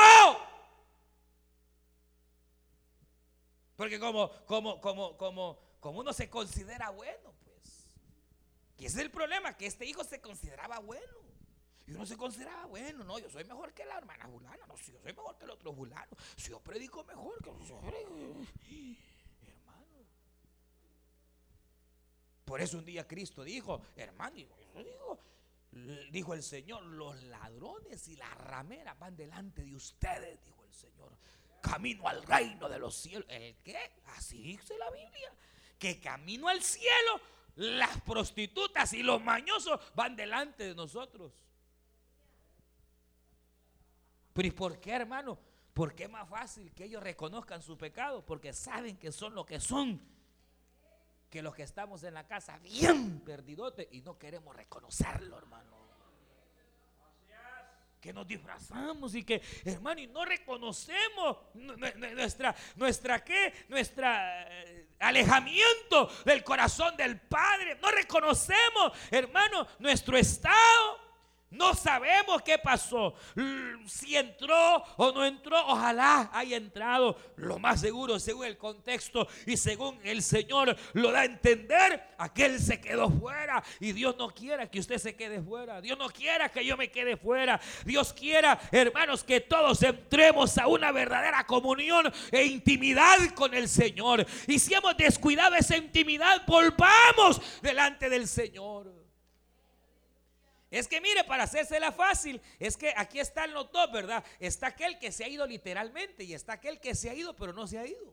Porque 3.75 3.99
como, 3.99 4.31
como, 4.45 4.79
como, 4.79 5.17
como, 5.17 5.59
como 5.79 5.99
uno 5.99 6.13
se 6.13 6.29
considera 6.29 6.91
bueno, 6.91 7.33
pues. 7.43 7.89
Y 8.77 8.85
ese 8.85 8.99
es 8.99 9.05
el 9.05 9.11
problema, 9.11 9.57
que 9.57 9.65
este 9.65 9.85
hijo 9.85 10.03
se 10.03 10.21
consideraba 10.21 10.77
bueno. 10.79 11.23
Y 11.87 11.91
uno 11.93 12.05
se 12.05 12.15
consideraba 12.15 12.65
bueno, 12.67 13.03
no, 13.03 13.19
yo 13.19 13.29
soy 13.29 13.43
mejor 13.43 13.73
que 13.73 13.83
la 13.83 13.97
hermana 13.97 14.25
Julana, 14.25 14.65
no, 14.67 14.77
si 14.77 14.93
yo 14.93 14.99
soy 15.01 15.11
mejor 15.11 15.37
que 15.37 15.45
el 15.45 15.51
otro 15.51 15.73
Julano, 15.73 16.15
si 16.37 16.51
yo 16.51 16.59
predico 16.59 17.03
mejor 17.03 17.43
que 17.43 17.51
los 17.51 17.69
hermano. 17.69 18.47
Por 22.53 22.61
eso 22.61 22.77
un 22.77 22.85
día 22.85 23.07
Cristo 23.07 23.43
dijo, 23.43 23.81
hermano, 23.95 24.35
dijo, 26.11 26.33
el 26.35 26.43
Señor, 26.43 26.83
los 26.83 27.19
ladrones 27.23 28.07
y 28.07 28.15
las 28.15 28.29
rameras 28.37 28.95
van 28.99 29.15
delante 29.15 29.63
de 29.63 29.75
ustedes, 29.75 30.39
dijo 30.45 30.63
el 30.63 30.71
Señor, 30.71 31.17
camino 31.63 32.07
al 32.07 32.21
reino 32.21 32.69
de 32.69 32.77
los 32.77 32.93
cielos. 32.93 33.25
¿El 33.27 33.55
qué? 33.63 33.93
Así 34.15 34.39
dice 34.39 34.77
la 34.77 34.91
Biblia, 34.91 35.33
que 35.79 35.99
camino 35.99 36.47
al 36.47 36.61
cielo, 36.61 37.19
las 37.55 37.99
prostitutas 38.01 38.93
y 38.93 39.01
los 39.01 39.19
mañosos 39.19 39.79
van 39.95 40.15
delante 40.15 40.65
de 40.65 40.75
nosotros. 40.75 41.33
Pero 44.31 44.47
¿y 44.47 44.51
por 44.51 44.79
qué, 44.79 44.91
hermano? 44.91 45.39
Porque 45.73 46.03
es 46.03 46.09
más 46.11 46.29
fácil 46.29 46.71
que 46.71 46.83
ellos 46.83 47.01
reconozcan 47.01 47.63
su 47.63 47.79
pecado, 47.79 48.23
porque 48.23 48.53
saben 48.53 48.97
que 48.97 49.11
son 49.11 49.33
lo 49.33 49.43
que 49.43 49.59
son, 49.59 50.12
que 51.33 51.41
los 51.41 51.55
que 51.55 51.63
estamos 51.63 52.03
en 52.03 52.13
la 52.13 52.27
casa 52.27 52.59
bien 52.59 53.21
perdidote 53.21 53.89
y 53.91 54.01
no 54.01 54.19
queremos 54.19 54.55
reconocerlo, 54.55 55.35
hermano. 55.35 55.81
Que 57.99 58.13
nos 58.13 58.27
disfrazamos 58.27 59.15
y 59.15 59.23
que, 59.23 59.41
hermano, 59.65 59.99
y 59.99 60.05
no 60.05 60.25
reconocemos 60.25 61.37
nuestra, 61.55 62.55
nuestra 62.75 63.23
qué, 63.23 63.65
nuestra 63.67 64.45
eh, 64.47 64.89
alejamiento 64.99 66.07
del 66.23 66.43
corazón 66.43 66.95
del 66.95 67.19
Padre. 67.19 67.79
No 67.81 67.89
reconocemos, 67.89 68.91
hermano, 69.09 69.65
nuestro 69.79 70.15
estado. 70.15 71.02
No 71.53 71.75
sabemos 71.75 72.41
qué 72.41 72.57
pasó. 72.57 73.13
Si 73.85 74.15
entró 74.15 74.83
o 74.97 75.11
no 75.11 75.23
entró, 75.25 75.55
ojalá 75.67 76.29
haya 76.33 76.57
entrado. 76.57 77.15
Lo 77.35 77.59
más 77.59 77.79
seguro, 77.81 78.19
según 78.19 78.45
el 78.45 78.57
contexto 78.57 79.27
y 79.45 79.55
según 79.55 79.99
el 80.03 80.23
Señor 80.23 80.75
lo 80.93 81.11
da 81.11 81.21
a 81.21 81.25
entender, 81.25 82.03
aquel 82.17 82.59
se 82.59 82.81
quedó 82.81 83.09
fuera. 83.09 83.63
Y 83.79 83.91
Dios 83.91 84.15
no 84.17 84.29
quiera 84.29 84.69
que 84.69 84.79
usted 84.79 84.97
se 84.97 85.15
quede 85.15 85.41
fuera. 85.41 85.79
Dios 85.79 85.97
no 85.97 86.09
quiera 86.09 86.49
que 86.49 86.65
yo 86.65 86.75
me 86.75 86.89
quede 86.89 87.17
fuera. 87.17 87.59
Dios 87.85 88.13
quiera, 88.13 88.59
hermanos, 88.71 89.23
que 89.23 89.39
todos 89.41 89.83
entremos 89.83 90.57
a 90.57 90.67
una 90.67 90.91
verdadera 90.91 91.45
comunión 91.45 92.11
e 92.31 92.45
intimidad 92.45 93.17
con 93.35 93.53
el 93.53 93.69
Señor. 93.69 94.25
Y 94.47 94.57
si 94.57 94.73
hemos 94.73 94.97
descuidado 94.97 95.55
esa 95.55 95.77
intimidad, 95.77 96.43
volvamos 96.47 97.39
delante 97.61 98.09
del 98.09 98.27
Señor. 98.27 99.02
Es 100.73 100.87
que 100.87 100.99
mire, 100.99 101.23
para 101.23 101.43
hacérsela 101.43 101.91
fácil, 101.91 102.41
es 102.57 102.77
que 102.77 102.95
aquí 102.97 103.19
están 103.19 103.53
los 103.53 103.71
dos, 103.71 103.91
¿verdad? 103.91 104.23
Está 104.39 104.69
aquel 104.69 104.97
que 104.97 105.11
se 105.11 105.23
ha 105.23 105.27
ido 105.27 105.45
literalmente 105.45 106.23
y 106.23 106.33
está 106.33 106.53
aquel 106.53 106.79
que 106.79 106.95
se 106.95 107.11
ha 107.11 107.13
ido 107.13 107.35
pero 107.35 107.53
no 107.53 107.67
se 107.67 107.77
ha 107.77 107.85
ido. 107.85 108.11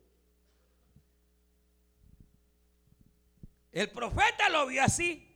El 3.72 3.88
profeta 3.88 4.50
lo 4.50 4.66
vio 4.66 4.84
así. 4.84 5.26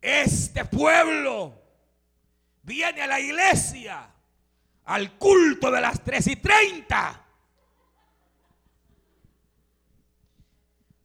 Este 0.00 0.64
pueblo 0.64 1.60
viene 2.62 3.02
a 3.02 3.08
la 3.08 3.18
iglesia, 3.18 4.08
al 4.84 5.18
culto 5.18 5.68
de 5.68 5.80
las 5.80 6.04
3 6.04 6.26
y 6.28 6.36
30. 6.36 7.26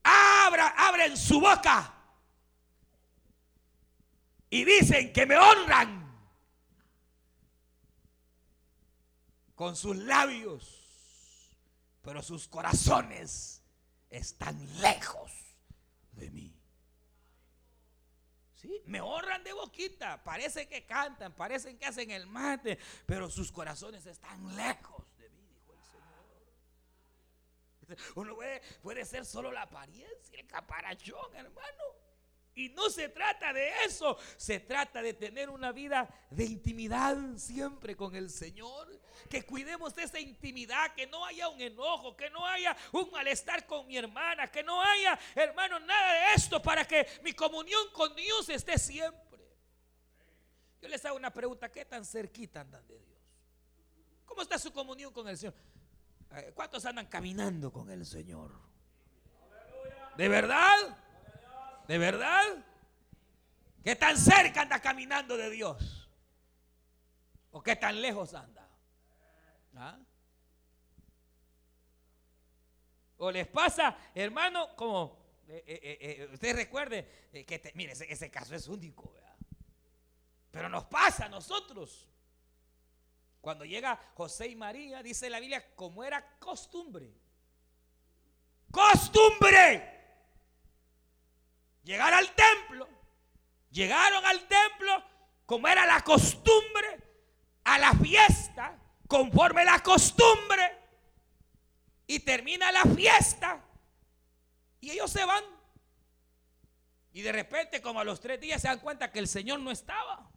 Abra, 0.04 0.68
abren 0.78 1.18
su 1.18 1.42
boca 1.42 1.97
y 4.50 4.64
dicen 4.64 5.12
que 5.12 5.26
me 5.26 5.38
honran 5.38 6.08
con 9.56 9.76
sus 9.76 9.98
labios, 9.98 11.58
pero 12.02 12.22
sus 12.22 12.48
corazones 12.48 13.64
están 14.10 14.56
lejos 14.82 15.32
de 16.12 16.30
mí. 16.30 16.54
¿Sí? 18.54 18.82
Me 18.86 19.02
honran 19.02 19.44
de 19.44 19.54
boquita, 19.54 20.24
parece 20.24 20.68
que 20.68 20.86
cantan, 20.86 21.34
parecen 21.34 21.78
que 21.78 21.86
hacen 21.86 22.12
el 22.12 22.26
mate, 22.28 22.80
pero 23.06 23.30
sus 23.30 23.52
corazones 23.52 24.06
están 24.06 24.56
lejos 24.56 25.06
de 25.18 25.30
mí, 25.30 25.48
dijo 25.48 25.74
el 25.74 25.82
Señor. 27.88 28.12
Uno 28.16 28.36
puede, 28.36 28.62
puede 28.82 29.06
ser 29.06 29.26
solo 29.26 29.52
la 29.52 29.64
apariencia, 29.64 30.40
el 30.40 30.48
caparachón, 30.48 31.36
hermano. 31.36 32.07
Y 32.58 32.70
no 32.70 32.90
se 32.90 33.08
trata 33.10 33.54
de 33.54 33.70
eso, 33.86 34.18
se 34.36 34.60
trata 34.60 35.00
de 35.04 35.14
tener 35.14 35.48
una 35.48 35.72
vida 35.72 36.10
de 36.32 36.44
intimidad 36.44 37.16
siempre 37.36 37.96
con 37.96 38.16
el 38.16 38.32
Señor. 38.32 39.00
Que 39.30 39.44
cuidemos 39.46 39.94
de 39.94 40.02
esa 40.02 40.20
intimidad, 40.20 40.96
que 40.96 41.06
no 41.06 41.24
haya 41.24 41.50
un 41.50 41.62
enojo, 41.62 42.18
que 42.18 42.32
no 42.32 42.44
haya 42.48 42.76
un 42.94 43.12
malestar 43.12 43.68
con 43.68 43.86
mi 43.86 43.96
hermana, 43.96 44.48
que 44.48 44.64
no 44.64 44.82
haya, 44.82 45.20
hermano, 45.36 45.80
nada 45.82 46.14
de 46.14 46.34
esto 46.34 46.60
para 46.60 46.84
que 46.84 47.06
mi 47.22 47.34
comunión 47.34 47.92
con 47.94 48.16
Dios 48.16 48.50
esté 48.50 48.80
siempre. 48.80 49.40
Yo 50.82 50.88
les 50.88 51.06
hago 51.06 51.16
una 51.16 51.32
pregunta, 51.32 51.72
¿qué 51.72 51.86
tan 51.86 52.04
cerquita 52.04 52.62
andan 52.62 52.88
de 52.88 53.00
Dios? 53.00 53.20
¿Cómo 54.26 54.42
está 54.42 54.58
su 54.58 54.74
comunión 54.74 55.14
con 55.14 55.28
el 55.28 55.38
Señor? 55.38 55.54
Eh, 56.32 56.54
¿Cuántos 56.56 56.84
andan 56.86 57.06
caminando 57.06 57.72
con 57.72 57.92
el 57.92 58.04
Señor? 58.04 58.52
¿De 60.18 60.28
verdad? 60.28 61.04
¿De 61.88 61.98
verdad? 61.98 62.44
¿Qué 63.84 63.96
tan 63.96 64.18
cerca 64.18 64.62
anda 64.62 64.82
caminando 64.82 65.38
de 65.38 65.50
Dios? 65.50 66.10
¿O 67.52 67.64
qué 67.64 67.78
tan 67.78 68.02
lejos 68.02 68.34
anda? 68.34 68.70
¿Ah? 69.76 69.98
¿O 73.18 73.32
les 73.32 73.48
pasa, 73.48 73.98
hermano, 74.14 74.76
como, 74.76 75.18
eh, 75.48 75.64
eh, 75.66 75.98
eh, 76.02 76.30
usted 76.34 76.56
recuerde, 76.56 77.30
que 77.32 77.72
mire, 77.76 77.94
ese, 77.94 78.30
caso 78.30 78.54
es 78.54 78.68
único, 78.68 79.14
Pero 80.52 80.68
nos 80.68 80.86
pasa 80.86 81.26
a 81.26 81.30
nosotros. 81.30 82.10
Cuando 83.40 83.64
llega 83.64 83.98
José 84.16 84.50
y 84.50 84.56
María, 84.56 85.02
dice 85.02 85.30
la 85.30 85.40
Biblia, 85.40 85.74
como 85.76 86.04
era 86.04 86.38
costumbre. 86.38 87.14
Costumbre 88.70 89.97
llegar 91.88 92.14
al 92.14 92.30
templo. 92.36 92.88
Llegaron 93.72 94.26
al 94.26 94.48
templo 94.48 95.04
como 95.46 95.68
era 95.68 95.86
la 95.86 96.02
costumbre, 96.02 97.02
a 97.64 97.80
la 97.80 97.94
fiesta, 97.94 98.78
conforme 99.08 99.64
la 99.64 99.80
costumbre. 99.80 100.78
Y 102.06 102.20
termina 102.20 102.72
la 102.72 102.84
fiesta. 102.84 103.64
Y 104.82 104.92
ellos 104.92 105.10
se 105.12 105.24
van. 105.26 105.44
Y 107.14 107.22
de 107.22 107.32
repente, 107.32 107.82
como 107.82 108.00
a 108.00 108.04
los 108.04 108.20
tres 108.20 108.40
días, 108.40 108.62
se 108.62 108.68
dan 108.68 108.80
cuenta 108.80 109.12
que 109.12 109.20
el 109.20 109.28
Señor 109.28 109.60
no 109.62 109.72
estaba. 109.72 110.30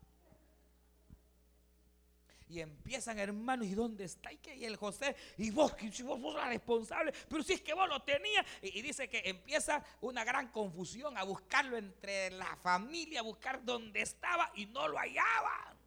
Y 2.51 2.61
empiezan, 2.61 3.17
hermanos, 3.21 3.69
¿y 3.69 3.75
dónde 3.75 4.05
está? 4.05 4.31
Y, 4.33 4.65
el 4.65 4.77
José, 4.77 5.15
y 5.39 5.53
vos, 5.53 5.73
si 5.93 6.03
vos 6.03 6.21
sos 6.21 6.35
la 6.35 6.49
responsable, 6.49 7.13
pero 7.29 7.45
si 7.45 7.53
es 7.53 7.63
que 7.63 7.73
vos 7.75 7.89
lo 7.89 8.03
tenías. 8.03 8.45
Y, 8.61 8.83
dice 8.83 9.09
que 9.09 9.23
empieza 9.25 9.85
una 10.01 10.25
gran 10.25 10.49
confusión 10.49 11.17
a 11.17 11.23
buscarlo 11.23 11.77
entre 11.77 12.31
la 12.31 12.57
familia, 12.57 13.21
a 13.21 13.23
buscar 13.23 13.65
dónde 13.65 14.03
estaba 14.03 14.51
y 14.57 14.67
no 14.67 14.89
lo 14.89 14.99
hallaban. 14.99 15.80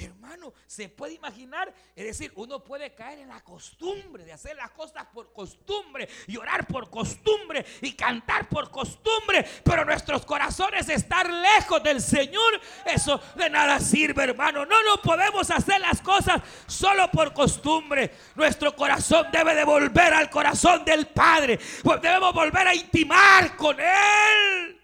Hermano, 0.00 0.52
se 0.66 0.88
puede 0.88 1.14
imaginar, 1.14 1.74
es 1.96 2.04
decir, 2.04 2.32
uno 2.36 2.62
puede 2.62 2.94
caer 2.94 3.18
en 3.18 3.28
la 3.28 3.42
costumbre 3.42 4.24
de 4.24 4.32
hacer 4.32 4.54
las 4.56 4.70
cosas 4.70 5.06
por 5.12 5.32
costumbre 5.32 6.08
y 6.26 6.36
orar 6.36 6.66
por 6.66 6.88
costumbre 6.88 7.64
y 7.82 7.92
cantar 7.92 8.48
por 8.48 8.70
costumbre, 8.70 9.44
pero 9.64 9.84
nuestros 9.84 10.24
corazones 10.24 10.88
estar 10.88 11.28
lejos 11.28 11.82
del 11.82 12.00
Señor, 12.00 12.60
eso 12.84 13.20
de 13.34 13.50
nada 13.50 13.80
sirve, 13.80 14.22
hermano. 14.22 14.64
No, 14.64 14.82
no 14.84 15.02
podemos 15.02 15.50
hacer 15.50 15.80
las 15.80 16.00
cosas 16.00 16.42
solo 16.66 17.10
por 17.10 17.32
costumbre. 17.32 18.12
Nuestro 18.36 18.76
corazón 18.76 19.26
debe 19.32 19.54
de 19.54 19.64
volver 19.64 20.14
al 20.14 20.30
corazón 20.30 20.84
del 20.84 21.08
Padre, 21.08 21.58
debemos 22.00 22.32
volver 22.32 22.68
a 22.68 22.74
intimar 22.74 23.56
con 23.56 23.76
Él. 23.80 24.77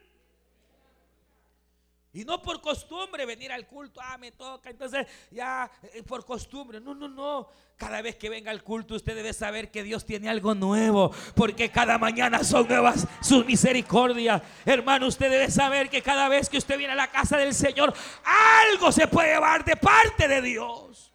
Y 2.15 2.25
no 2.25 2.41
por 2.41 2.61
costumbre 2.61 3.27
venir 3.27 3.51
al 3.51 3.67
culto, 3.67 4.01
ah, 4.01 4.17
me 4.17 4.31
toca, 4.31 4.71
entonces 4.71 5.05
ya 5.33 5.69
eh, 5.93 6.05
por 6.05 6.25
costumbre. 6.25 6.81
No, 6.81 6.95
no, 6.95 7.09
no. 7.09 7.49
Cada 7.77 8.01
vez 8.03 8.15
que 8.15 8.29
venga 8.29 8.53
al 8.53 8.63
culto 8.63 8.95
usted 8.95 9.17
debe 9.17 9.33
saber 9.33 9.73
que 9.73 9.83
Dios 9.83 10.07
tiene 10.07 10.29
algo 10.29 10.55
nuevo, 10.55 11.11
porque 11.35 11.73
cada 11.73 11.99
mañana 11.99 12.45
son 12.45 12.69
nuevas 12.69 13.09
sus 13.21 13.45
misericordias. 13.45 14.41
Hermano, 14.65 15.09
usted 15.09 15.29
debe 15.29 15.51
saber 15.51 15.91
que 15.91 16.03
cada 16.03 16.29
vez 16.29 16.49
que 16.49 16.59
usted 16.59 16.79
viene 16.79 16.93
a 16.93 16.97
la 16.97 17.11
casa 17.11 17.37
del 17.37 17.53
Señor, 17.53 17.93
algo 18.25 18.93
se 18.93 19.09
puede 19.09 19.35
llevar 19.35 19.65
de 19.65 19.75
parte 19.75 20.29
de 20.29 20.41
Dios. 20.41 21.13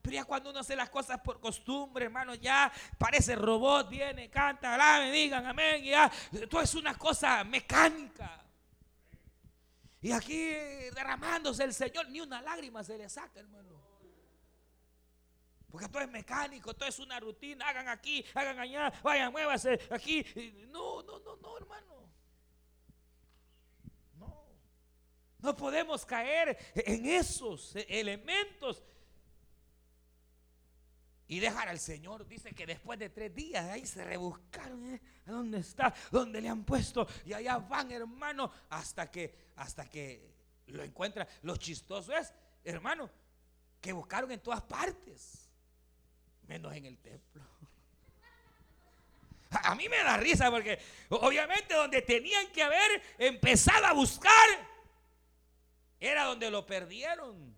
Pero 0.00 0.14
ya 0.14 0.24
cuando 0.24 0.50
uno 0.50 0.60
hace 0.60 0.76
las 0.76 0.90
cosas 0.90 1.18
por 1.18 1.40
costumbre, 1.40 2.04
hermano, 2.04 2.36
ya 2.36 2.70
parece 2.96 3.34
robot, 3.34 3.88
viene, 3.88 4.30
canta, 4.30 4.78
me 5.00 5.10
digan 5.10 5.44
amén, 5.44 5.82
ya. 5.82 6.08
Todo 6.48 6.62
es 6.62 6.76
una 6.76 6.96
cosa 6.96 7.42
mecánica. 7.42 8.45
Y 10.06 10.12
aquí 10.12 10.38
derramándose 10.94 11.64
el 11.64 11.74
Señor, 11.74 12.08
ni 12.10 12.20
una 12.20 12.40
lágrima 12.40 12.84
se 12.84 12.96
le 12.96 13.08
saca, 13.08 13.40
hermano. 13.40 13.82
Porque 15.68 15.88
todo 15.88 16.00
es 16.00 16.08
mecánico, 16.08 16.74
todo 16.74 16.88
es 16.88 17.00
una 17.00 17.18
rutina. 17.18 17.68
Hagan 17.68 17.88
aquí, 17.88 18.24
hagan 18.32 18.56
allá, 18.60 18.92
vayan, 19.02 19.32
muévase 19.32 19.80
aquí. 19.90 20.24
No, 20.68 21.02
no, 21.02 21.18
no, 21.18 21.36
no, 21.38 21.56
hermano. 21.56 22.08
No. 24.14 24.46
No 25.40 25.56
podemos 25.56 26.06
caer 26.06 26.56
en 26.76 27.06
esos 27.06 27.74
elementos 27.74 28.84
y 31.28 31.40
dejar 31.40 31.68
al 31.68 31.78
Señor. 31.78 32.26
Dice 32.26 32.52
que 32.52 32.66
después 32.66 32.98
de 32.98 33.10
tres 33.10 33.34
días 33.34 33.64
ahí 33.66 33.86
se 33.86 34.04
rebuscaron. 34.04 34.94
¿eh? 34.94 35.00
¿Dónde 35.24 35.58
está? 35.58 35.94
¿Dónde 36.10 36.40
le 36.40 36.48
han 36.48 36.64
puesto? 36.64 37.06
Y 37.24 37.32
allá 37.32 37.58
van, 37.58 37.90
hermano, 37.90 38.50
hasta 38.70 39.10
que, 39.10 39.52
hasta 39.56 39.88
que 39.88 40.34
lo 40.68 40.82
encuentran. 40.82 41.26
Lo 41.42 41.56
chistoso 41.56 42.12
es, 42.16 42.32
hermano, 42.64 43.10
que 43.80 43.92
buscaron 43.92 44.30
en 44.30 44.40
todas 44.40 44.62
partes, 44.62 45.48
menos 46.46 46.74
en 46.74 46.86
el 46.86 46.98
templo. 46.98 47.42
A 49.50 49.74
mí 49.74 49.88
me 49.88 49.98
da 49.98 50.16
risa 50.16 50.50
porque 50.50 50.78
obviamente 51.08 51.74
donde 51.74 52.02
tenían 52.02 52.48
que 52.52 52.62
haber 52.62 53.02
empezado 53.18 53.86
a 53.86 53.92
buscar 53.92 54.30
era 55.98 56.24
donde 56.24 56.50
lo 56.50 56.66
perdieron. 56.66 57.55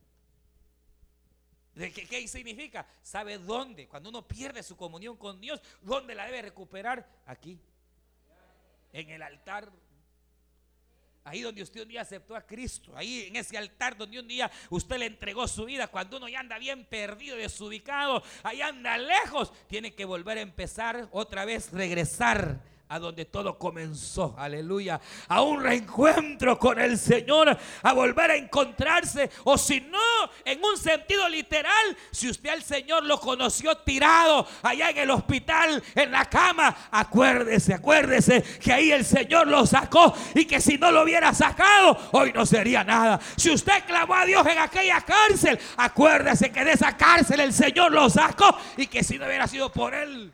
¿Qué, 1.78 2.26
significa? 2.26 2.84
¿Sabe 3.02 3.38
dónde? 3.38 3.86
Cuando 3.86 4.08
uno 4.08 4.26
pierde 4.26 4.64
su 4.64 4.76
comunión 4.76 5.16
con 5.16 5.40
Dios, 5.40 5.60
¿dónde 5.80 6.14
la 6.14 6.26
debe 6.26 6.42
recuperar? 6.42 7.08
Aquí, 7.26 7.60
en 8.92 9.10
el 9.10 9.22
altar. 9.22 9.70
Ahí 11.22 11.42
donde 11.42 11.62
usted 11.62 11.82
un 11.82 11.88
día 11.88 12.00
aceptó 12.00 12.34
a 12.34 12.46
Cristo, 12.46 12.96
ahí 12.96 13.26
en 13.28 13.36
ese 13.36 13.58
altar 13.58 13.96
donde 13.96 14.18
un 14.18 14.26
día 14.26 14.50
usted 14.70 14.96
le 14.96 15.06
entregó 15.06 15.46
su 15.46 15.66
vida, 15.66 15.86
cuando 15.88 16.16
uno 16.16 16.26
ya 16.26 16.40
anda 16.40 16.58
bien 16.58 16.86
perdido, 16.86 17.36
desubicado, 17.36 18.22
ahí 18.42 18.62
anda 18.62 18.96
lejos, 18.96 19.52
tiene 19.68 19.94
que 19.94 20.06
volver 20.06 20.38
a 20.38 20.40
empezar 20.40 21.06
otra 21.12 21.44
vez, 21.44 21.70
regresar 21.70 22.62
a 22.90 22.98
donde 22.98 23.26
todo 23.26 23.58
comenzó, 23.58 24.34
aleluya, 24.38 25.00
a 25.28 25.42
un 25.42 25.62
reencuentro 25.62 26.58
con 26.58 26.80
el 26.80 26.96
Señor, 26.98 27.56
a 27.82 27.92
volver 27.92 28.30
a 28.30 28.36
encontrarse, 28.36 29.30
o 29.44 29.58
si 29.58 29.80
no, 29.82 29.98
en 30.44 30.64
un 30.64 30.76
sentido 30.78 31.28
literal, 31.28 31.96
si 32.10 32.30
usted 32.30 32.48
al 32.48 32.62
Señor 32.62 33.04
lo 33.04 33.20
conoció 33.20 33.76
tirado 33.78 34.46
allá 34.62 34.90
en 34.90 34.98
el 34.98 35.10
hospital, 35.10 35.82
en 35.94 36.10
la 36.10 36.24
cama, 36.24 36.88
acuérdese, 36.90 37.74
acuérdese 37.74 38.42
que 38.58 38.72
ahí 38.72 38.90
el 38.90 39.04
Señor 39.04 39.46
lo 39.48 39.66
sacó 39.66 40.14
y 40.34 40.46
que 40.46 40.60
si 40.60 40.78
no 40.78 40.90
lo 40.90 41.02
hubiera 41.02 41.34
sacado, 41.34 41.98
hoy 42.12 42.32
no 42.32 42.46
sería 42.46 42.84
nada. 42.84 43.20
Si 43.36 43.50
usted 43.50 43.84
clamó 43.86 44.14
a 44.14 44.24
Dios 44.24 44.46
en 44.46 44.58
aquella 44.58 45.02
cárcel, 45.02 45.58
acuérdese 45.76 46.50
que 46.50 46.64
de 46.64 46.72
esa 46.72 46.96
cárcel 46.96 47.40
el 47.40 47.52
Señor 47.52 47.92
lo 47.92 48.08
sacó 48.08 48.56
y 48.78 48.86
que 48.86 49.04
si 49.04 49.18
no 49.18 49.26
hubiera 49.26 49.46
sido 49.46 49.70
por 49.70 49.94
él, 49.94 50.32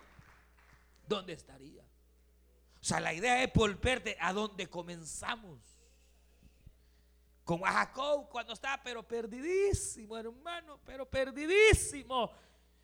¿dónde 1.08 1.32
estaría? 1.32 1.83
O 2.84 2.86
sea, 2.86 3.00
la 3.00 3.14
idea 3.14 3.42
es 3.42 3.50
volverte 3.54 4.14
a 4.20 4.34
donde 4.34 4.68
comenzamos. 4.68 5.58
Como 7.42 7.64
a 7.64 7.72
Jacob 7.72 8.28
cuando 8.28 8.52
estaba, 8.52 8.82
pero 8.82 9.02
perdidísimo, 9.02 10.18
hermano, 10.18 10.78
pero 10.84 11.08
perdidísimo. 11.08 12.30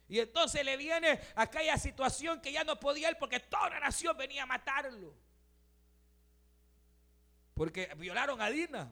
Y 0.08 0.18
entonces 0.18 0.64
le 0.64 0.78
viene 0.78 1.20
aquella 1.34 1.76
situación 1.76 2.40
que 2.40 2.50
ya 2.50 2.64
no 2.64 2.80
podía 2.80 3.10
él 3.10 3.18
porque 3.18 3.40
toda 3.40 3.68
la 3.68 3.80
nación 3.80 4.16
venía 4.16 4.44
a 4.44 4.46
matarlo. 4.46 5.14
Porque 7.52 7.92
violaron 7.98 8.40
a 8.40 8.48
Dina. 8.48 8.90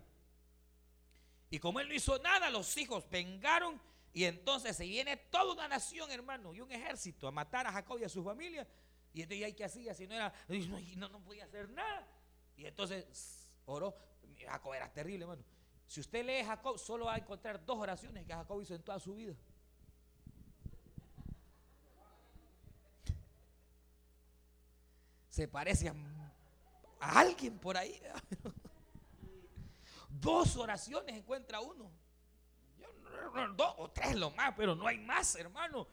Y 1.49 1.59
como 1.59 1.81
él 1.81 1.89
no 1.89 1.95
hizo 1.95 2.19
nada, 2.19 2.51
los 2.51 2.77
hijos 2.77 3.09
vengaron. 3.09 3.81
Y 4.13 4.25
entonces 4.25 4.77
se 4.77 4.85
viene 4.85 5.17
toda 5.17 5.55
una 5.55 5.69
nación, 5.69 6.11
hermano, 6.11 6.53
y 6.53 6.61
un 6.61 6.71
ejército 6.71 7.27
a 7.27 7.31
matar 7.31 7.67
a 7.67 7.73
Jacob 7.73 7.99
y 7.99 8.05
a 8.05 8.11
su 8.11 8.23
familia. 8.23 8.69
Y 9.19 9.23
entonces, 9.23 9.49
¿y 9.49 9.53
qué 9.55 9.65
hacía? 9.65 9.95
Si 9.95 10.07
no 10.07 10.15
era, 10.15 10.33
no, 10.97 11.09
no 11.09 11.19
podía 11.25 11.45
hacer 11.45 11.69
nada. 11.71 12.07
Y 12.57 12.67
entonces 12.67 13.49
oró. 13.67 13.97
Jacob 14.39 14.75
era 14.75 14.93
terrible, 14.93 15.25
hermano. 15.25 15.43
Si 15.89 15.99
usted 15.99 16.25
lee 16.25 16.45
Jacob, 16.45 16.79
solo 16.79 17.07
va 17.07 17.15
a 17.15 17.19
encontrar 17.19 17.67
dos 17.67 17.79
oraciones 17.79 18.25
que 18.25 18.33
Jacob 18.33 18.63
hizo 18.63 18.77
en 18.77 18.83
toda 18.85 19.01
su 19.01 19.17
vida. 19.17 19.35
Se 25.31 25.49
parece 25.49 25.89
a, 25.89 25.95
alguien 27.01 27.59
por 27.59 27.77
ahí. 27.77 28.01
dos 30.11 30.57
oraciones 30.57 31.17
encuentra 31.17 31.61
uno. 31.61 31.91
Dos 33.57 33.75
o 33.79 33.91
tres 33.91 34.15
lo 34.15 34.31
más, 34.31 34.55
pero 34.57 34.77
no 34.77 34.87
hay 34.87 34.99
más, 34.99 35.35
hermano. 35.35 35.89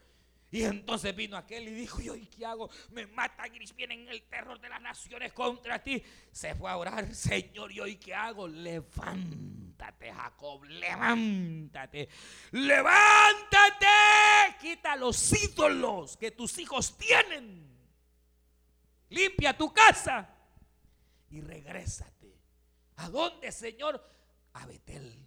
Y 0.56 0.64
entonces 0.64 1.14
vino 1.14 1.36
aquel 1.36 1.68
y 1.68 1.74
dijo, 1.74 2.00
¿y 2.00 2.08
hoy 2.08 2.26
qué 2.28 2.46
hago? 2.46 2.70
Me 2.92 3.06
matan 3.08 3.54
y 3.54 3.58
vienen 3.74 4.08
el 4.08 4.22
terror 4.22 4.58
de 4.58 4.70
las 4.70 4.80
naciones 4.80 5.34
contra 5.34 5.82
ti. 5.82 6.02
Se 6.32 6.54
fue 6.54 6.70
a 6.70 6.78
orar, 6.78 7.14
Señor, 7.14 7.70
¿y 7.72 7.80
hoy 7.80 7.96
qué 7.96 8.14
hago? 8.14 8.48
Levántate, 8.48 10.10
Jacob, 10.10 10.64
levántate. 10.64 12.08
Levántate, 12.52 13.86
quita 14.58 14.96
los 14.96 15.30
ídolos 15.30 16.16
que 16.16 16.30
tus 16.30 16.56
hijos 16.56 16.96
tienen. 16.96 17.76
Limpia 19.10 19.54
tu 19.58 19.74
casa 19.74 20.26
y 21.28 21.42
regrésate. 21.42 22.34
¿A 22.96 23.10
dónde, 23.10 23.52
Señor? 23.52 24.02
A 24.54 24.64
Betel, 24.64 25.22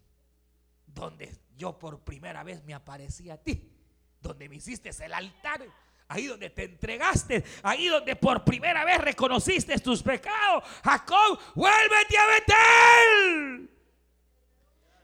donde 0.87 1.37
yo 1.55 1.77
por 1.77 2.03
primera 2.03 2.41
vez 2.41 2.63
me 2.63 2.73
aparecí 2.73 3.29
a 3.29 3.37
ti 3.37 3.75
donde 4.21 4.49
me 4.49 4.55
hiciste 4.55 4.89
el 5.03 5.13
altar. 5.13 5.65
Ahí 6.07 6.25
donde 6.25 6.49
te 6.49 6.63
entregaste, 6.63 7.43
ahí 7.61 7.87
donde 7.87 8.15
por 8.15 8.43
primera 8.43 8.83
vez 8.83 8.97
reconociste 8.97 9.77
tus 9.77 10.01
pecados. 10.01 10.63
Jacob, 10.83 11.39
vuélvete 11.53 12.17
a 12.17 12.27
Betel. 12.27 13.69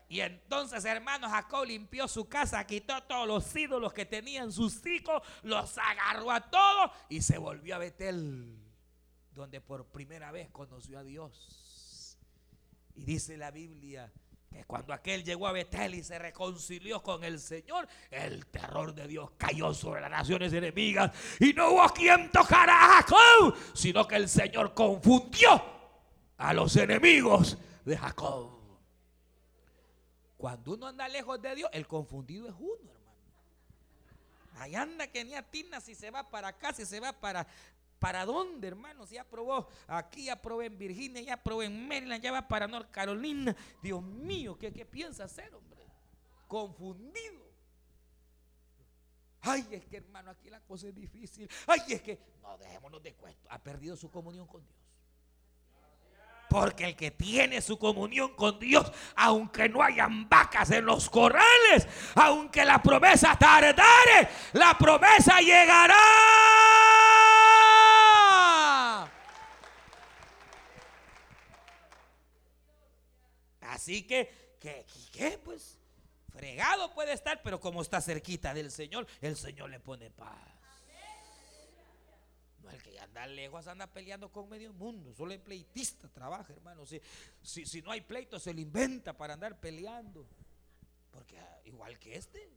Y 0.07 0.20
entonces, 0.22 0.84
hermano, 0.86 1.30
Jacob 1.30 1.66
limpió 1.66 2.07
su 2.07 2.28
casa, 2.28 2.66
quitó 2.66 3.03
todos 3.03 3.28
los 3.28 3.55
ídolos 3.55 3.93
que 3.93 4.05
tenían 4.05 4.51
sus 4.51 4.84
hijos, 4.86 5.22
los 5.43 5.78
agarró 5.78 6.32
a 6.32 6.41
todos 6.49 6.91
y 7.09 7.22
se 7.22 7.38
volvió 7.38 7.76
a 7.76 7.80
Betel, 7.80 8.57
donde 9.32 9.61
por 9.61 9.86
primera 9.86 10.32
vez 10.32 10.49
conoció 10.51 10.99
a 10.99 11.03
Dios. 11.03 12.18
Y 12.95 13.03
dice 13.03 13.38
la 13.38 13.51
Biblia 13.51 14.11
cuando 14.64 14.93
aquel 14.93 15.24
llegó 15.24 15.47
a 15.47 15.51
Betel 15.51 15.95
y 15.95 16.03
se 16.03 16.18
reconcilió 16.18 17.03
con 17.03 17.24
el 17.24 17.39
Señor, 17.39 17.88
el 18.10 18.45
terror 18.47 18.93
de 18.93 19.08
Dios 19.08 19.32
cayó 19.38 19.74
sobre 19.74 20.01
las 20.01 20.10
naciones 20.10 20.53
enemigas 20.53 21.12
y 21.39 21.51
no 21.53 21.72
hubo 21.72 21.89
quien 21.89 22.32
tocara 22.32 22.74
a 22.74 23.03
Jacob, 23.03 23.56
sino 23.74 24.08
que 24.08 24.16
el 24.16 24.30
Señor 24.30 24.74
confundió 24.74 25.62
a 26.38 26.53
los 26.53 26.76
enemigos 26.76 27.58
de 27.84 27.97
Jacob. 27.97 28.56
Cuando 30.38 30.74
uno 30.74 30.88
anda 30.88 31.08
lejos 31.08 31.41
de 31.41 31.56
Dios, 31.56 31.70
el 31.74 31.88
confundido 31.88 32.47
es 32.47 32.56
uno, 32.58 32.91
hermano. 32.91 33.06
Ahí 34.58 34.76
anda 34.76 35.08
que 35.08 35.26
ni 35.26 35.34
atina 35.34 35.82
si 35.82 35.95
se 35.95 36.12
va 36.12 36.30
para 36.30 36.49
acá, 36.49 36.72
si 36.72 36.86
se 36.86 36.99
va 36.99 37.14
para 37.14 37.47
¿Para 38.06 38.24
dónde, 38.24 38.68
hermanos? 38.68 39.10
Ya 39.10 39.24
probó 39.24 39.68
aquí, 39.88 40.26
ya 40.26 40.39
en 40.62 40.78
Virginia, 40.78 41.22
ya 41.24 41.38
probé 41.38 41.66
en 41.66 41.88
Maryland, 41.88 42.22
ya 42.22 42.32
va 42.32 42.47
para 42.47 42.68
North 42.68 42.91
Carolina. 42.91 43.56
Dios 43.82 43.99
mío, 44.03 44.56
¿qué, 44.60 44.72
qué 44.72 44.86
piensa 44.86 45.24
hacer, 45.24 45.51
hombre? 45.56 45.84
Confundido. 46.47 47.43
Ay, 49.41 49.66
es 49.72 49.88
que 49.88 49.97
hermano, 49.97 50.30
aquí 50.30 50.51
la 50.51 50.60
cosa 50.60 50.88
es 50.88 50.93
difícil. 50.93 51.49
Ay, 51.66 51.80
es 51.88 52.03
que 52.03 52.20
no 52.43 52.56
dejémonos 52.60 53.01
de 53.01 53.16
cuento. 53.16 53.49
Ha 53.49 53.58
perdido 53.58 53.97
su 53.97 54.12
comunión 54.12 54.45
con 54.45 54.64
Dios. 54.64 54.78
Porque 56.47 56.86
el 56.86 56.95
que 56.95 57.10
tiene 57.10 57.60
su 57.60 57.80
comunión 57.80 58.36
con 58.36 58.60
Dios, 58.60 58.91
aunque 59.16 59.68
no 59.68 59.82
hayan 59.82 60.30
vacas 60.30 60.70
en 60.70 60.86
los 60.86 61.10
corrales, 61.10 61.88
aunque 62.14 62.66
la 62.66 62.80
promesa 62.84 63.36
tardare, 63.36 64.30
la 64.53 64.78
promesa 64.78 65.41
llegará. 65.41 66.75
Sí 73.86 74.04
que, 74.08 74.58
que, 74.60 74.86
que, 75.12 75.38
pues, 75.38 75.78
fregado 76.30 76.94
puede 76.94 77.14
estar, 77.14 77.42
pero 77.44 77.60
como 77.60 77.82
está 77.82 78.02
cerquita 78.02 78.54
del 78.54 78.72
Señor, 78.72 79.06
el 79.22 79.36
Señor 79.38 79.70
le 79.70 79.80
pone 79.80 80.10
paz. 80.10 80.40
No, 82.64 82.72
el 82.72 82.82
que 82.82 83.00
anda 83.00 83.28
lejos 83.28 83.68
anda 83.68 83.86
peleando 83.86 84.32
con 84.32 84.50
medio 84.50 84.74
mundo. 84.74 85.14
Solo 85.14 85.34
el 85.34 85.40
pleitista 85.40 86.08
trabaja, 86.10 86.52
hermano. 86.52 86.84
Si, 86.86 87.00
si, 87.44 87.66
si 87.66 87.82
no 87.84 87.92
hay 87.92 88.02
pleito, 88.02 88.40
se 88.40 88.54
lo 88.54 88.60
inventa 88.60 89.16
para 89.16 89.36
andar 89.36 89.60
peleando. 89.60 90.28
Porque 91.12 91.38
ah, 91.38 91.60
igual 91.66 92.00
que 92.00 92.16
este, 92.16 92.50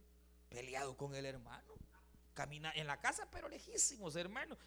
peleado 0.49 0.97
con 0.97 1.13
el 1.13 1.25
hermano. 1.25 1.75
Camina 2.33 2.71
en 2.75 2.87
la 2.87 2.99
casa, 2.99 3.29
pero 3.29 3.47
lejísimos, 3.47 4.15
hermano. 4.15 4.57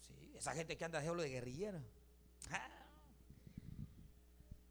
Sí, 0.00 0.32
esa 0.34 0.54
gente 0.54 0.78
que 0.78 0.84
anda 0.86 1.04
solo 1.04 1.20
de 1.20 1.28
guerrillera. 1.28 1.82
Ah. 2.50 2.77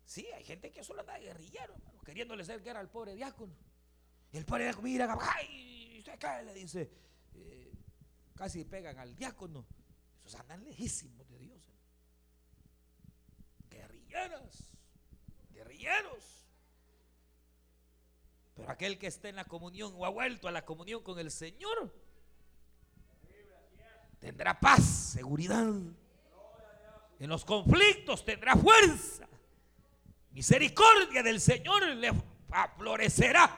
Sí, 0.07 0.25
hay 0.33 0.43
gente 0.45 0.71
que 0.71 0.85
solo 0.85 1.01
anda 1.01 1.19
guerrillero, 1.19 1.73
hermano, 1.73 2.01
queriéndole 2.01 2.45
ser 2.45 2.63
guerra 2.63 2.79
al 2.79 2.89
pobre 2.89 3.13
diácono. 3.13 3.53
el 4.31 4.45
pobre 4.45 4.63
diácono, 4.63 4.83
mira, 4.83 5.17
¡ay! 5.19 6.01
Se 6.01 6.17
cae, 6.17 6.45
le 6.45 6.53
dice. 6.53 6.89
Eh, 7.33 7.73
casi 8.33 8.63
pegan 8.63 8.97
al 8.99 9.13
diácono. 9.13 9.65
Esos 10.25 10.39
andan 10.39 10.63
lejísimos 10.63 11.27
de 11.27 11.37
Dios. 11.39 11.61
Guerrilleras, 13.69 14.71
guerrilleros. 15.51 16.45
Pero 18.55 18.71
aquel 18.71 18.97
que 18.97 19.07
está 19.07 19.27
en 19.27 19.35
la 19.35 19.45
comunión 19.45 19.93
o 19.97 20.05
ha 20.05 20.09
vuelto 20.09 20.47
a 20.47 20.51
la 20.51 20.63
comunión 20.63 21.03
con 21.03 21.19
el 21.19 21.31
Señor, 21.31 21.93
tendrá 24.19 24.57
paz, 24.57 24.85
seguridad. 24.85 25.67
En 27.19 27.29
los 27.29 27.43
conflictos 27.43 28.23
tendrá 28.23 28.55
fuerza. 28.55 29.27
Misericordia 30.37 31.23
del 31.23 31.41
Señor 31.41 31.83
le 31.95 32.11
florecerá. 32.77 33.49